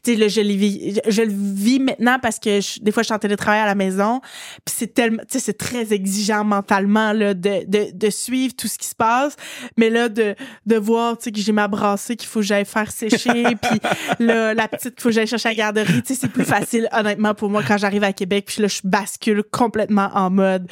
là, 0.06 0.28
je, 0.28 0.40
le 0.40 0.52
vis, 0.54 1.00
je, 1.08 1.22
le 1.22 1.32
vis 1.32 1.80
maintenant 1.80 2.18
parce 2.22 2.38
que 2.38 2.60
des 2.80 2.92
fois, 2.92 3.02
je 3.02 3.06
suis 3.06 3.14
en 3.14 3.18
télétravail 3.18 3.60
à 3.60 3.66
la 3.66 3.74
maison. 3.74 4.20
Puis 4.64 4.74
c'est 4.78 4.94
tellement, 4.94 5.22
c'est 5.28 5.58
très 5.58 5.92
exigeant 5.92 6.44
mentalement, 6.44 7.12
là, 7.12 7.34
de, 7.34 7.64
de, 7.66 7.90
de 7.92 8.10
suivre 8.10 8.54
tout 8.56 8.68
ce 8.68 8.78
qui 8.78 8.86
se 8.86 8.94
passe. 8.94 9.34
Mais 9.76 9.90
là, 9.90 9.95
de, 9.96 10.34
de 10.66 10.76
voir, 10.76 11.16
tu 11.18 11.24
sais, 11.24 11.32
que 11.32 11.40
j'ai 11.40 11.52
ma 11.52 11.68
brassée 11.68 12.16
qu'il 12.16 12.28
faut 12.28 12.40
que 12.40 12.46
j'aille 12.46 12.64
faire 12.64 12.90
sécher. 12.90 13.56
puis 13.62 13.80
là, 14.20 14.54
la 14.54 14.68
petite 14.68 14.94
qu'il 14.94 15.02
faut 15.02 15.08
que 15.08 15.14
j'aille 15.14 15.26
chercher 15.26 15.48
à 15.48 15.52
la 15.52 15.56
garderie. 15.56 16.02
Tu 16.02 16.14
sais, 16.14 16.20
c'est 16.20 16.28
plus 16.28 16.44
facile, 16.44 16.88
honnêtement, 16.92 17.34
pour 17.34 17.50
moi, 17.50 17.62
quand 17.66 17.78
j'arrive 17.78 18.04
à 18.04 18.12
Québec. 18.12 18.44
Puis 18.46 18.62
là, 18.62 18.68
je 18.68 18.80
bascule 18.84 19.42
complètement 19.42 20.10
en 20.14 20.30
mode 20.30 20.68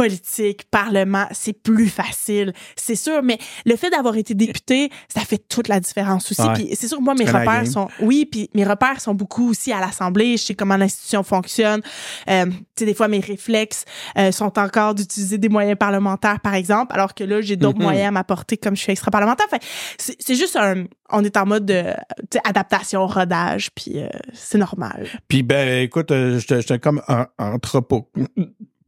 politique, 0.00 0.64
parlement, 0.70 1.26
c'est 1.32 1.52
plus 1.52 1.88
facile, 1.88 2.52
c'est 2.76 2.94
sûr. 2.96 3.22
Mais 3.22 3.38
le 3.66 3.76
fait 3.76 3.90
d'avoir 3.90 4.16
été 4.16 4.34
député, 4.34 4.90
ça 5.12 5.20
fait 5.20 5.38
toute 5.48 5.68
la 5.68 5.78
différence 5.80 6.30
aussi. 6.30 6.40
Ouais. 6.42 6.54
Puis 6.54 6.68
c'est 6.74 6.88
sûr 6.88 6.98
que 6.98 7.02
moi, 7.02 7.14
mes 7.14 7.24
repères 7.26 7.66
sont, 7.66 7.88
oui, 8.00 8.26
puis 8.30 8.48
mes 8.54 8.64
repères 8.64 9.00
sont 9.00 9.14
beaucoup 9.14 9.50
aussi 9.50 9.72
à 9.72 9.80
l'Assemblée. 9.80 10.36
Je 10.36 10.44
sais 10.44 10.54
comment 10.54 10.76
l'institution 10.76 11.22
fonctionne. 11.22 11.82
Euh, 12.28 12.46
tu 12.46 12.52
sais, 12.78 12.86
des 12.86 12.94
fois, 12.94 13.08
mes 13.08 13.20
réflexes 13.20 13.84
euh, 14.16 14.32
sont 14.32 14.58
encore 14.58 14.94
d'utiliser 14.94 15.36
des 15.38 15.48
moyens 15.48 15.76
parlementaires, 15.78 16.40
par 16.40 16.54
exemple, 16.54 16.92
alors 16.94 17.14
que 17.14 17.24
là, 17.24 17.40
j'ai 17.40 17.56
d'autres 17.56 17.78
Mhm. 17.78 17.84
moyens 17.84 18.08
à 18.08 18.10
m'apporter 18.10 18.56
comme 18.56 18.76
je 18.76 18.82
suis 18.82 18.92
extra-parlementaire. 18.92 19.46
Fait, 19.50 19.62
c'est 19.98 20.34
juste 20.34 20.56
un, 20.56 20.84
on 21.10 21.24
est 21.24 21.36
en 21.36 21.46
mode 21.46 21.66
de, 21.66 21.84
adaptation, 22.44 23.06
rodage, 23.06 23.70
puis 23.74 23.98
euh, 23.98 24.08
c'est 24.32 24.58
normal. 24.58 25.06
Puis, 25.28 25.42
ben, 25.42 25.82
écoute, 25.82 26.08
je 26.10 26.46
te- 26.46 26.60
je 26.60 26.66
te 26.66 26.74
comme 26.74 27.02
un 27.08 27.26
entrepôt. 27.38 28.10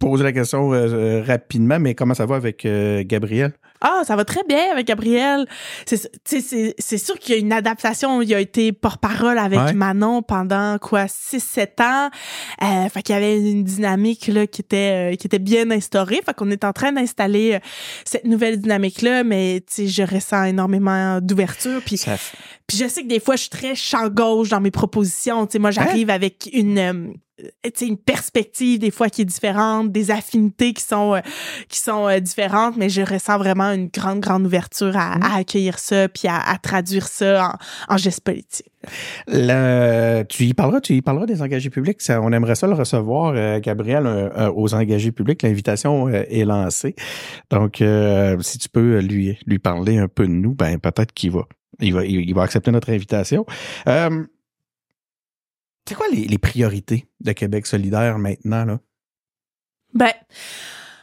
Poser 0.03 0.25
la 0.25 0.33
question 0.33 0.73
euh, 0.75 0.89
euh, 0.89 1.23
rapidement, 1.25 1.79
mais 1.79 1.95
comment 1.95 2.15
ça 2.15 2.27
va 2.27 2.35
avec 2.35 2.67
euh, 2.67 3.05
Gabriel? 3.07 3.53
Ah, 3.81 4.03
ça 4.05 4.15
va 4.17 4.25
très 4.25 4.43
bien 4.49 4.71
avec 4.73 4.87
Gabriel. 4.87 5.47
C'est 5.87 6.99
sûr 6.99 7.19
qu'il 7.19 7.35
y 7.35 7.39
a 7.39 7.41
une 7.41 7.53
adaptation. 7.53 8.23
Il 8.23 8.33
a 8.33 8.41
été 8.41 8.73
porte-parole 8.73 9.39
avec 9.39 9.59
Ouais. 9.59 9.73
Manon 9.73 10.23
pendant 10.23 10.79
quoi 10.79 11.07
6-7 11.07 11.83
ans. 11.83 12.11
Euh, 12.63 12.89
fait 12.89 13.03
qu'il 13.03 13.15
y 13.15 13.19
avait 13.19 13.39
une 13.39 13.65
dynamique 13.65 14.29
là 14.29 14.47
qui 14.47 14.61
était 14.61 15.13
euh, 15.13 15.17
qui 15.17 15.27
était 15.27 15.39
bien 15.41 15.71
instaurée. 15.71 16.21
Fait 16.25 16.35
qu'on 16.35 16.51
est 16.51 16.65
en 16.65 16.73
train 16.73 16.93
d'installer 16.93 17.59
cette 18.05 18.25
nouvelle 18.25 18.61
dynamique 18.61 19.03
là, 19.03 19.25
mais 19.25 19.63
tu 19.67 19.87
sais, 19.87 19.89
je 19.89 20.03
ressens 20.15 20.45
énormément 20.45 21.21
d'ouverture. 21.21 21.81
Puis 21.85 21.97
Ça, 21.97 22.17
puis 22.67 22.77
je 22.77 22.89
sais 22.89 23.03
que 23.03 23.09
des 23.09 23.21
fois, 23.21 23.37
je 23.37 23.43
suis 23.43 23.51
très 23.51 23.75
champ 23.75 24.09
gauche 24.09 24.49
dans 24.49 24.61
mes 24.61 24.71
propositions. 24.71 25.47
Tu 25.47 25.53
sais, 25.53 25.59
moi, 25.59 25.71
j'arrive 25.73 26.09
avec 26.11 26.49
une, 26.53 26.79
euh, 26.79 27.13
une 27.81 27.97
perspective 27.97 28.79
des 28.79 28.91
fois 28.91 29.09
qui 29.09 29.23
est 29.23 29.25
différente, 29.25 29.91
des 29.91 30.11
affinités 30.11 30.73
qui 30.73 30.83
sont, 30.83 31.15
euh, 31.15 31.21
qui 31.69 31.79
sont 31.79 32.07
euh, 32.09 32.21
différentes, 32.21 32.77
mais 32.77 32.89
je 32.89 33.03
ressens 33.03 33.39
vraiment 33.39 33.71
une 33.73 33.89
grande, 33.89 34.21
grande 34.21 34.47
ouverture 34.47 34.97
à, 34.97 35.15
à 35.15 35.37
accueillir 35.39 35.79
ça 35.79 36.09
puis 36.09 36.29
à, 36.29 36.39
à 36.39 36.59
traduire 36.59 37.09
ça 37.09 37.59
en, 37.89 37.95
en 37.95 37.97
geste 37.97 38.21
politique. 38.23 38.71
Le- 39.29 40.23
tu 40.29 40.45
y 40.45 40.55
parleras, 40.55 40.81
tu 40.81 40.95
y 40.95 41.03
parleras 41.03 41.27
des 41.27 41.41
engagés 41.43 41.71
publics. 41.71 42.03
Ça, 42.03 42.21
on 42.21 42.33
aimerait 42.33 42.55
ça 42.55 42.67
le 42.67 42.75
recevoir, 42.75 43.33
euh, 43.35 43.61
Gabriel, 43.61 44.07
euh, 44.07 44.29
euh, 44.37 44.53
aux 44.55 44.75
engagés 44.75 45.13
publics. 45.13 45.43
L'invitation 45.43 46.09
euh, 46.09 46.25
est 46.29 46.45
lancée. 46.45 46.95
Donc, 47.51 47.81
euh, 47.81 48.37
si 48.41 48.59
tu 48.59 48.69
peux 48.69 48.99
lui 48.99 49.39
lui 49.47 49.59
parler 49.59 49.99
un 49.99 50.09
peu 50.09 50.27
de 50.27 50.33
nous, 50.33 50.55
ben 50.55 50.79
peut-être 50.79 51.13
qu'il 51.13 51.31
va, 51.31 51.43
il 51.81 51.95
va, 51.95 52.05
il 52.05 52.35
va 52.35 52.43
accepter 52.43 52.71
notre 52.71 52.91
invitation. 52.91 53.47
C'est 55.89 55.95
quoi 55.95 56.07
les, 56.09 56.25
les 56.27 56.39
priorités 56.39 57.07
de 57.21 57.33
Québec 57.33 57.67
solidaire 57.67 58.19
maintenant 58.19 58.65
là? 58.65 58.79
Ben, 59.95 60.13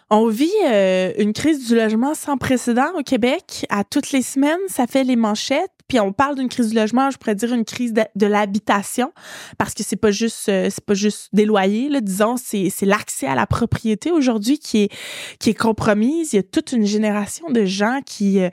on 0.10 0.28
vit 0.28 0.50
euh, 0.66 1.14
une 1.20 1.34
crise 1.34 1.68
du 1.68 1.76
logement 1.76 2.16
sans 2.16 2.38
précédent 2.38 2.92
au 2.98 3.04
Québec. 3.04 3.66
À 3.70 3.84
toutes 3.84 4.12
les 4.12 4.24
semaines, 4.24 4.58
ça 4.68 4.88
fait 4.88 5.04
les 5.04 5.16
manchettes. 5.16 5.72
Puis 5.90 6.00
on 6.00 6.14
parle 6.14 6.36
d'une 6.36 6.48
crise 6.48 6.70
du 6.70 6.76
logement, 6.76 7.10
je 7.10 7.18
pourrais 7.18 7.36
dire 7.36 7.52
une 7.52 7.66
crise 7.66 7.94
de, 7.94 8.26
l'habitation, 8.28 9.12
parce 9.58 9.74
que 9.74 9.84
c'est 9.84 9.96
pas 9.96 10.12
juste 10.12 10.48
euh, 10.48 10.70
c'est 10.70 10.86
pas 10.86 10.94
juste 10.94 11.30
des 11.34 11.46
loyers, 11.46 11.90
là, 11.90 12.00
disons, 12.00 12.36
c'est 12.38 12.72
l'accès 12.84 13.26
à 13.26 13.34
la 13.34 13.48
propriété 13.48 14.12
aujourd'hui 14.12 14.60
qui 14.60 14.84
est 14.84 14.92
qui 15.40 15.50
est 15.50 15.56
compromise. 15.56 16.34
Il 16.34 16.36
y 16.36 16.40
a 16.40 16.44
toute 16.44 16.72
une 16.74 16.86
génération 16.86 17.50
de 17.50 17.66
gens 17.66 18.02
qui 18.06 18.40
euh, 18.40 18.50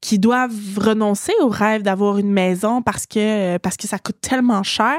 qui 0.00 0.18
doivent 0.18 0.78
renoncer 0.78 1.32
au 1.40 1.48
rêve 1.48 1.82
d'avoir 1.82 2.18
une 2.18 2.32
maison 2.32 2.82
parce 2.82 3.06
que 3.06 3.58
parce 3.58 3.76
que 3.76 3.86
ça 3.86 4.00
coûte 4.00 4.20
tellement 4.20 4.64
cher. 4.64 4.98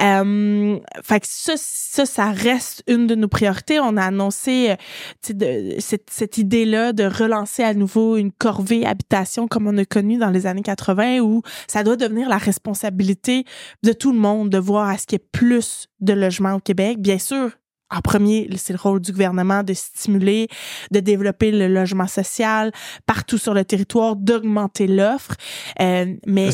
Euh, 0.00 0.78
fait 1.02 1.20
que 1.20 1.26
ça, 1.28 2.06
ça, 2.06 2.30
reste 2.30 2.82
une 2.86 3.06
de 3.06 3.14
nos 3.14 3.28
priorités. 3.28 3.78
On 3.78 3.98
a 3.98 4.04
annoncé 4.04 4.70
euh, 4.70 5.32
de, 5.32 5.78
cette, 5.80 6.08
cette 6.10 6.38
idée-là 6.38 6.94
de 6.94 7.04
relancer 7.04 7.62
à 7.62 7.74
nouveau 7.74 8.16
une 8.16 8.32
corvée 8.32 8.86
habitation 8.86 9.46
comme 9.46 9.66
on 9.66 9.76
a 9.76 9.84
connu 9.84 10.16
dans 10.16 10.30
les 10.30 10.46
années 10.46 10.62
80 10.62 10.93
où 11.20 11.42
ça 11.66 11.82
doit 11.82 11.96
devenir 11.96 12.28
la 12.28 12.38
responsabilité 12.38 13.44
de 13.82 13.92
tout 13.92 14.12
le 14.12 14.18
monde 14.18 14.50
de 14.50 14.58
voir 14.58 14.88
à 14.88 14.98
ce 14.98 15.06
qu'il 15.06 15.18
y 15.18 15.22
ait 15.22 15.28
plus 15.32 15.88
de 16.00 16.12
logements 16.12 16.54
au 16.54 16.60
Québec. 16.60 16.98
Bien 17.00 17.18
sûr, 17.18 17.50
en 17.90 18.00
premier, 18.00 18.48
c'est 18.56 18.72
le 18.72 18.78
rôle 18.78 19.00
du 19.00 19.12
gouvernement 19.12 19.62
de 19.62 19.72
stimuler, 19.72 20.48
de 20.90 21.00
développer 21.00 21.52
le 21.52 21.68
logement 21.68 22.06
social 22.06 22.72
partout 23.06 23.38
sur 23.38 23.54
le 23.54 23.64
territoire, 23.64 24.16
d'augmenter 24.16 24.86
l'offre. 24.86 25.34
Euh, 25.80 26.14
mais, 26.26 26.50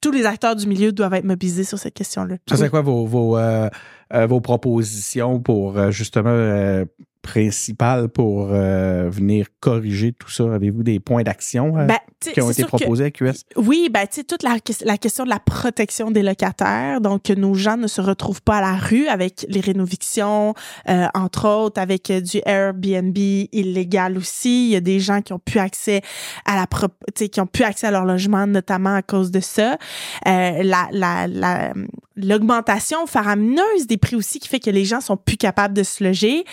tous 0.00 0.12
les 0.12 0.24
acteurs 0.24 0.56
du 0.56 0.66
milieu 0.66 0.92
doivent 0.92 1.12
être 1.12 1.24
mobilisés 1.24 1.64
sur 1.64 1.78
cette 1.78 1.92
question-là. 1.92 2.36
Ça, 2.48 2.56
c'est 2.56 2.70
quoi 2.70 2.80
vos, 2.80 3.04
vos, 3.04 3.36
euh, 3.36 3.68
euh, 4.14 4.26
vos 4.26 4.40
propositions 4.40 5.40
pour 5.40 5.90
justement 5.90 6.30
euh, 6.30 6.86
principales 7.22 8.08
pour 8.08 8.48
euh, 8.52 9.08
venir 9.10 9.46
corriger 9.60 10.12
tout 10.12 10.30
ça? 10.30 10.44
Avez-vous 10.54 10.82
des 10.82 11.00
points 11.00 11.22
d'action 11.22 11.76
euh, 11.78 11.86
Ben, 11.86 11.98
qui 12.20 12.40
ont 12.40 12.50
été 12.50 12.62
que- 12.62 12.68
proposés 12.68 13.04
à 13.04 13.10
QS? 13.10 13.44
Oui, 13.56 13.88
ben 13.90 14.02
tu 14.06 14.16
sais 14.16 14.24
toute 14.24 14.42
la, 14.42 14.58
ques- 14.58 14.82
la 14.84 14.98
question 14.98 15.24
de 15.24 15.28
la 15.30 15.38
protection 15.38 16.10
des 16.10 16.22
locataires, 16.22 17.00
donc 17.00 17.22
que 17.24 17.32
nos 17.32 17.54
gens 17.54 17.76
ne 17.76 17.86
se 17.86 18.00
retrouvent 18.00 18.42
pas 18.42 18.56
à 18.56 18.60
la 18.60 18.76
rue 18.76 19.06
avec 19.08 19.46
les 19.48 19.60
rénovictions, 19.60 20.54
euh, 20.88 21.06
entre 21.14 21.48
autres 21.48 21.80
avec 21.80 22.10
euh, 22.10 22.20
du 22.20 22.40
Airbnb 22.46 23.16
illégal 23.16 24.16
aussi. 24.18 24.66
Il 24.68 24.72
y 24.72 24.76
a 24.76 24.80
des 24.80 25.00
gens 25.00 25.20
qui 25.22 25.32
ont 25.32 25.38
plus 25.38 25.60
accès 25.60 26.02
à 26.46 26.56
la 26.56 26.66
sais 27.16 27.28
qui 27.28 27.40
ont 27.40 27.46
plus 27.46 27.64
accès 27.64 27.86
à 27.86 27.90
leur 27.90 28.04
logement 28.04 28.46
notamment 28.46 28.94
à 28.94 29.02
cause 29.02 29.30
de 29.30 29.40
ça. 29.40 29.76
Euh, 30.26 30.62
la 30.62 30.88
la 30.92 31.26
la 31.26 31.72
l'augmentation 32.16 33.06
faramineuse 33.06 33.86
des 33.86 33.96
prix 33.96 34.14
aussi 34.16 34.40
qui 34.40 34.48
fait 34.48 34.60
que 34.60 34.68
les 34.70 34.84
gens 34.84 35.00
sont 35.00 35.16
plus 35.16 35.36
capables 35.38 35.72
de 35.74 35.82
se 35.82 36.04
loger. 36.04 36.44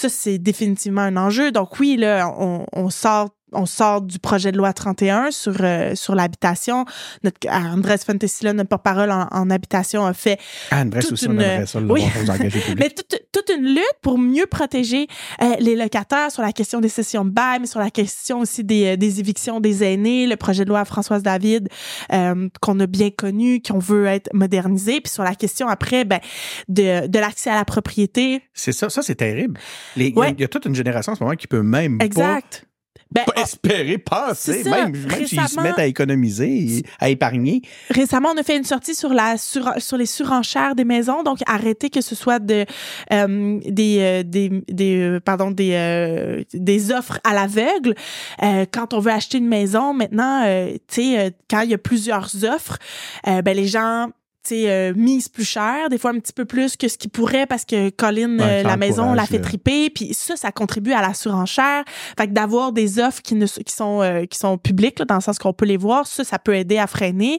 Ça 0.00 0.08
c'est 0.08 0.38
définitivement 0.38 1.02
un 1.02 1.18
enjeu. 1.18 1.52
Donc 1.52 1.78
oui 1.78 1.98
là 1.98 2.32
on, 2.38 2.64
on 2.72 2.88
sort 2.88 3.28
on 3.52 3.66
sort 3.66 4.02
du 4.02 4.18
projet 4.18 4.52
de 4.52 4.56
loi 4.58 4.72
31 4.72 5.30
sur 5.30 5.54
euh, 5.60 5.94
sur 5.94 6.14
l'habitation. 6.14 6.84
Notre 7.24 7.38
Andrés 7.48 7.98
Fantasila, 7.98 8.52
notre 8.52 8.68
porte-parole 8.68 9.10
en, 9.10 9.26
en 9.30 9.50
habitation, 9.50 10.04
a 10.06 10.12
fait 10.14 10.38
Ah, 10.70 10.82
Andrés 10.82 11.00
toute 11.00 11.12
aussi, 11.12 11.28
on 11.28 11.32
une- 11.32 11.40
aimerait 11.40 11.66
ça 11.66 11.80
le 11.80 11.90
oui. 11.90 12.02
mais 12.78 12.90
toute, 12.90 13.18
toute 13.32 13.50
une 13.56 13.64
lutte 13.66 13.98
pour 14.02 14.18
mieux 14.18 14.46
protéger 14.46 15.06
euh, 15.42 15.54
les 15.60 15.76
locataires 15.76 16.30
sur 16.30 16.42
la 16.42 16.52
question 16.52 16.80
des 16.80 16.88
sessions 16.88 17.24
de 17.24 17.30
bail, 17.30 17.58
mais 17.60 17.66
sur 17.66 17.80
la 17.80 17.90
question 17.90 18.40
aussi 18.40 18.64
des, 18.64 18.92
euh, 18.92 18.96
des 18.96 19.20
évictions 19.20 19.60
des 19.60 19.82
aînés, 19.84 20.26
le 20.26 20.36
projet 20.36 20.64
de 20.64 20.68
loi 20.70 20.80
à 20.80 20.84
Françoise 20.84 21.22
David 21.22 21.68
euh, 22.12 22.48
qu'on 22.60 22.78
a 22.80 22.86
bien 22.86 23.10
connu, 23.10 23.60
qu'on 23.62 23.78
veut 23.78 24.06
être 24.06 24.28
modernisé, 24.34 25.00
puis 25.00 25.12
sur 25.12 25.22
la 25.22 25.34
question 25.34 25.68
après 25.68 26.04
ben, 26.04 26.20
de, 26.68 27.06
de 27.06 27.18
l'accès 27.18 27.50
à 27.50 27.56
la 27.56 27.64
propriété. 27.64 28.42
C'est 28.54 28.72
ça, 28.72 28.88
ça 28.90 29.02
c'est 29.02 29.14
terrible. 29.16 29.58
Les- 29.96 30.08
Il 30.08 30.14
y 30.14 30.16
a- 30.16 30.20
Ouais. 30.20 30.34
il 30.36 30.40
y, 30.40 30.44
a 30.44 30.48
toute 30.48 30.66
une 30.66 30.74
génération 30.74 31.12
en 31.12 31.14
ce 31.16 31.22
moment 31.22 31.36
qui 31.36 31.46
peut 31.46 31.62
même 31.62 31.98
Exact. 32.00 32.66
Ben, 33.12 33.24
pas, 33.24 33.42
espérer, 33.42 33.98
penser, 33.98 34.62
ça. 34.62 34.70
même, 34.70 34.92
même 34.92 35.26
s'ils 35.26 35.48
se 35.48 35.60
mettent 35.60 35.78
à 35.78 35.86
économiser, 35.86 36.84
à 37.00 37.08
épargner. 37.08 37.62
Récemment, 37.90 38.28
on 38.34 38.38
a 38.38 38.44
fait 38.44 38.56
une 38.56 38.64
sortie 38.64 38.94
sur 38.94 39.12
la 39.12 39.36
sur, 39.36 39.68
sur 39.78 39.96
les 39.96 40.06
surenchères 40.06 40.76
des 40.76 40.84
maisons, 40.84 41.24
donc 41.24 41.38
arrêter 41.46 41.90
que 41.90 42.02
ce 42.02 42.14
soit 42.14 42.38
de 42.38 42.64
euh, 43.12 43.58
des 43.64 43.98
euh, 44.00 44.22
des 44.22 44.62
des 44.68 45.00
euh, 45.00 45.20
pardon 45.20 45.50
des 45.50 45.72
euh, 45.72 46.44
des 46.54 46.92
offres 46.92 47.18
à 47.24 47.34
l'aveugle. 47.34 47.94
Euh, 48.42 48.64
quand 48.70 48.94
on 48.94 49.00
veut 49.00 49.12
acheter 49.12 49.38
une 49.38 49.48
maison, 49.48 49.92
maintenant, 49.92 50.44
euh, 50.46 50.72
tu 50.86 51.02
sais, 51.02 51.34
quand 51.50 51.62
il 51.62 51.70
y 51.70 51.74
a 51.74 51.78
plusieurs 51.78 52.44
offres, 52.44 52.78
euh, 53.26 53.42
ben 53.42 53.56
les 53.56 53.66
gens 53.66 54.10
euh, 54.52 54.92
mise 54.96 55.28
plus 55.28 55.44
cher, 55.44 55.88
des 55.90 55.98
fois 55.98 56.10
un 56.10 56.18
petit 56.18 56.32
peu 56.32 56.44
plus 56.44 56.76
que 56.76 56.88
ce 56.88 56.96
qu'il 56.98 57.10
pourrait 57.10 57.46
parce 57.46 57.64
que 57.64 57.90
Colin, 57.90 58.38
Ouais, 58.38 58.60
euh, 58.60 58.62
la 58.62 58.76
maison, 58.76 59.12
l'a 59.12 59.26
fait 59.26 59.38
là. 59.38 59.44
triper. 59.44 59.90
Puis 59.90 60.14
ça, 60.14 60.36
ça 60.36 60.50
contribue 60.52 60.92
à 60.92 61.02
la 61.02 61.14
surenchère. 61.14 61.84
Fait 62.18 62.26
que 62.26 62.32
d'avoir 62.32 62.72
des 62.72 62.98
offres 62.98 63.22
qui, 63.22 63.34
ne, 63.34 63.46
qui, 63.46 63.72
sont, 63.74 64.02
euh, 64.02 64.24
qui 64.26 64.38
sont 64.38 64.58
publiques, 64.58 64.98
là, 64.98 65.04
dans 65.04 65.14
le 65.16 65.20
sens 65.20 65.38
qu'on 65.38 65.52
peut 65.52 65.66
les 65.66 65.76
voir, 65.76 66.06
ça, 66.06 66.24
ça 66.24 66.38
peut 66.38 66.54
aider 66.54 66.78
à 66.78 66.86
freiner. 66.86 67.38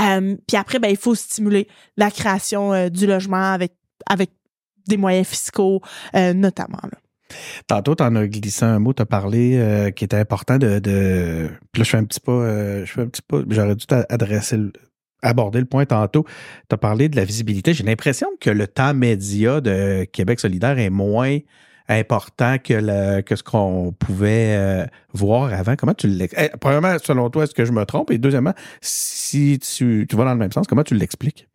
Euh, 0.00 0.36
puis 0.46 0.56
après, 0.56 0.78
ben, 0.78 0.88
il 0.88 0.96
faut 0.96 1.14
stimuler 1.14 1.68
la 1.96 2.10
création 2.10 2.72
euh, 2.72 2.88
du 2.88 3.06
logement 3.06 3.52
avec, 3.52 3.72
avec 4.08 4.30
des 4.88 4.96
moyens 4.96 5.26
fiscaux, 5.26 5.80
euh, 6.14 6.32
notamment. 6.32 6.78
Là. 6.84 6.98
Tantôt, 7.66 7.96
tu 7.96 8.04
en 8.04 8.14
as 8.14 8.28
glissé 8.28 8.64
un 8.64 8.78
mot, 8.78 8.92
tu 8.92 9.02
as 9.02 9.06
parlé 9.06 9.56
euh, 9.56 9.90
qui 9.90 10.04
était 10.04 10.16
important 10.16 10.58
de, 10.58 10.78
de. 10.78 11.50
Puis 11.72 11.80
là, 11.80 11.84
je 11.84 11.90
fais 11.90 11.96
un 11.96 12.04
petit 12.04 12.20
pas. 12.20 12.30
euh, 12.30 12.84
je 12.86 12.92
fais 12.92 13.00
un 13.00 13.08
petit 13.08 13.22
pas. 13.22 13.38
J'aurais 13.50 13.74
dû 13.74 13.84
t'adresser 13.86 14.58
aborder 15.26 15.58
le 15.58 15.66
point 15.66 15.84
tantôt. 15.86 16.24
Tu 16.68 16.74
as 16.74 16.78
parlé 16.78 17.08
de 17.08 17.16
la 17.16 17.24
visibilité. 17.24 17.74
J'ai 17.74 17.84
l'impression 17.84 18.28
que 18.40 18.50
le 18.50 18.66
temps 18.66 18.94
média 18.94 19.60
de 19.60 20.04
Québec 20.04 20.40
solidaire 20.40 20.78
est 20.78 20.90
moins 20.90 21.38
important 21.88 22.56
que, 22.58 22.74
le, 22.74 23.22
que 23.22 23.36
ce 23.36 23.42
qu'on 23.42 23.94
pouvait 23.98 24.56
euh, 24.56 24.86
voir 25.12 25.52
avant. 25.52 25.76
Comment 25.76 25.94
tu 25.94 26.08
l'expliques? 26.08 26.50
premièrement, 26.60 26.96
selon 27.02 27.30
toi, 27.30 27.44
est-ce 27.44 27.54
que 27.54 27.64
je 27.64 27.72
me 27.72 27.84
trompe? 27.84 28.10
Et 28.10 28.18
deuxièmement, 28.18 28.54
si 28.80 29.58
tu 29.60 30.06
vas 30.12 30.24
dans 30.24 30.32
le 30.32 30.38
même 30.38 30.52
sens, 30.52 30.66
comment 30.66 30.82
tu 30.82 30.94
l'expliques? 30.94 31.48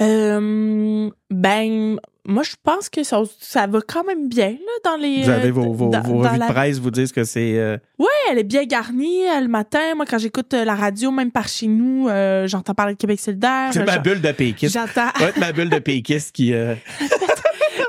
Euh, 0.00 1.10
ben, 1.30 1.98
moi, 2.24 2.42
je 2.42 2.54
pense 2.62 2.88
que 2.88 3.02
ça, 3.02 3.20
ça 3.40 3.66
va 3.66 3.80
quand 3.86 4.04
même 4.04 4.28
bien 4.28 4.50
là, 4.50 4.56
dans 4.90 4.96
les. 4.96 5.22
Vous 5.22 5.28
avez 5.30 5.48
euh, 5.48 5.52
vos, 5.52 5.72
vos, 5.72 5.90
dans- 5.90 6.00
vos 6.02 6.18
revues 6.18 6.38
la- 6.38 6.46
de 6.48 6.52
presse 6.52 6.78
vous 6.78 6.90
disent 6.90 7.12
que 7.12 7.24
c'est... 7.24 7.58
euh, 7.58 7.76
Ouais, 7.98 8.06
elle 8.30 8.38
est 8.38 8.44
bien 8.44 8.64
garnie 8.64 9.28
euh, 9.28 9.40
le 9.40 9.48
matin. 9.48 9.94
Moi, 9.96 10.06
quand 10.08 10.18
j'écoute 10.18 10.54
euh, 10.54 10.64
la 10.64 10.74
radio, 10.74 11.10
même 11.10 11.30
par 11.30 11.48
chez 11.48 11.66
nous, 11.66 12.08
euh, 12.08 12.46
j'entends 12.46 12.74
parler 12.74 12.94
de 12.94 12.98
Québec 12.98 13.20
solidaire. 13.20 13.70
c'est 13.72 13.84
ma 13.84 13.98
bulle 13.98 14.20
de 14.20 14.32
péquiste. 14.32 14.72
J'entends 14.74 15.10
ma 15.38 15.52
bulle 15.52 15.68
de 15.70 15.78
péquiste 15.78 16.32
qui... 16.34 16.54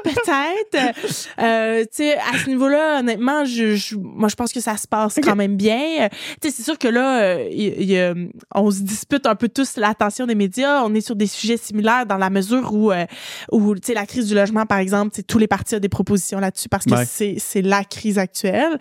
euh, 0.06 0.12
peut-être. 0.12 0.98
Euh, 1.40 1.82
tu 1.84 1.88
sais, 1.92 2.18
à 2.18 2.38
ce 2.44 2.50
niveau-là, 2.50 3.00
honnêtement, 3.00 3.46
je, 3.46 3.76
je- 3.76 3.96
moi, 3.96 4.30
je 4.30 4.36
pense 4.36 4.52
que 4.54 4.60
ça 4.60 4.78
se 4.78 4.88
passe 4.88 5.16
quand 5.24 5.36
même 5.36 5.56
bien. 5.56 5.80
Euh, 6.02 6.10
Tu 6.42 6.50
sais, 6.50 6.56
c'est 6.58 6.64
sûr 6.64 6.78
que 6.78 6.88
là, 6.88 7.22
euh, 7.22 7.48
il- 7.52 7.76
il 7.82 7.92
y 7.92 8.00
a- 8.00 8.14
on 8.56 8.72
se 8.72 8.82
dispute 8.82 9.26
un 9.26 9.36
peu 9.36 9.50
tous 9.50 9.78
l'attention 9.78 10.26
des 10.26 10.36
médias. 10.36 10.84
On 10.84 10.94
est 10.96 11.02
sur 11.02 11.16
des 11.16 11.28
sujets 11.28 11.58
similaires 11.58 12.06
dans 12.06 12.18
la 12.18 12.30
mesure 12.30 12.74
où, 12.74 12.92
euh, 12.92 13.06
où 13.52 13.76
tu 13.76 13.82
sais, 13.88 13.94
la 13.94 14.06
crise 14.06 14.28
du 14.28 14.36
logement, 14.36 14.66
par 14.66 14.78
exemple, 14.80 15.12
tu 15.12 15.18
sais, 15.18 15.24
tous 15.24 15.38
les 15.38 15.48
partis 15.48 15.76
ont 15.76 15.80
des 15.80 15.90
propositions 15.90 16.40
là-dessus 16.40 16.70
parce 16.70 16.86
que 16.86 16.94
Ouais. 16.94 17.06
c'est 17.06 17.36
c'est 17.40 17.62
la 17.62 17.84
crise 17.84 18.18
actuelle. 18.20 18.78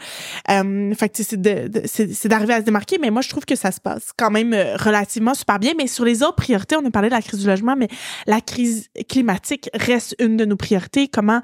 Euh, 0.51 0.95
fait 0.95 1.09
que 1.09 1.17
tu 1.17 1.25
sais, 1.25 2.09
c'est 2.13 2.29
d'arriver 2.29 2.55
à 2.55 2.61
se 2.61 2.65
démarquer, 2.65 2.99
mais 3.01 3.11
moi, 3.11 3.23
je 3.23 3.29
trouve 3.29 3.45
que 3.45 3.57
ça 3.57 3.71
se 3.73 3.81
passe 3.81 4.11
quand 4.17 4.31
même 4.31 4.53
euh, 4.55 4.77
relativement 4.77 5.35
super 5.35 5.59
bien. 5.59 5.73
Mais 5.77 5.87
sur 5.87 6.05
les 6.05 6.23
autres 6.23 6.37
priorités, 6.37 6.77
on 6.77 6.85
a 6.87 6.91
parlé 6.91 7.09
de 7.09 7.15
la 7.15 7.23
crise 7.23 7.41
du 7.41 7.47
logement, 7.47 7.77
mais 7.77 7.89
la 8.27 8.41
crise 8.41 8.89
climatique 9.09 9.69
reste 9.75 10.15
une 10.19 10.37
de 10.37 10.45
nos 10.45 10.57
priorités. 10.57 11.09
Comment 11.13 11.43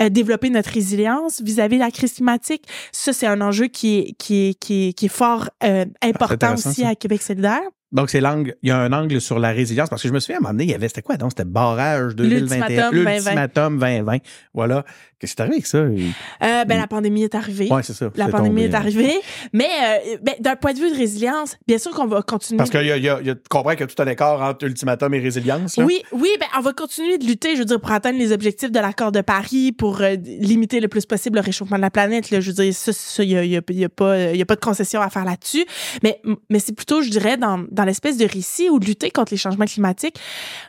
euh, 0.00 0.08
développer 0.08 0.50
notre 0.50 0.70
résilience 0.70 1.40
vis-à-vis 1.40 1.76
de 1.76 1.82
la 1.82 1.90
crise 1.90 2.14
climatique. 2.14 2.66
Ça, 2.92 3.12
c'est 3.12 3.26
un 3.26 3.40
enjeu 3.40 3.66
qui 3.66 3.98
est, 3.98 4.12
qui 4.18 4.48
est, 4.48 4.54
qui 4.54 4.88
est, 4.88 4.92
qui 4.92 5.06
est 5.06 5.08
fort 5.08 5.50
euh, 5.62 5.84
important 6.02 6.34
intéressant, 6.34 6.70
aussi 6.70 6.82
ça. 6.82 6.88
à 6.88 6.94
Québec 6.94 7.22
solidaire. 7.22 7.62
Donc, 7.92 8.10
c'est 8.10 8.20
l'angle, 8.20 8.54
il 8.62 8.68
y 8.68 8.72
a 8.72 8.78
un 8.78 8.92
angle 8.92 9.20
sur 9.20 9.38
la 9.38 9.50
résilience, 9.50 9.88
parce 9.88 10.02
que 10.02 10.08
je 10.08 10.12
me 10.12 10.20
souviens, 10.20 10.36
à 10.36 10.38
un 10.38 10.42
moment 10.42 10.52
donné, 10.52 10.64
il 10.64 10.70
y 10.70 10.74
avait, 10.74 10.88
c'était 10.88 11.02
quoi, 11.02 11.16
donc? 11.16 11.32
C'était 11.32 11.44
barrage 11.44 12.14
2021. 12.14 12.38
L'ultimatum 12.38 12.90
2020. 12.92 13.14
L'ultimatum 13.14 13.78
2020. 13.78 14.18
Voilà. 14.54 14.84
Qu'est-ce 15.18 15.34
qui 15.34 15.42
est 15.42 15.44
arrivé 15.44 15.56
avec 15.56 15.66
ça? 15.66 15.78
Euh, 15.78 16.64
ben, 16.64 16.78
la 16.78 16.86
pandémie 16.86 17.24
est 17.24 17.34
arrivée. 17.34 17.68
Ouais, 17.70 17.82
c'est 17.82 17.92
ça. 17.92 18.10
La 18.16 18.28
pandémie 18.28 18.62
tombé, 18.62 18.70
est 18.70 18.74
arrivée. 18.74 19.12
Mais 19.52 19.68
euh, 19.82 20.16
ben, 20.22 20.34
d'un 20.40 20.56
point 20.56 20.72
de 20.72 20.78
vue 20.78 20.90
de 20.90 20.96
résilience, 20.96 21.58
bien 21.68 21.76
sûr 21.76 21.90
qu'on 21.90 22.06
va 22.06 22.22
continuer. 22.22 22.56
Parce 22.56 22.70
qu'il 22.70 22.86
y 22.86 22.90
a, 22.90 22.96
y 22.96 23.08
a, 23.08 23.20
il 23.20 23.26
y 23.26 23.30
a- 23.30 23.34
tu 23.34 23.42
comprends 23.50 23.72
qu'il 23.72 23.80
y 23.80 23.82
a 23.82 23.86
tout 23.86 24.00
un 24.02 24.06
écart 24.06 24.40
entre 24.40 24.64
ultimatum 24.64 25.12
et 25.12 25.18
résilience, 25.20 25.76
là? 25.76 25.84
Oui, 25.84 26.00
oui, 26.12 26.30
ben 26.40 26.46
on 26.56 26.62
va 26.62 26.72
continuer 26.72 27.18
de 27.18 27.26
lutter, 27.26 27.52
je 27.54 27.58
veux 27.58 27.64
dire, 27.66 27.80
pour 27.80 27.90
atteindre 27.92 28.18
les 28.18 28.32
objectifs 28.32 28.70
de 28.72 28.78
l'accord 28.80 29.12
de 29.12 29.20
Paris, 29.20 29.72
pour 29.72 30.00
euh, 30.00 30.16
limiter 30.24 30.80
le 30.80 30.88
plus 30.88 31.04
possible 31.04 31.36
le 31.36 31.44
réchauffement 31.44 31.76
de 31.76 31.82
la 31.82 31.90
planète. 31.90 32.30
Là, 32.30 32.40
je 32.40 32.50
veux 32.52 32.54
dire, 32.64 32.72
ça, 32.74 33.22
il 33.22 33.30
y 33.30 33.36
a, 33.36 33.44
y 33.44 33.84
a 33.84 33.88
pas 33.90 34.16
de 34.26 34.60
concession 34.60 35.02
à 35.02 35.10
faire 35.10 35.26
là-dessus. 35.26 35.66
Mais, 36.02 36.22
mais 36.48 36.60
c'est 36.60 36.74
plutôt, 36.74 37.02
je 37.02 37.10
dirais, 37.10 37.36
dans, 37.36 37.62
dans 37.70 37.79
l'espèce 37.84 38.16
de 38.16 38.26
récit 38.26 38.68
où 38.70 38.78
lutter 38.78 39.10
contre 39.10 39.32
les 39.32 39.38
changements 39.38 39.64
climatiques. 39.64 40.18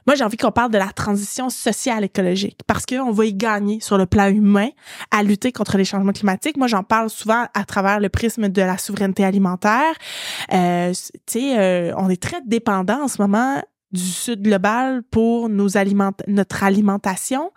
Moi, 0.08 0.16
j'ai 0.16 0.24
envie 0.24 0.38
qu'on 0.38 0.52
parle 0.52 0.72
de 0.72 0.78
la 0.78 0.92
transition 0.92 1.50
sociale 1.50 2.04
écologique 2.04 2.60
parce 2.68 2.86
qu'on 2.86 3.12
va 3.12 3.26
y 3.26 3.34
gagner 3.34 3.80
sur 3.80 3.98
le 3.98 4.06
plan 4.06 4.28
humain 4.28 4.70
à 5.12 5.24
lutter 5.24 5.52
contre 5.52 5.78
les 5.78 5.86
changements 5.86 6.14
climatiques. 6.14 6.58
Moi, 6.58 6.68
j'en 6.68 6.84
parle 6.84 7.10
souvent 7.10 7.46
à 7.54 7.64
travers 7.66 8.00
le 8.00 8.10
prisme 8.10 8.50
de 8.50 8.62
la 8.62 8.78
souveraineté 8.78 9.24
alimentaire. 9.24 9.94
Euh, 10.54 10.92
tu 10.92 11.40
sais, 11.40 11.60
euh, 11.60 11.94
on 11.98 12.10
est 12.10 12.22
très 12.22 12.42
dépendant 12.46 13.04
en 13.04 13.08
ce 13.08 13.22
moment 13.22 13.62
du 13.94 14.02
sud 14.02 14.42
global 14.42 15.04
pour 15.12 15.50
nos 15.50 15.78
aliment 15.78 16.12
notre 16.28 16.64
alimentation. 16.64 17.52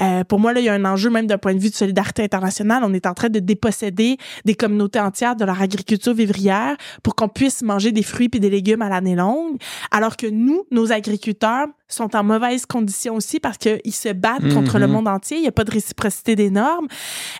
Euh, 0.00 0.24
pour 0.24 0.38
moi, 0.38 0.52
là, 0.52 0.60
il 0.60 0.66
y 0.66 0.68
a 0.68 0.74
un 0.74 0.84
enjeu 0.84 1.10
même 1.10 1.26
d'un 1.26 1.38
point 1.38 1.54
de 1.54 1.58
vue 1.58 1.70
de 1.70 1.74
solidarité 1.74 2.22
internationale. 2.22 2.82
On 2.84 2.92
est 2.92 3.06
en 3.06 3.14
train 3.14 3.28
de 3.28 3.38
déposséder 3.38 4.16
des 4.44 4.54
communautés 4.54 5.00
entières 5.00 5.36
de 5.36 5.44
leur 5.44 5.60
agriculture 5.60 6.14
vivrière 6.14 6.76
pour 7.02 7.14
qu'on 7.14 7.28
puisse 7.28 7.62
manger 7.62 7.92
des 7.92 8.02
fruits 8.02 8.30
et 8.32 8.38
des 8.38 8.50
légumes 8.50 8.82
à 8.82 8.88
l'année 8.88 9.16
longue, 9.16 9.56
alors 9.90 10.16
que 10.16 10.26
nous, 10.26 10.64
nos 10.70 10.92
agriculteurs, 10.92 11.66
sont 11.94 12.14
en 12.16 12.22
mauvaise 12.24 12.66
condition 12.66 13.14
aussi 13.14 13.40
parce 13.40 13.58
qu'ils 13.58 13.94
se 13.94 14.08
battent 14.12 14.42
Mhm. 14.42 14.54
contre 14.54 14.78
le 14.78 14.86
monde 14.86 15.08
entier. 15.08 15.36
Il 15.38 15.42
n'y 15.42 15.48
a 15.48 15.52
pas 15.52 15.64
de 15.64 15.70
réciprocité 15.70 16.36
des 16.36 16.50
normes. 16.50 16.88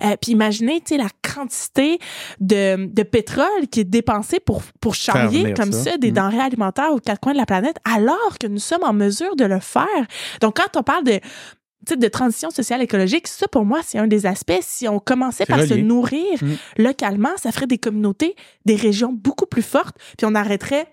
Euh, 0.05 0.17
puis 0.21 0.33
imaginez, 0.33 0.81
tu 0.81 0.95
sais, 0.95 0.97
la 0.97 1.09
quantité 1.35 1.99
de, 2.41 2.87
de 2.87 3.03
pétrole 3.03 3.69
qui 3.71 3.81
est 3.81 3.85
dépensée 3.85 4.41
pour, 4.41 4.63
pour 4.81 4.95
charrier 4.95 5.53
comme 5.55 5.73
ça. 5.73 5.93
ça, 5.93 5.99
des 5.99 6.09
Mhm. 6.09 6.15
denrées 6.15 6.41
alimentaires 6.41 6.93
aux 6.93 6.99
quatre 7.01 7.21
coins 7.21 7.33
de 7.33 7.39
la 7.39 7.47
planète, 7.47 7.77
alors 7.85 8.39
que 8.41 8.47
nous 8.47 8.59
sommes 8.59 8.85
en 8.85 8.93
mesure 8.93 9.37
de 9.37 9.45
le 9.45 9.61
faire. 9.61 9.87
Donc, 10.41 10.57
quand 10.57 10.79
on 10.79 10.83
parle 10.83 11.05
de 11.05 11.21
de 11.97 12.09
transition 12.09 12.51
sociale 12.51 12.83
écologique, 12.83 13.27
ça 13.27 13.49
pour 13.49 13.65
moi, 13.65 13.81
c'est 13.83 13.99
un 13.99 14.07
des 14.07 14.27
aspects. 14.27 14.53
Si 14.61 14.87
on 14.87 14.99
commençait 15.01 15.47
par 15.47 15.61
se 15.63 15.75
nourrir 15.75 16.39
Mhm. 16.43 16.57
localement, 16.77 17.31
ça 17.37 17.51
ferait 17.53 17.67
des 17.67 17.79
communautés, 17.79 18.37
des 18.67 18.77
régions 18.77 19.13
beaucoup 19.13 19.47
plus 19.47 19.63
fortes, 19.63 19.97
puis 20.19 20.27
on 20.27 20.35
arrêterait 20.35 20.87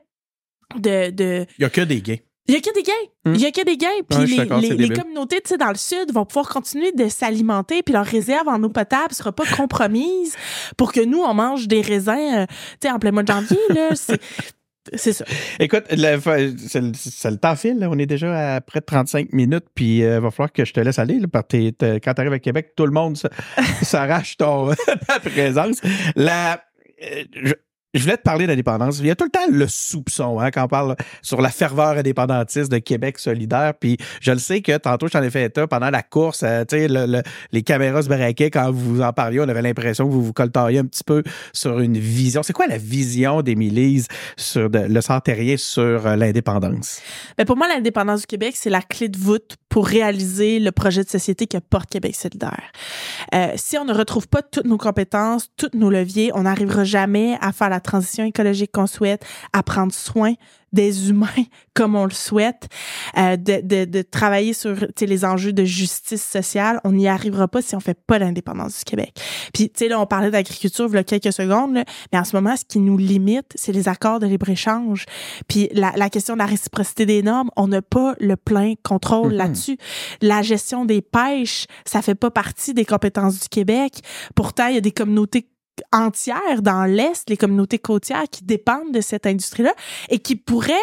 de, 0.75 1.11
de, 1.11 1.45
Il 1.59 1.61
y 1.61 1.65
a 1.65 1.69
que 1.69 1.81
des 1.81 2.01
gains. 2.01 2.15
Il 2.47 2.53
y 2.53 2.57
a 2.57 2.61
que 2.61 2.73
des 2.73 2.83
gains. 2.83 2.93
Hmm. 3.25 3.33
Il 3.35 3.41
y 3.41 3.45
a 3.45 3.51
que 3.51 3.63
des 3.65 3.77
gains. 3.77 3.87
Puis 4.09 4.19
Ouais, 4.37 4.45
les, 4.61 4.69
les, 4.75 4.87
les 4.87 4.95
communautés, 4.95 5.41
tu 5.41 5.49
sais, 5.49 5.57
dans 5.57 5.69
le 5.69 5.75
sud 5.75 6.11
vont 6.13 6.25
pouvoir 6.25 6.47
continuer 6.49 6.91
de 6.93 7.07
s'alimenter, 7.09 7.83
puis 7.83 7.93
leur 7.93 8.05
réserve 8.05 8.47
en 8.47 8.61
eau 8.63 8.69
potable 8.69 9.13
sera 9.13 9.31
pas 9.31 9.43
compromise 9.45 10.35
pour 10.77 10.91
que 10.93 11.01
nous, 11.01 11.19
on 11.19 11.33
mange 11.33 11.67
des 11.67 11.81
raisins, 11.81 12.11
euh, 12.35 12.45
tu 12.81 12.87
sais, 12.87 12.91
en 12.91 12.99
plein 12.99 13.11
mois 13.11 13.23
de 13.23 13.31
janvier, 13.31 13.57
là. 13.69 13.89
C'est, 13.95 14.21
c'est 14.95 15.11
ça. 15.11 15.25
Écoute, 15.59 15.83
le- 15.91 16.17
c'est 16.57 16.79
le, 17.31 17.35
temps 17.35 17.57
file. 17.57 17.77
là. 17.77 17.89
On 17.91 17.97
est 17.99 18.05
déjà 18.05 18.55
à 18.55 18.61
près 18.61 18.79
de 18.79 18.85
35 18.85 19.33
minutes, 19.33 19.65
puis 19.75 19.97
il 19.97 20.07
va 20.07 20.31
falloir 20.31 20.49
que 20.53 20.63
je 20.63 20.71
te 20.71 20.79
laisse 20.79 20.97
aller. 20.97 21.19
Là, 21.19 21.27
parce 21.29 21.43
que 21.43 21.57
t'es- 21.57 21.71
t'es- 21.73 21.99
quand 21.99 22.13
tu 22.13 22.21
arrives 22.21 22.31
à 22.31 22.39
Québec, 22.39 22.71
tout 22.73 22.85
le 22.85 22.93
monde 22.93 23.17
s'arrache 23.81 24.37
ton, 24.37 24.73
ta 25.07 25.19
présence. 25.19 25.81
La, 26.15 26.61
euh, 27.03 27.23
je, 27.35 27.53
je 27.97 28.03
voulais 28.03 28.17
te 28.17 28.21
parler 28.23 28.47
d'indépendance. 28.47 28.99
Il 28.99 29.07
y 29.07 29.11
a 29.11 29.15
tout 29.15 29.25
le 29.25 29.29
temps 29.29 29.39
le 29.51 29.67
soupçon 29.67 30.39
hein, 30.39 30.51
quand 30.51 30.63
on 30.65 30.67
parle 30.67 30.95
sur 31.21 31.41
la 31.41 31.49
ferveur 31.49 31.97
indépendantiste 31.97 32.71
de 32.71 32.77
Québec 32.79 33.19
solidaire. 33.19 33.73
Puis 33.79 33.97
je 34.21 34.31
le 34.31 34.39
sais 34.39 34.61
que 34.61 34.77
tantôt, 34.77 35.07
je 35.07 35.13
t'en 35.13 35.23
ai 35.23 35.29
fait 35.29 35.43
état 35.45 35.67
pendant 35.67 35.89
la 35.89 36.03
course. 36.03 36.43
euh, 36.43 36.63
le- 36.71 37.05
le- 37.05 37.23
les 37.51 37.61
caméras 37.63 38.03
se 38.03 38.07
braquaient 38.07 38.51
quand 38.51 38.71
vous 38.71 39.01
en 39.01 39.13
parliez. 39.13 39.39
On 39.39 39.49
avait 39.49 39.61
l'impression 39.61 40.07
que 40.07 40.11
vous 40.13 40.23
vous 40.23 40.33
coltariez 40.33 40.79
un 40.79 40.85
petit 40.85 41.03
peu 41.03 41.23
sur 41.53 41.79
une 41.79 41.97
vision. 41.97 42.43
C'est 42.43 42.53
quoi 42.53 42.67
la 42.67 42.77
vision 42.77 43.41
d'Émilise 43.41 44.07
sur 44.37 44.69
de- 44.69 44.79
le 44.79 45.01
Sartérien 45.01 45.55
sur 45.57 46.05
euh, 46.07 46.15
l'indépendance? 46.15 47.01
Mais 47.37 47.45
pour 47.45 47.57
moi, 47.57 47.67
l'indépendance 47.67 48.21
du 48.21 48.27
Québec, 48.27 48.55
c'est 48.55 48.69
la 48.69 48.81
clé 48.81 49.09
de 49.09 49.17
voûte 49.17 49.55
pour 49.69 49.85
réaliser 49.87 50.59
le 50.59 50.71
projet 50.71 51.03
de 51.03 51.09
société 51.09 51.45
que 51.47 51.57
porte 51.57 51.89
Québec 51.89 52.15
solidaire. 52.15 52.71
Euh, 53.35 53.47
si 53.55 53.77
on 53.77 53.85
ne 53.85 53.93
retrouve 53.93 54.27
pas 54.27 54.41
toutes 54.41 54.65
nos 54.65 54.77
compétences, 54.77 55.49
tous 55.57 55.69
nos 55.73 55.89
leviers, 55.89 56.31
on 56.33 56.43
n'arrivera 56.43 56.83
jamais 56.83 57.37
à 57.41 57.51
faire 57.51 57.69
la 57.69 57.79
transition 57.87 58.23
écologique 58.25 58.71
qu'on 58.71 58.87
souhaite, 58.87 59.25
à 59.53 59.63
prendre 59.63 59.93
soin 59.93 60.33
des 60.73 61.09
humains 61.09 61.27
comme 61.73 61.95
on 61.95 62.03
le 62.05 62.11
souhaite, 62.11 62.67
euh, 63.17 63.37
de, 63.37 63.61
de, 63.63 63.85
de 63.85 64.01
travailler 64.01 64.51
sur 64.53 64.77
tu 64.79 64.87
sais, 64.99 65.05
les 65.05 65.23
enjeux 65.23 65.53
de 65.53 65.63
justice 65.63 66.23
sociale. 66.23 66.81
On 66.83 66.91
n'y 66.91 67.07
arrivera 67.07 67.47
pas 67.47 67.61
si 67.61 67.75
on 67.75 67.79
fait 67.79 67.97
pas 68.05 68.19
l'indépendance 68.19 68.79
du 68.79 68.83
Québec. 68.83 69.13
Puis, 69.53 69.69
tu 69.69 69.79
sais, 69.79 69.87
là, 69.87 69.99
on 69.99 70.05
parlait 70.05 70.29
d'agriculture 70.29 70.87
il 70.89 70.95
y 70.95 70.97
a 70.97 71.03
quelques 71.03 71.31
secondes, 71.31 71.73
là, 71.73 71.85
mais 72.11 72.19
en 72.19 72.25
ce 72.25 72.35
moment, 72.35 72.55
ce 72.57 72.65
qui 72.65 72.79
nous 72.79 72.97
limite, 72.97 73.53
c'est 73.55 73.71
les 73.71 73.87
accords 73.87 74.19
de 74.19 74.27
libre-échange. 74.27 75.05
Puis 75.47 75.69
la, 75.71 75.93
la 75.95 76.09
question 76.09 76.33
de 76.33 76.39
la 76.39 76.45
réciprocité 76.45 77.05
des 77.05 77.23
normes, 77.23 77.49
on 77.55 77.67
n'a 77.69 77.81
pas 77.81 78.15
le 78.19 78.35
plein 78.35 78.73
contrôle 78.83 79.31
Mhm. 79.31 79.37
là-dessus. 79.37 79.77
La 80.21 80.41
gestion 80.41 80.83
des 80.85 81.01
pêches, 81.01 81.65
ça 81.85 82.01
fait 82.01 82.15
pas 82.15 82.29
partie 82.31 82.73
des 82.73 82.85
compétences 82.85 83.39
du 83.39 83.47
Québec. 83.47 84.01
Pourtant, 84.35 84.67
il 84.67 84.75
y 84.75 84.77
a 84.77 84.81
des 84.81 84.91
communautés 84.91 85.47
entières 85.93 86.61
dans 86.61 86.85
l'Est, 86.85 87.29
les 87.29 87.37
communautés 87.37 87.79
côtières 87.79 88.25
qui 88.31 88.43
dépendent 88.43 88.91
de 88.91 89.01
cette 89.01 89.25
industrie-là 89.25 89.73
et 90.09 90.19
qui 90.19 90.35
pourraient 90.35 90.73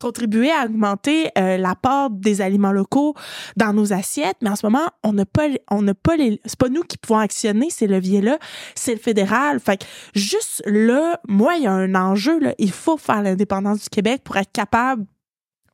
contribuer 0.00 0.50
à 0.50 0.66
augmenter 0.66 1.30
euh, 1.38 1.56
l'apport 1.56 2.10
des 2.10 2.42
aliments 2.42 2.72
locaux 2.72 3.14
dans 3.56 3.72
nos 3.72 3.92
assiettes, 3.92 4.36
mais 4.42 4.50
en 4.50 4.56
ce 4.56 4.66
moment, 4.66 4.86
on 5.02 5.14
n'a 5.14 5.24
pas, 5.24 5.48
on 5.70 5.80
n'a 5.80 5.94
pas 5.94 6.16
les, 6.16 6.40
c'est 6.44 6.58
pas 6.58 6.68
nous 6.68 6.82
qui 6.82 6.98
pouvons 6.98 7.20
actionner 7.20 7.70
ces 7.70 7.86
leviers-là, 7.86 8.38
c'est 8.74 8.92
le 8.92 9.00
fédéral. 9.00 9.60
Fait 9.60 9.78
que 9.78 9.86
juste 10.14 10.62
là, 10.66 11.20
moi, 11.26 11.54
il 11.56 11.62
y 11.62 11.66
a 11.66 11.72
un 11.72 11.94
enjeu 11.94 12.38
là, 12.38 12.54
il 12.58 12.70
faut 12.70 12.98
faire 12.98 13.22
l'indépendance 13.22 13.84
du 13.84 13.88
Québec 13.88 14.22
pour 14.24 14.36
être 14.36 14.52
capable 14.52 15.06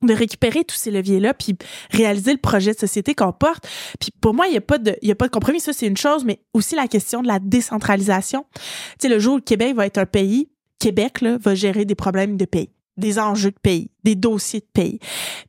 de 0.02 0.14
récupérer 0.14 0.64
tous 0.64 0.76
ces 0.76 0.90
leviers-là, 0.90 1.34
puis 1.34 1.56
réaliser 1.90 2.32
le 2.32 2.38
projet 2.38 2.72
de 2.72 2.78
société 2.78 3.14
qu'on 3.14 3.32
porte. 3.32 3.68
Puis 3.98 4.10
pour 4.20 4.34
moi, 4.34 4.46
il 4.46 4.52
n'y 4.52 4.56
a, 4.56 4.62
pas 4.62 4.78
de, 4.78 4.96
il 5.02 5.08
y 5.08 5.12
a 5.12 5.14
pas 5.14 5.26
de 5.26 5.32
compromis, 5.32 5.60
ça 5.60 5.72
c'est 5.72 5.86
une 5.86 5.96
chose, 5.96 6.24
mais 6.24 6.40
aussi 6.54 6.74
la 6.74 6.88
question 6.88 7.22
de 7.22 7.28
la 7.28 7.38
décentralisation. 7.38 8.44
Tu 8.54 8.60
sais, 9.02 9.08
le 9.08 9.18
jour 9.18 9.34
où 9.34 9.36
le 9.36 9.42
Québec 9.42 9.74
va 9.74 9.86
être 9.86 9.98
un 9.98 10.06
pays, 10.06 10.50
Québec 10.78 11.20
là, 11.20 11.36
va 11.38 11.54
gérer 11.54 11.84
des 11.84 11.94
problèmes 11.94 12.36
de 12.36 12.44
pays 12.44 12.70
des 12.96 13.18
enjeux 13.18 13.50
de 13.50 13.58
pays, 13.58 13.90
des 14.04 14.14
dossiers 14.14 14.60
de 14.60 14.68
pays. 14.72 15.00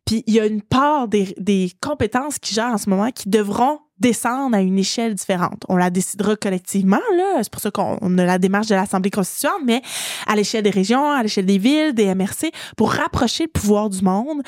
Puis 0.06 0.24
il 0.26 0.34
y 0.34 0.40
a 0.40 0.46
une 0.46 0.62
part 0.62 1.08
des, 1.08 1.36
des 1.38 1.72
compétences 1.82 2.40
qui 2.40 2.56
gèrent 2.56 2.74
en 2.74 2.78
ce 2.78 2.90
moment 2.90 3.12
qui 3.12 3.30
devront 3.30 3.80
descendre 4.02 4.56
à 4.56 4.62
une 4.62 4.80
échelle 4.80 5.16
différente. 5.16 5.64
On 5.70 5.78
la 5.78 5.90
décidera 5.90 6.36
collectivement, 6.36 7.00
là. 7.16 7.44
C'est 7.44 7.52
pour 7.52 7.62
ça 7.62 7.72
qu'on 7.72 8.18
a 8.18 8.26
la 8.26 8.40
démarche 8.40 8.68
de 8.68 8.76
l'Assemblée 8.76 9.12
constituante, 9.12 9.62
mais 9.66 9.82
à 10.28 10.36
l'échelle 10.36 10.64
des 10.64 10.72
régions, 10.72 11.10
à 11.10 11.22
l'échelle 11.24 11.46
des 11.46 11.58
villes, 11.58 11.94
des 11.94 12.14
MRC, 12.14 12.52
pour 12.76 12.92
rapprocher 12.92 13.46
le 13.46 13.52
pouvoir 13.52 13.90
du 13.90 14.02
monde. 14.02 14.42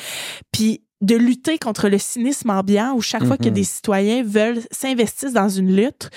Puis 0.52 0.82
de 1.04 1.16
lutter 1.16 1.58
contre 1.60 1.90
le 1.90 1.98
cynisme 2.00 2.50
ambiant 2.50 2.94
où 2.96 3.02
chaque 3.02 3.26
fois 3.26 3.38
que 3.38 3.50
Mhm. 3.50 3.54
des 3.54 3.64
citoyens 3.66 4.24
veulent 4.24 4.62
s'investir 4.72 5.32
dans 5.34 5.50
une 5.50 5.76
lutte, 5.76 6.10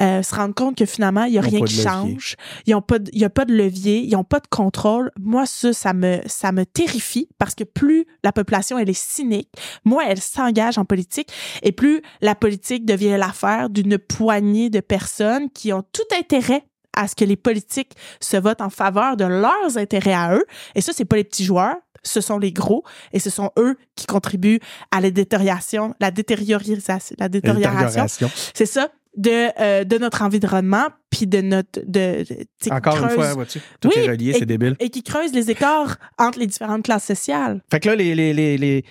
euh, 0.00 0.22
se 0.22 0.34
rendre 0.34 0.54
compte 0.54 0.76
que 0.76 0.84
finalement, 0.86 1.24
il 1.24 1.32
y 1.32 1.38
a 1.38 1.40
rien 1.40 1.60
qui 1.62 1.82
change. 1.82 2.36
Ils 2.66 2.74
ont 2.74 2.82
pas 2.82 2.98
de, 2.98 3.10
il 3.14 3.18
y 3.20 3.24
a 3.24 3.30
pas 3.30 3.46
de 3.46 3.54
levier, 3.54 4.00
ils 4.04 4.14
ont 4.14 4.24
pas 4.24 4.40
de 4.40 4.46
contrôle. 4.48 5.10
Moi, 5.18 5.46
ça, 5.46 5.72
ça 5.72 5.92
me, 5.94 6.20
ça 6.26 6.52
me 6.52 6.64
terrifie 6.66 7.28
parce 7.38 7.54
que 7.54 7.64
plus 7.64 8.04
la 8.22 8.30
population, 8.32 8.78
elle 8.78 8.90
est 8.90 8.98
cynique, 8.98 9.48
moins 9.84 10.04
elle 10.06 10.20
s'engage 10.20 10.76
en 10.78 10.84
politique 10.84 11.30
et 11.62 11.72
plus 11.72 12.02
la 12.20 12.34
politique 12.34 12.84
devient 12.84 13.16
l'affaire 13.18 13.70
d'une 13.70 13.96
poignée 13.98 14.68
de 14.70 14.80
personnes 14.80 15.48
qui 15.50 15.72
ont 15.72 15.82
tout 15.92 16.02
intérêt 16.18 16.64
à 16.98 17.08
ce 17.08 17.14
que 17.14 17.24
les 17.26 17.36
politiques 17.36 17.92
se 18.20 18.38
votent 18.38 18.62
en 18.62 18.70
faveur 18.70 19.18
de 19.18 19.24
leurs 19.26 19.76
intérêts 19.76 20.14
à 20.14 20.34
eux. 20.34 20.44
Et 20.74 20.80
ça, 20.80 20.92
c'est 20.94 21.04
pas 21.04 21.16
les 21.16 21.24
petits 21.24 21.44
joueurs, 21.44 21.76
ce 22.06 22.20
sont 22.20 22.38
les 22.38 22.52
gros 22.52 22.84
et 23.12 23.18
ce 23.18 23.30
sont 23.30 23.50
eux 23.58 23.76
qui 23.94 24.06
contribuent 24.06 24.60
à 24.90 25.00
la 25.00 25.10
détérioration, 25.10 25.94
la 26.00 26.10
détériorisation, 26.10 27.16
la 27.18 27.28
détérioration. 27.28 28.06
C'est 28.54 28.66
ça 28.66 28.88
de 29.16 29.48
euh, 29.60 29.84
de 29.84 29.96
notre 29.98 30.20
environnement 30.22 30.88
puis 31.10 31.26
de 31.26 31.40
notre 31.40 31.80
de, 31.86 32.24
Encore 32.70 33.02
une 33.02 33.08
fois, 33.10 33.32
vois-tu, 33.34 33.60
tout 33.80 33.88
Oui, 33.94 34.02
est 34.02 34.08
relié, 34.10 34.34
c'est 34.34 34.44
débile. 34.44 34.76
et 34.78 34.90
qui 34.90 35.02
creuse 35.02 35.32
les 35.32 35.50
écarts 35.50 35.96
entre 36.18 36.38
les 36.38 36.46
différentes 36.46 36.84
classes 36.84 37.04
sociales. 37.06 37.62
Fait 37.70 37.80
que 37.80 37.88
là, 37.88 37.96
les, 37.96 38.14
les, 38.14 38.34
les, 38.34 38.58
les, 38.58 38.84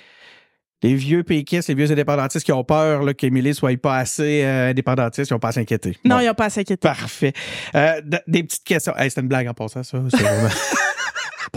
les 0.82 0.96
vieux 0.96 1.24
péquistes, 1.24 1.68
les 1.68 1.76
vieux 1.76 1.92
indépendantistes 1.92 2.44
qui 2.44 2.52
ont 2.52 2.64
peur 2.64 3.04
là, 3.04 3.14
qu'Émilie 3.14 3.54
soit 3.54 3.78
pas 3.80 3.98
assez 3.98 4.44
euh, 4.44 4.72
indépendantiste, 4.72 5.30
ils 5.30 5.34
n'ont 5.36 5.40
pas 5.40 5.50
à 5.50 5.52
s'inquiéter. 5.52 5.98
Non, 6.04 6.16
Bon. 6.16 6.20
il 6.22 6.24
n'y 6.24 6.28
a 6.28 6.34
pas 6.34 6.46
à 6.46 6.50
s'inquiéter. 6.50 6.78
Parfait. 6.82 7.34
Euh, 7.76 8.02
d- 8.04 8.18
des 8.28 8.44
petites 8.44 8.64
questions. 8.64 8.96
Hey, 8.98 9.10
C'était 9.12 9.22
une 9.22 9.28
blague 9.28 9.48
en 9.48 9.54
passant, 9.54 9.84
ça. 9.84 10.00
C'est 10.10 10.18
vraiment... 10.22 10.50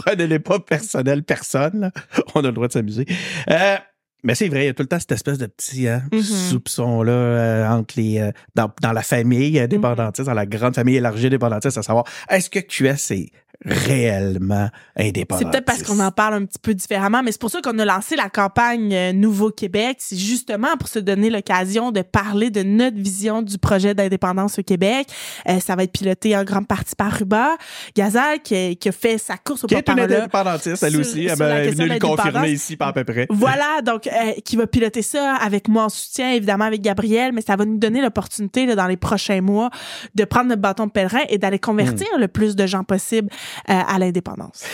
Prenez-les 0.05 0.39
pas 0.39 0.59
personnel, 0.59 1.23
personne. 1.23 1.79
là. 1.79 1.91
On 2.35 2.39
a 2.41 2.47
le 2.47 2.51
droit 2.53 2.67
de 2.67 2.73
s'amuser. 2.73 3.05
Euh, 3.49 3.75
mais 4.23 4.35
c'est 4.35 4.49
vrai, 4.49 4.63
il 4.63 4.65
y 4.65 4.69
a 4.69 4.73
tout 4.73 4.83
le 4.83 4.87
temps 4.89 4.99
cette 4.99 5.13
espèce 5.13 5.37
de 5.37 5.45
petit 5.45 5.87
hein, 5.87 6.03
Mhm. 6.11 6.21
soupçon-là 6.21 7.11
euh, 7.11 7.69
entre 7.69 7.93
les 7.97 8.19
euh, 8.19 8.31
dans, 8.55 8.69
dans 8.81 8.91
la 8.91 9.01
famille 9.01 9.57
indépendantiste, 9.59 10.27
dans 10.27 10.33
la 10.33 10.45
grande 10.45 10.75
famille 10.75 10.97
élargie 10.97 11.27
indépendantiste, 11.27 11.77
à 11.77 11.83
savoir 11.83 12.03
est-ce 12.29 12.49
que 12.49 12.59
QS 12.59 13.11
est 13.13 13.31
réellement 13.65 14.69
indépendantiste? 14.95 15.47
C'est 15.47 15.51
peut-être 15.51 15.65
parce 15.65 15.83
qu'on 15.83 15.99
en 15.99 16.11
parle 16.11 16.35
un 16.35 16.45
petit 16.45 16.59
peu 16.61 16.73
différemment, 16.73 17.21
mais 17.23 17.31
c'est 17.31 17.41
pour 17.41 17.49
ça 17.51 17.61
qu'on 17.61 17.77
a 17.79 17.85
lancé 17.85 18.15
la 18.15 18.29
campagne 18.29 18.93
euh, 18.93 19.13
Nouveau 19.13 19.49
Québec. 19.51 19.97
C'est 19.99 20.17
justement 20.17 20.75
pour 20.77 20.87
se 20.87 20.99
donner 20.99 21.29
l'occasion 21.29 21.91
de 21.91 22.01
parler 22.01 22.49
de 22.49 22.63
notre 22.63 22.97
vision 22.97 23.41
du 23.41 23.57
projet 23.57 23.93
d'indépendance 23.93 24.59
au 24.59 24.63
Québec. 24.63 25.07
Euh, 25.47 25.59
ça 25.59 25.75
va 25.75 25.83
être 25.83 25.91
piloté 25.91 26.35
en 26.37 26.43
grande 26.43 26.67
partie 26.67 26.95
par 26.95 27.11
Ruba 27.11 27.55
Gazal, 27.95 28.41
qui, 28.41 28.77
qui 28.77 28.89
a 28.89 28.91
fait 28.91 29.17
sa 29.17 29.37
course 29.37 29.63
au 29.63 29.67
Qui 29.67 29.75
est 29.75 29.89
une 29.89 29.99
indépendantiste, 29.99 30.83
elle 30.83 30.91
sur- 30.91 30.99
aussi. 31.01 31.25
Elle 31.25 31.41
est 31.41 31.69
venue 31.71 31.89
le 31.89 31.99
confirmer 31.99 32.51
ici, 32.51 32.75
pas 32.77 32.87
à 32.87 32.93
peu 32.93 33.03
près. 33.03 33.27
Voilà, 33.29 33.81
donc 33.83 34.07
euh, 34.07 34.11
qui 34.45 34.55
va 34.55 34.67
piloter 34.67 35.01
ça 35.01 35.35
avec 35.35 35.67
moi 35.67 35.85
en 35.85 35.89
soutien, 35.89 36.31
évidemment 36.31 36.65
avec 36.65 36.81
Gabriel, 36.81 37.33
mais 37.33 37.41
ça 37.41 37.55
va 37.55 37.65
nous 37.65 37.77
donner 37.77 38.01
l'opportunité 38.01 38.73
dans 38.75 38.87
les 38.87 38.97
prochains 38.97 39.41
mois 39.41 39.69
de 40.15 40.23
prendre 40.25 40.47
notre 40.49 40.61
bâton 40.61 40.85
de 40.85 40.91
pèlerin 40.91 41.21
et 41.29 41.37
d'aller 41.37 41.59
convertir 41.59 41.89
Hmm. 41.89 42.19
le 42.21 42.27
plus 42.27 42.55
de 42.55 42.65
gens 42.67 42.83
possible 42.83 43.29
à 43.67 43.97
l'indépendance. 43.99 44.65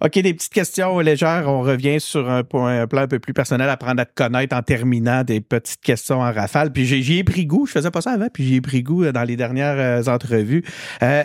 OK, 0.00 0.18
des 0.18 0.34
petites 0.34 0.52
questions 0.52 0.98
légères. 1.00 1.44
On 1.46 1.62
revient 1.62 2.00
sur 2.00 2.28
un, 2.30 2.42
point, 2.44 2.82
un 2.82 2.86
plan 2.86 3.02
un 3.02 3.08
peu 3.08 3.18
plus 3.18 3.32
personnel, 3.34 3.68
apprendre 3.68 4.00
à 4.00 4.04
te 4.04 4.14
connaître 4.14 4.56
en 4.56 4.62
terminant 4.62 5.22
des 5.24 5.40
petites 5.40 5.80
questions 5.80 6.20
en 6.20 6.32
rafale. 6.32 6.72
Puis 6.72 6.86
j'ai- 6.86 7.02
j'y 7.02 7.18
ai 7.18 7.24
pris 7.24 7.46
goût. 7.46 7.66
Je 7.66 7.72
faisais 7.72 7.90
pas 7.90 8.00
ça 8.00 8.12
avant, 8.12 8.28
puis 8.32 8.44
j'y 8.44 8.56
ai 8.56 8.60
pris 8.60 8.82
goût 8.82 9.04
euh, 9.04 9.12
dans 9.12 9.22
les 9.24 9.36
dernières 9.36 9.76
euh, 9.78 10.12
entrevues. 10.12 10.64
Euh, 11.02 11.22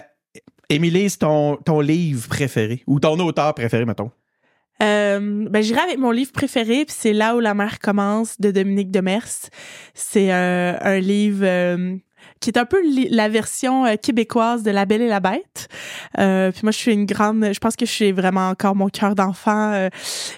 Émilie, 0.70 1.10
c'est 1.10 1.20
ton, 1.20 1.56
ton 1.58 1.80
livre 1.82 2.28
préféré 2.30 2.84
ou 2.86 3.00
ton 3.00 3.18
auteur 3.20 3.54
préféré, 3.56 3.86
mettons? 3.86 4.12
Euh, 4.82 5.48
ben, 5.50 5.62
j'irai 5.62 5.82
avec 5.82 5.98
mon 5.98 6.12
livre 6.12 6.32
préféré, 6.32 6.86
puis 6.86 6.96
c'est 6.98 7.12
Là 7.12 7.36
où 7.36 7.40
la 7.40 7.54
mer 7.54 7.80
commence 7.80 8.40
de 8.40 8.50
Dominique 8.52 8.92
Demers. 8.92 9.28
C'est 9.94 10.32
euh, 10.32 10.78
un 10.80 11.00
livre 11.00 11.44
euh, 11.44 11.96
qui 12.40 12.50
est 12.50 12.58
un 12.58 12.66
peu 12.66 12.82
la 13.10 13.30
version 13.30 13.86
euh, 13.86 13.96
québécoise 13.96 14.64
de 14.64 14.72
La 14.72 14.86
Belle 14.86 15.02
et 15.02 15.08
la 15.08 15.20
Bête. 15.20 15.68
Euh, 16.18 16.52
puis 16.52 16.62
moi, 16.64 16.72
je 16.72 16.78
suis 16.78 16.94
une 16.94 17.06
grande... 17.06 17.54
Je 17.54 17.60
pense 17.60 17.76
que 17.76 17.86
je 17.86 17.92
suis 17.92 18.12
vraiment 18.12 18.50
encore 18.50 18.76
mon 18.76 18.90
cœur 18.90 19.16
d'enfant. 19.16 19.74
euh, 19.74 19.90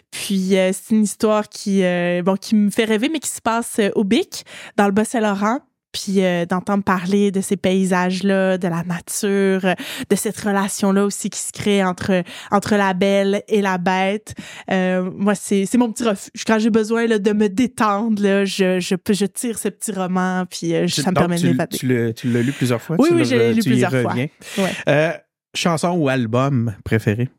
puis 0.10 0.58
euh, 0.58 0.72
c'est 0.74 0.96
une 0.96 1.04
histoire 1.04 1.48
qui, 1.50 1.84
euh, 1.84 2.22
bon, 2.24 2.36
qui 2.36 2.56
me 2.56 2.70
fait 2.70 2.86
rêver, 2.86 3.10
mais 3.10 3.20
qui 3.20 3.30
se 3.30 3.42
passe 3.42 3.80
au 3.96 4.04
Bic, 4.04 4.46
dans 4.78 4.86
le 4.86 4.92
Bas-Saint-Laurent. 4.92 5.60
Puis 5.92 6.24
euh, 6.24 6.46
d'entendre 6.46 6.84
parler 6.84 7.32
de 7.32 7.42
ces 7.42 7.58
paysages-là, 7.58 8.58
de 8.58 8.68
la 8.68 8.84
nature, 8.84 9.62
de 10.10 10.16
cette 10.16 10.40
relation-là 10.40 11.04
aussi 11.06 11.30
qui 11.30 11.40
se 11.40 11.52
crée 11.52 11.84
entre 11.84 12.24
entre 12.52 12.76
la 12.76 12.94
belle 12.94 13.44
et 13.48 13.62
la 13.62 13.78
bête. 13.78 14.34
Euh, 14.70 15.10
moi, 15.16 15.36
c'est 15.36 15.66
c'est 15.66 15.78
mon 15.78 15.92
petit 15.92 16.04
refuge. 16.04 16.30
Quand 16.48 16.60
j'ai 16.60 16.70
besoin 16.70 17.08
là, 17.08 17.20
de 17.20 17.32
me 17.34 17.50
détendre, 17.50 18.22
là, 18.24 18.46
je, 18.46 18.80
je, 18.80 18.96
peux- 18.96 19.14
je 19.14 19.26
tire 19.26 19.58
ce 19.60 19.68
petit 19.70 19.92
roman, 19.92 20.46
puis 20.50 20.74
euh, 20.76 20.88
ça 20.88 21.12
me 21.12 21.16
permet 21.16 21.38
de 21.38 21.48
m'évader. 21.48 21.78
tu 21.78 21.88
l'as- 21.88 22.14
tu 22.14 22.32
l'as 22.32 22.42
lu 22.42 22.52
plusieurs 22.52 22.82
fois? 22.82 22.96
Oui, 23.00 23.10
Tu 23.10 23.16
oui, 23.16 23.26
je 23.26 23.36
l'ai 23.36 23.54
lu 23.54 23.62
tu 23.62 23.70
y 23.70 23.72
plusieurs 23.72 23.92
fois. 24.02 24.14
Ouais. 24.58 24.72
Euh, 24.90 25.12
chanson 25.54 25.90
ou 25.98 26.08
album 26.10 26.74
préféré? 26.86 27.30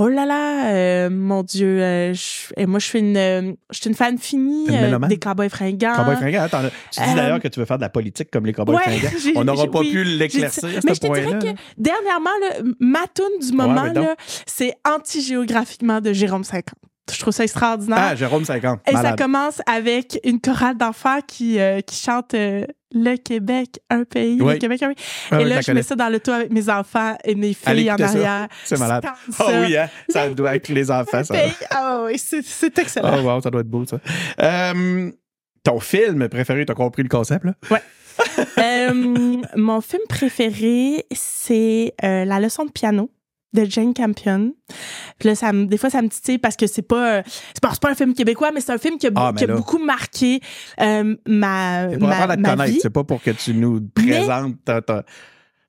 Oh 0.00 0.06
là 0.08 0.24
là, 0.26 0.70
euh, 0.72 1.10
mon 1.10 1.42
Dieu. 1.42 1.82
euh, 1.82 2.14
je- 2.14 2.52
et 2.56 2.66
moi, 2.66 2.78
je 2.78 2.86
suis 2.86 3.00
une, 3.00 3.16
euh, 3.16 3.52
je 3.70 3.78
suis 3.80 3.88
une 3.90 3.96
fan 3.96 4.16
finie 4.16 4.66
euh, 4.70 4.98
des 5.08 5.18
Cowboys 5.18 5.48
fringants. 5.48 5.94
Cowboy 5.96 6.14
fringant, 6.16 6.42
attends, 6.42 6.62
tu 6.92 7.00
dis 7.00 7.10
Euh, 7.10 7.14
d'ailleurs 7.16 7.40
que 7.40 7.48
tu 7.48 7.58
veux 7.58 7.66
faire 7.66 7.78
de 7.78 7.82
la 7.82 7.88
politique 7.88 8.30
comme 8.30 8.46
les 8.46 8.52
cowboys 8.52 8.76
Ouais, 8.76 8.82
fringants. 8.98 9.32
On 9.40 9.44
n'aura 9.44 9.66
pas 9.68 9.80
oui, 9.80 9.90
pu 9.90 10.04
l'éclaircir 10.04 10.62
ça. 10.62 10.80
ce 10.80 10.86
Mais 10.86 10.94
je 10.94 11.00
te 11.00 11.06
dirais 11.12 11.38
que 11.40 11.60
dernièrement, 11.76 12.30
là, 12.42 12.62
ma 12.78 13.00
du 13.40 13.52
moment, 13.52 13.82
Ouais, 13.82 14.14
c'est 14.46 14.74
anti-géographiquement 14.88 16.00
de 16.00 16.12
Jérôme 16.12 16.44
50. 16.44 16.74
Je 17.12 17.20
trouve 17.20 17.32
ça 17.32 17.44
extraordinaire. 17.44 17.98
Ah, 18.00 18.14
Jérôme 18.14 18.44
50. 18.44 18.80
Et 18.88 18.92
ça 18.92 19.12
commence 19.12 19.60
avec 19.66 20.18
une 20.24 20.40
chorale 20.40 20.76
d'enfants 20.76 21.20
qui, 21.26 21.58
euh, 21.58 21.80
qui 21.80 21.96
chante 21.96 22.34
euh, 22.34 22.64
Le 22.92 23.16
Québec, 23.16 23.80
un 23.90 24.04
pays, 24.04 24.40
Oui. 24.40 24.54
le 24.54 24.58
Québec, 24.58 24.82
un 24.82 24.88
pays. 24.88 25.04
Ah 25.30 25.40
et 25.40 25.44
oui, 25.44 25.50
là, 25.50 25.60
je 25.60 25.66
connais. 25.66 25.80
mets 25.80 25.82
ça 25.82 25.94
dans 25.94 26.08
le 26.08 26.20
toit 26.20 26.36
avec 26.36 26.50
mes 26.50 26.68
enfants 26.70 27.16
et 27.24 27.34
mes 27.34 27.52
filles 27.54 27.90
en 27.92 27.96
arrière. 27.96 28.48
C'est 28.64 28.78
malade. 28.78 29.04
Ça. 29.30 29.60
oui, 29.60 29.76
hein? 29.76 29.88
ça 30.08 30.28
doit 30.30 30.54
être 30.56 30.68
les 30.68 30.90
enfants. 30.90 31.22
Ça. 31.24 31.34
pays. 31.34 31.52
Ah 31.70 32.02
oui, 32.06 32.18
c'est 32.18 32.78
excellent. 32.78 33.18
Oh 33.18 33.22
wow, 33.22 33.40
ça 33.42 33.50
doit 33.50 33.60
être 33.60 33.68
beau, 33.68 33.84
ça. 33.84 33.98
Euh, 34.40 35.10
ton 35.64 35.80
film 35.80 36.28
préféré, 36.28 36.64
t'as 36.64 36.74
compris 36.74 37.02
le 37.02 37.08
concept, 37.08 37.44
là? 37.44 37.52
Euh, 38.58 38.92
mon 39.56 39.80
film 39.80 40.02
préféré, 40.08 41.04
c'est 41.12 41.92
La 42.02 42.40
leçon 42.40 42.64
de 42.64 42.70
piano 42.70 43.10
de 43.54 43.64
Jane 43.64 43.94
Campion. 43.94 44.52
Puis 45.18 45.28
là, 45.28 45.34
ça 45.34 45.52
me, 45.52 45.64
des 45.66 45.78
fois, 45.78 45.88
ça 45.90 46.02
me 46.02 46.08
titille 46.08 46.38
parce 46.38 46.56
que 46.56 46.66
c'est 46.66 46.82
pas, 46.82 47.18
euh, 47.18 47.22
c'est 47.26 47.60
pas, 47.62 47.72
pas 47.80 47.90
un 47.90 47.94
film 47.94 48.12
québécois, 48.14 48.50
mais 48.52 48.60
c'est 48.60 48.72
un 48.72 48.78
film 48.78 48.98
qui 48.98 49.06
a, 49.06 49.10
Ah, 49.16 49.32
qui 49.36 49.44
a 49.44 49.46
beaucoup 49.48 49.78
marqué 49.78 50.40
euh, 50.80 51.16
ma, 51.26 51.88
pour 51.98 52.08
ma, 52.08 52.36
te 52.36 52.40
ma 52.40 52.50
connaître, 52.50 52.72
vie. 52.72 52.78
c'est 52.82 52.90
pas 52.90 53.04
pour 53.04 53.22
que 53.22 53.30
tu 53.30 53.54
nous 53.54 53.80
présentes 53.94 54.56
ta- 54.64 54.82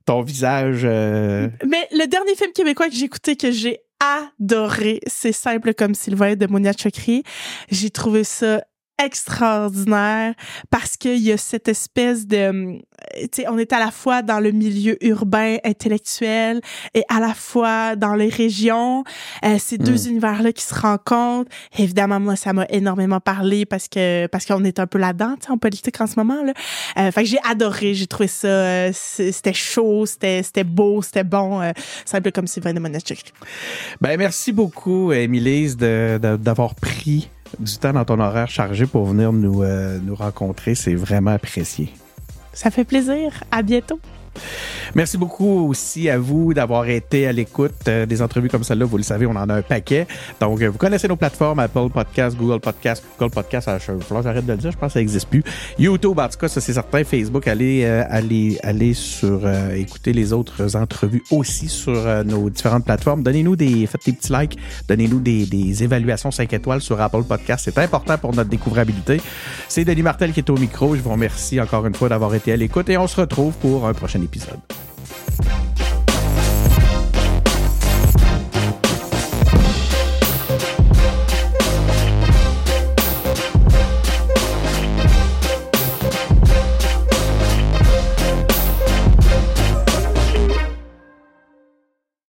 ton 0.06 0.22
visage. 0.22 0.82
euh, 0.84 1.48
Mais 1.68 1.88
le 1.92 2.06
dernier 2.08 2.36
film 2.36 2.52
québécois 2.52 2.90
que 2.90 2.96
j'ai 2.96 3.06
écouté 3.06 3.36
que 3.36 3.52
j'ai 3.52 3.80
adoré, 4.02 5.00
c'est 5.08 5.32
Simple 5.32 5.74
comme 5.74 5.94
Sylvain 5.94 6.36
de 6.36 6.48
Monia 6.48 6.72
Chokri. 6.74 7.24
J'ai 7.70 7.90
trouvé 7.90 8.24
ça 8.24 8.62
extraordinaire 9.00 10.34
parce 10.70 10.98
qu'il 10.98 11.18
y 11.20 11.32
a 11.32 11.38
cette 11.38 11.68
espèce 11.68 12.28
de 12.28 12.50
hum, 12.50 12.80
tu 13.22 13.28
sais 13.34 13.48
on 13.48 13.58
est 13.58 13.72
à 13.74 13.80
la 13.80 13.92
fois 13.92 14.22
dans 14.22 14.40
le 14.40 14.52
milieu 14.52 14.98
urbain 15.06 15.58
intellectuel 15.64 16.62
et 16.94 17.04
à 17.10 17.20
la 17.20 17.34
fois 17.34 17.96
dans 17.96 18.14
les 18.16 18.30
régions. 18.30 19.04
Euh, 19.46 19.58
ces 19.60 19.78
deux 19.78 20.08
univers 20.08 20.44
là 20.44 20.52
qui 20.52 20.64
se 20.64 20.74
rencontrent. 20.76 21.50
Évidemment 21.78 22.20
moi 22.20 22.36
ça 22.36 22.54
m'a 22.54 22.66
énormément 22.70 23.20
parlé 23.20 23.66
parce 23.66 23.88
que 23.88 24.28
parce 24.28 24.46
qu'on 24.46 24.64
est 24.64 24.80
un 24.80 24.88
peu 24.88 24.98
là-dedans 24.98 25.36
tu 25.40 25.48
sais 25.48 25.52
en 25.52 25.58
politique 25.58 26.00
en 26.02 26.08
ce 26.08 26.16
moment 26.18 26.44
là. 26.44 26.54
Euh, 26.98 27.12
fait 27.12 27.24
que 27.24 27.30
j'ai 27.30 27.40
adoré 27.50 27.94
j'ai 27.94 28.08
trouvé 28.08 28.28
ça 28.28 28.48
euh, 28.48 28.92
c'était 28.94 29.54
chaud 29.54 30.06
c'était 30.06 30.44
c'était 30.44 30.64
beau 30.64 31.02
c'était 31.02 31.24
bon 31.24 31.62
euh, 31.62 31.72
simple 32.06 32.32
comme 32.32 32.48
Sylvain 32.48 32.74
de 32.74 32.80
Chokri 33.00 33.32
Ben, 34.02 34.18
merci 34.18 34.52
beaucoup, 34.52 35.12
Émilise, 35.12 35.78
de- 35.78 36.20
de- 36.22 36.38
d'avoir 36.38 36.76
pris 36.76 37.30
du 37.60 37.78
temps 37.78 37.94
dans 37.94 38.06
ton 38.06 38.20
horaire 38.20 38.50
chargé 38.50 38.86
pour 38.86 39.06
venir 39.06 39.34
nous, 39.34 39.64
euh, 39.64 40.00
nous 40.04 40.16
rencontrer. 40.16 40.76
C'est 40.76 40.96
vraiment 40.96 41.32
apprécié. 41.32 41.94
ça 42.54 42.72
fait 42.72 42.84
plaisir 42.84 43.44
à 43.52 43.62
bientôt 43.62 44.00
Merci 44.96 45.18
beaucoup 45.18 45.68
aussi 45.70 46.10
à 46.10 46.18
vous 46.18 46.54
d'avoir 46.54 46.88
été 46.88 47.28
à 47.28 47.32
l'écoute. 47.32 47.74
Euh, 47.88 48.06
des 48.06 48.22
entrevues 48.22 48.50
comme 48.50 48.64
celle-là, 48.64 48.86
vous 48.86 48.98
le 48.98 49.04
savez, 49.04 49.26
on 49.26 49.32
en 49.36 49.50
a 49.50 49.56
un 49.56 49.62
paquet. 49.62 50.08
Donc, 50.40 50.62
euh, 50.62 50.70
vous 50.70 50.78
connaissez 50.78 51.08
nos 51.08 51.16
plateformes, 51.16 51.60
Apple 51.60 51.90
Podcast, 51.94 52.38
Google 52.38 52.60
Podcast, 52.60 53.04
Google 53.18 53.34
Podcast, 53.34 53.68
ah, 53.70 53.78
je, 53.78 53.92
j'arrête 54.24 54.46
de 54.46 54.52
le 54.52 54.58
dire, 54.58 54.72
je 54.72 54.78
pense 54.78 54.90
que 54.90 54.94
ça 54.94 55.00
n'existe 55.00 55.28
plus. 55.28 55.44
YouTube, 55.78 56.20
en 56.20 56.28
tout 56.28 56.38
cas, 56.38 56.48
ça 56.48 56.62
c'est 56.62 56.74
certain. 56.74 57.04
Facebook, 57.04 57.48
allez, 57.48 57.84
euh, 57.84 58.04
allez, 58.10 58.58
allez 58.64 58.94
sur 58.94 59.42
euh, 59.44 59.74
écouter 59.76 60.14
les 60.14 60.34
autres 60.34 60.76
entrevues 60.76 61.24
aussi 61.32 61.70
sur 61.70 61.94
nos 62.26 62.50
différentes 62.50 62.86
plateformes. 62.86 63.24
Donnez-nous 63.24 63.56
des, 63.56 63.88
faites 63.88 64.06
des 64.06 64.14
petits 64.14 64.34
likes, 64.34 64.58
donnez-nous 64.88 65.20
des, 65.20 65.46
des 65.46 65.84
évaluations 65.84 66.32
5 66.32 66.52
étoiles 66.54 66.82
sur 66.82 67.00
Apple 67.00 67.24
Podcast. 67.24 67.64
C'est 67.66 67.78
important 67.78 68.18
pour 68.18 68.36
notre 68.36 68.50
découvrabilité. 68.50 69.22
C'est 69.68 69.86
Denis 69.86 70.04
Martel 70.04 70.32
qui 70.32 70.40
est 70.40 70.50
au 70.50 70.58
micro. 70.58 70.96
Je 70.96 71.02
vous 71.02 71.12
remercie 71.12 71.60
encore 71.60 71.86
une 71.86 71.96
fois 71.96 72.10
d'avoir 72.10 72.34
été 72.36 72.52
à 72.52 72.58
l'écoute 72.58 72.90
et 72.90 72.98
on 72.98 73.08
se 73.08 73.20
retrouve 73.20 73.54
pour 73.58 73.88
un 73.88 73.94
prochain 73.94 74.20
épisode. 74.30 74.62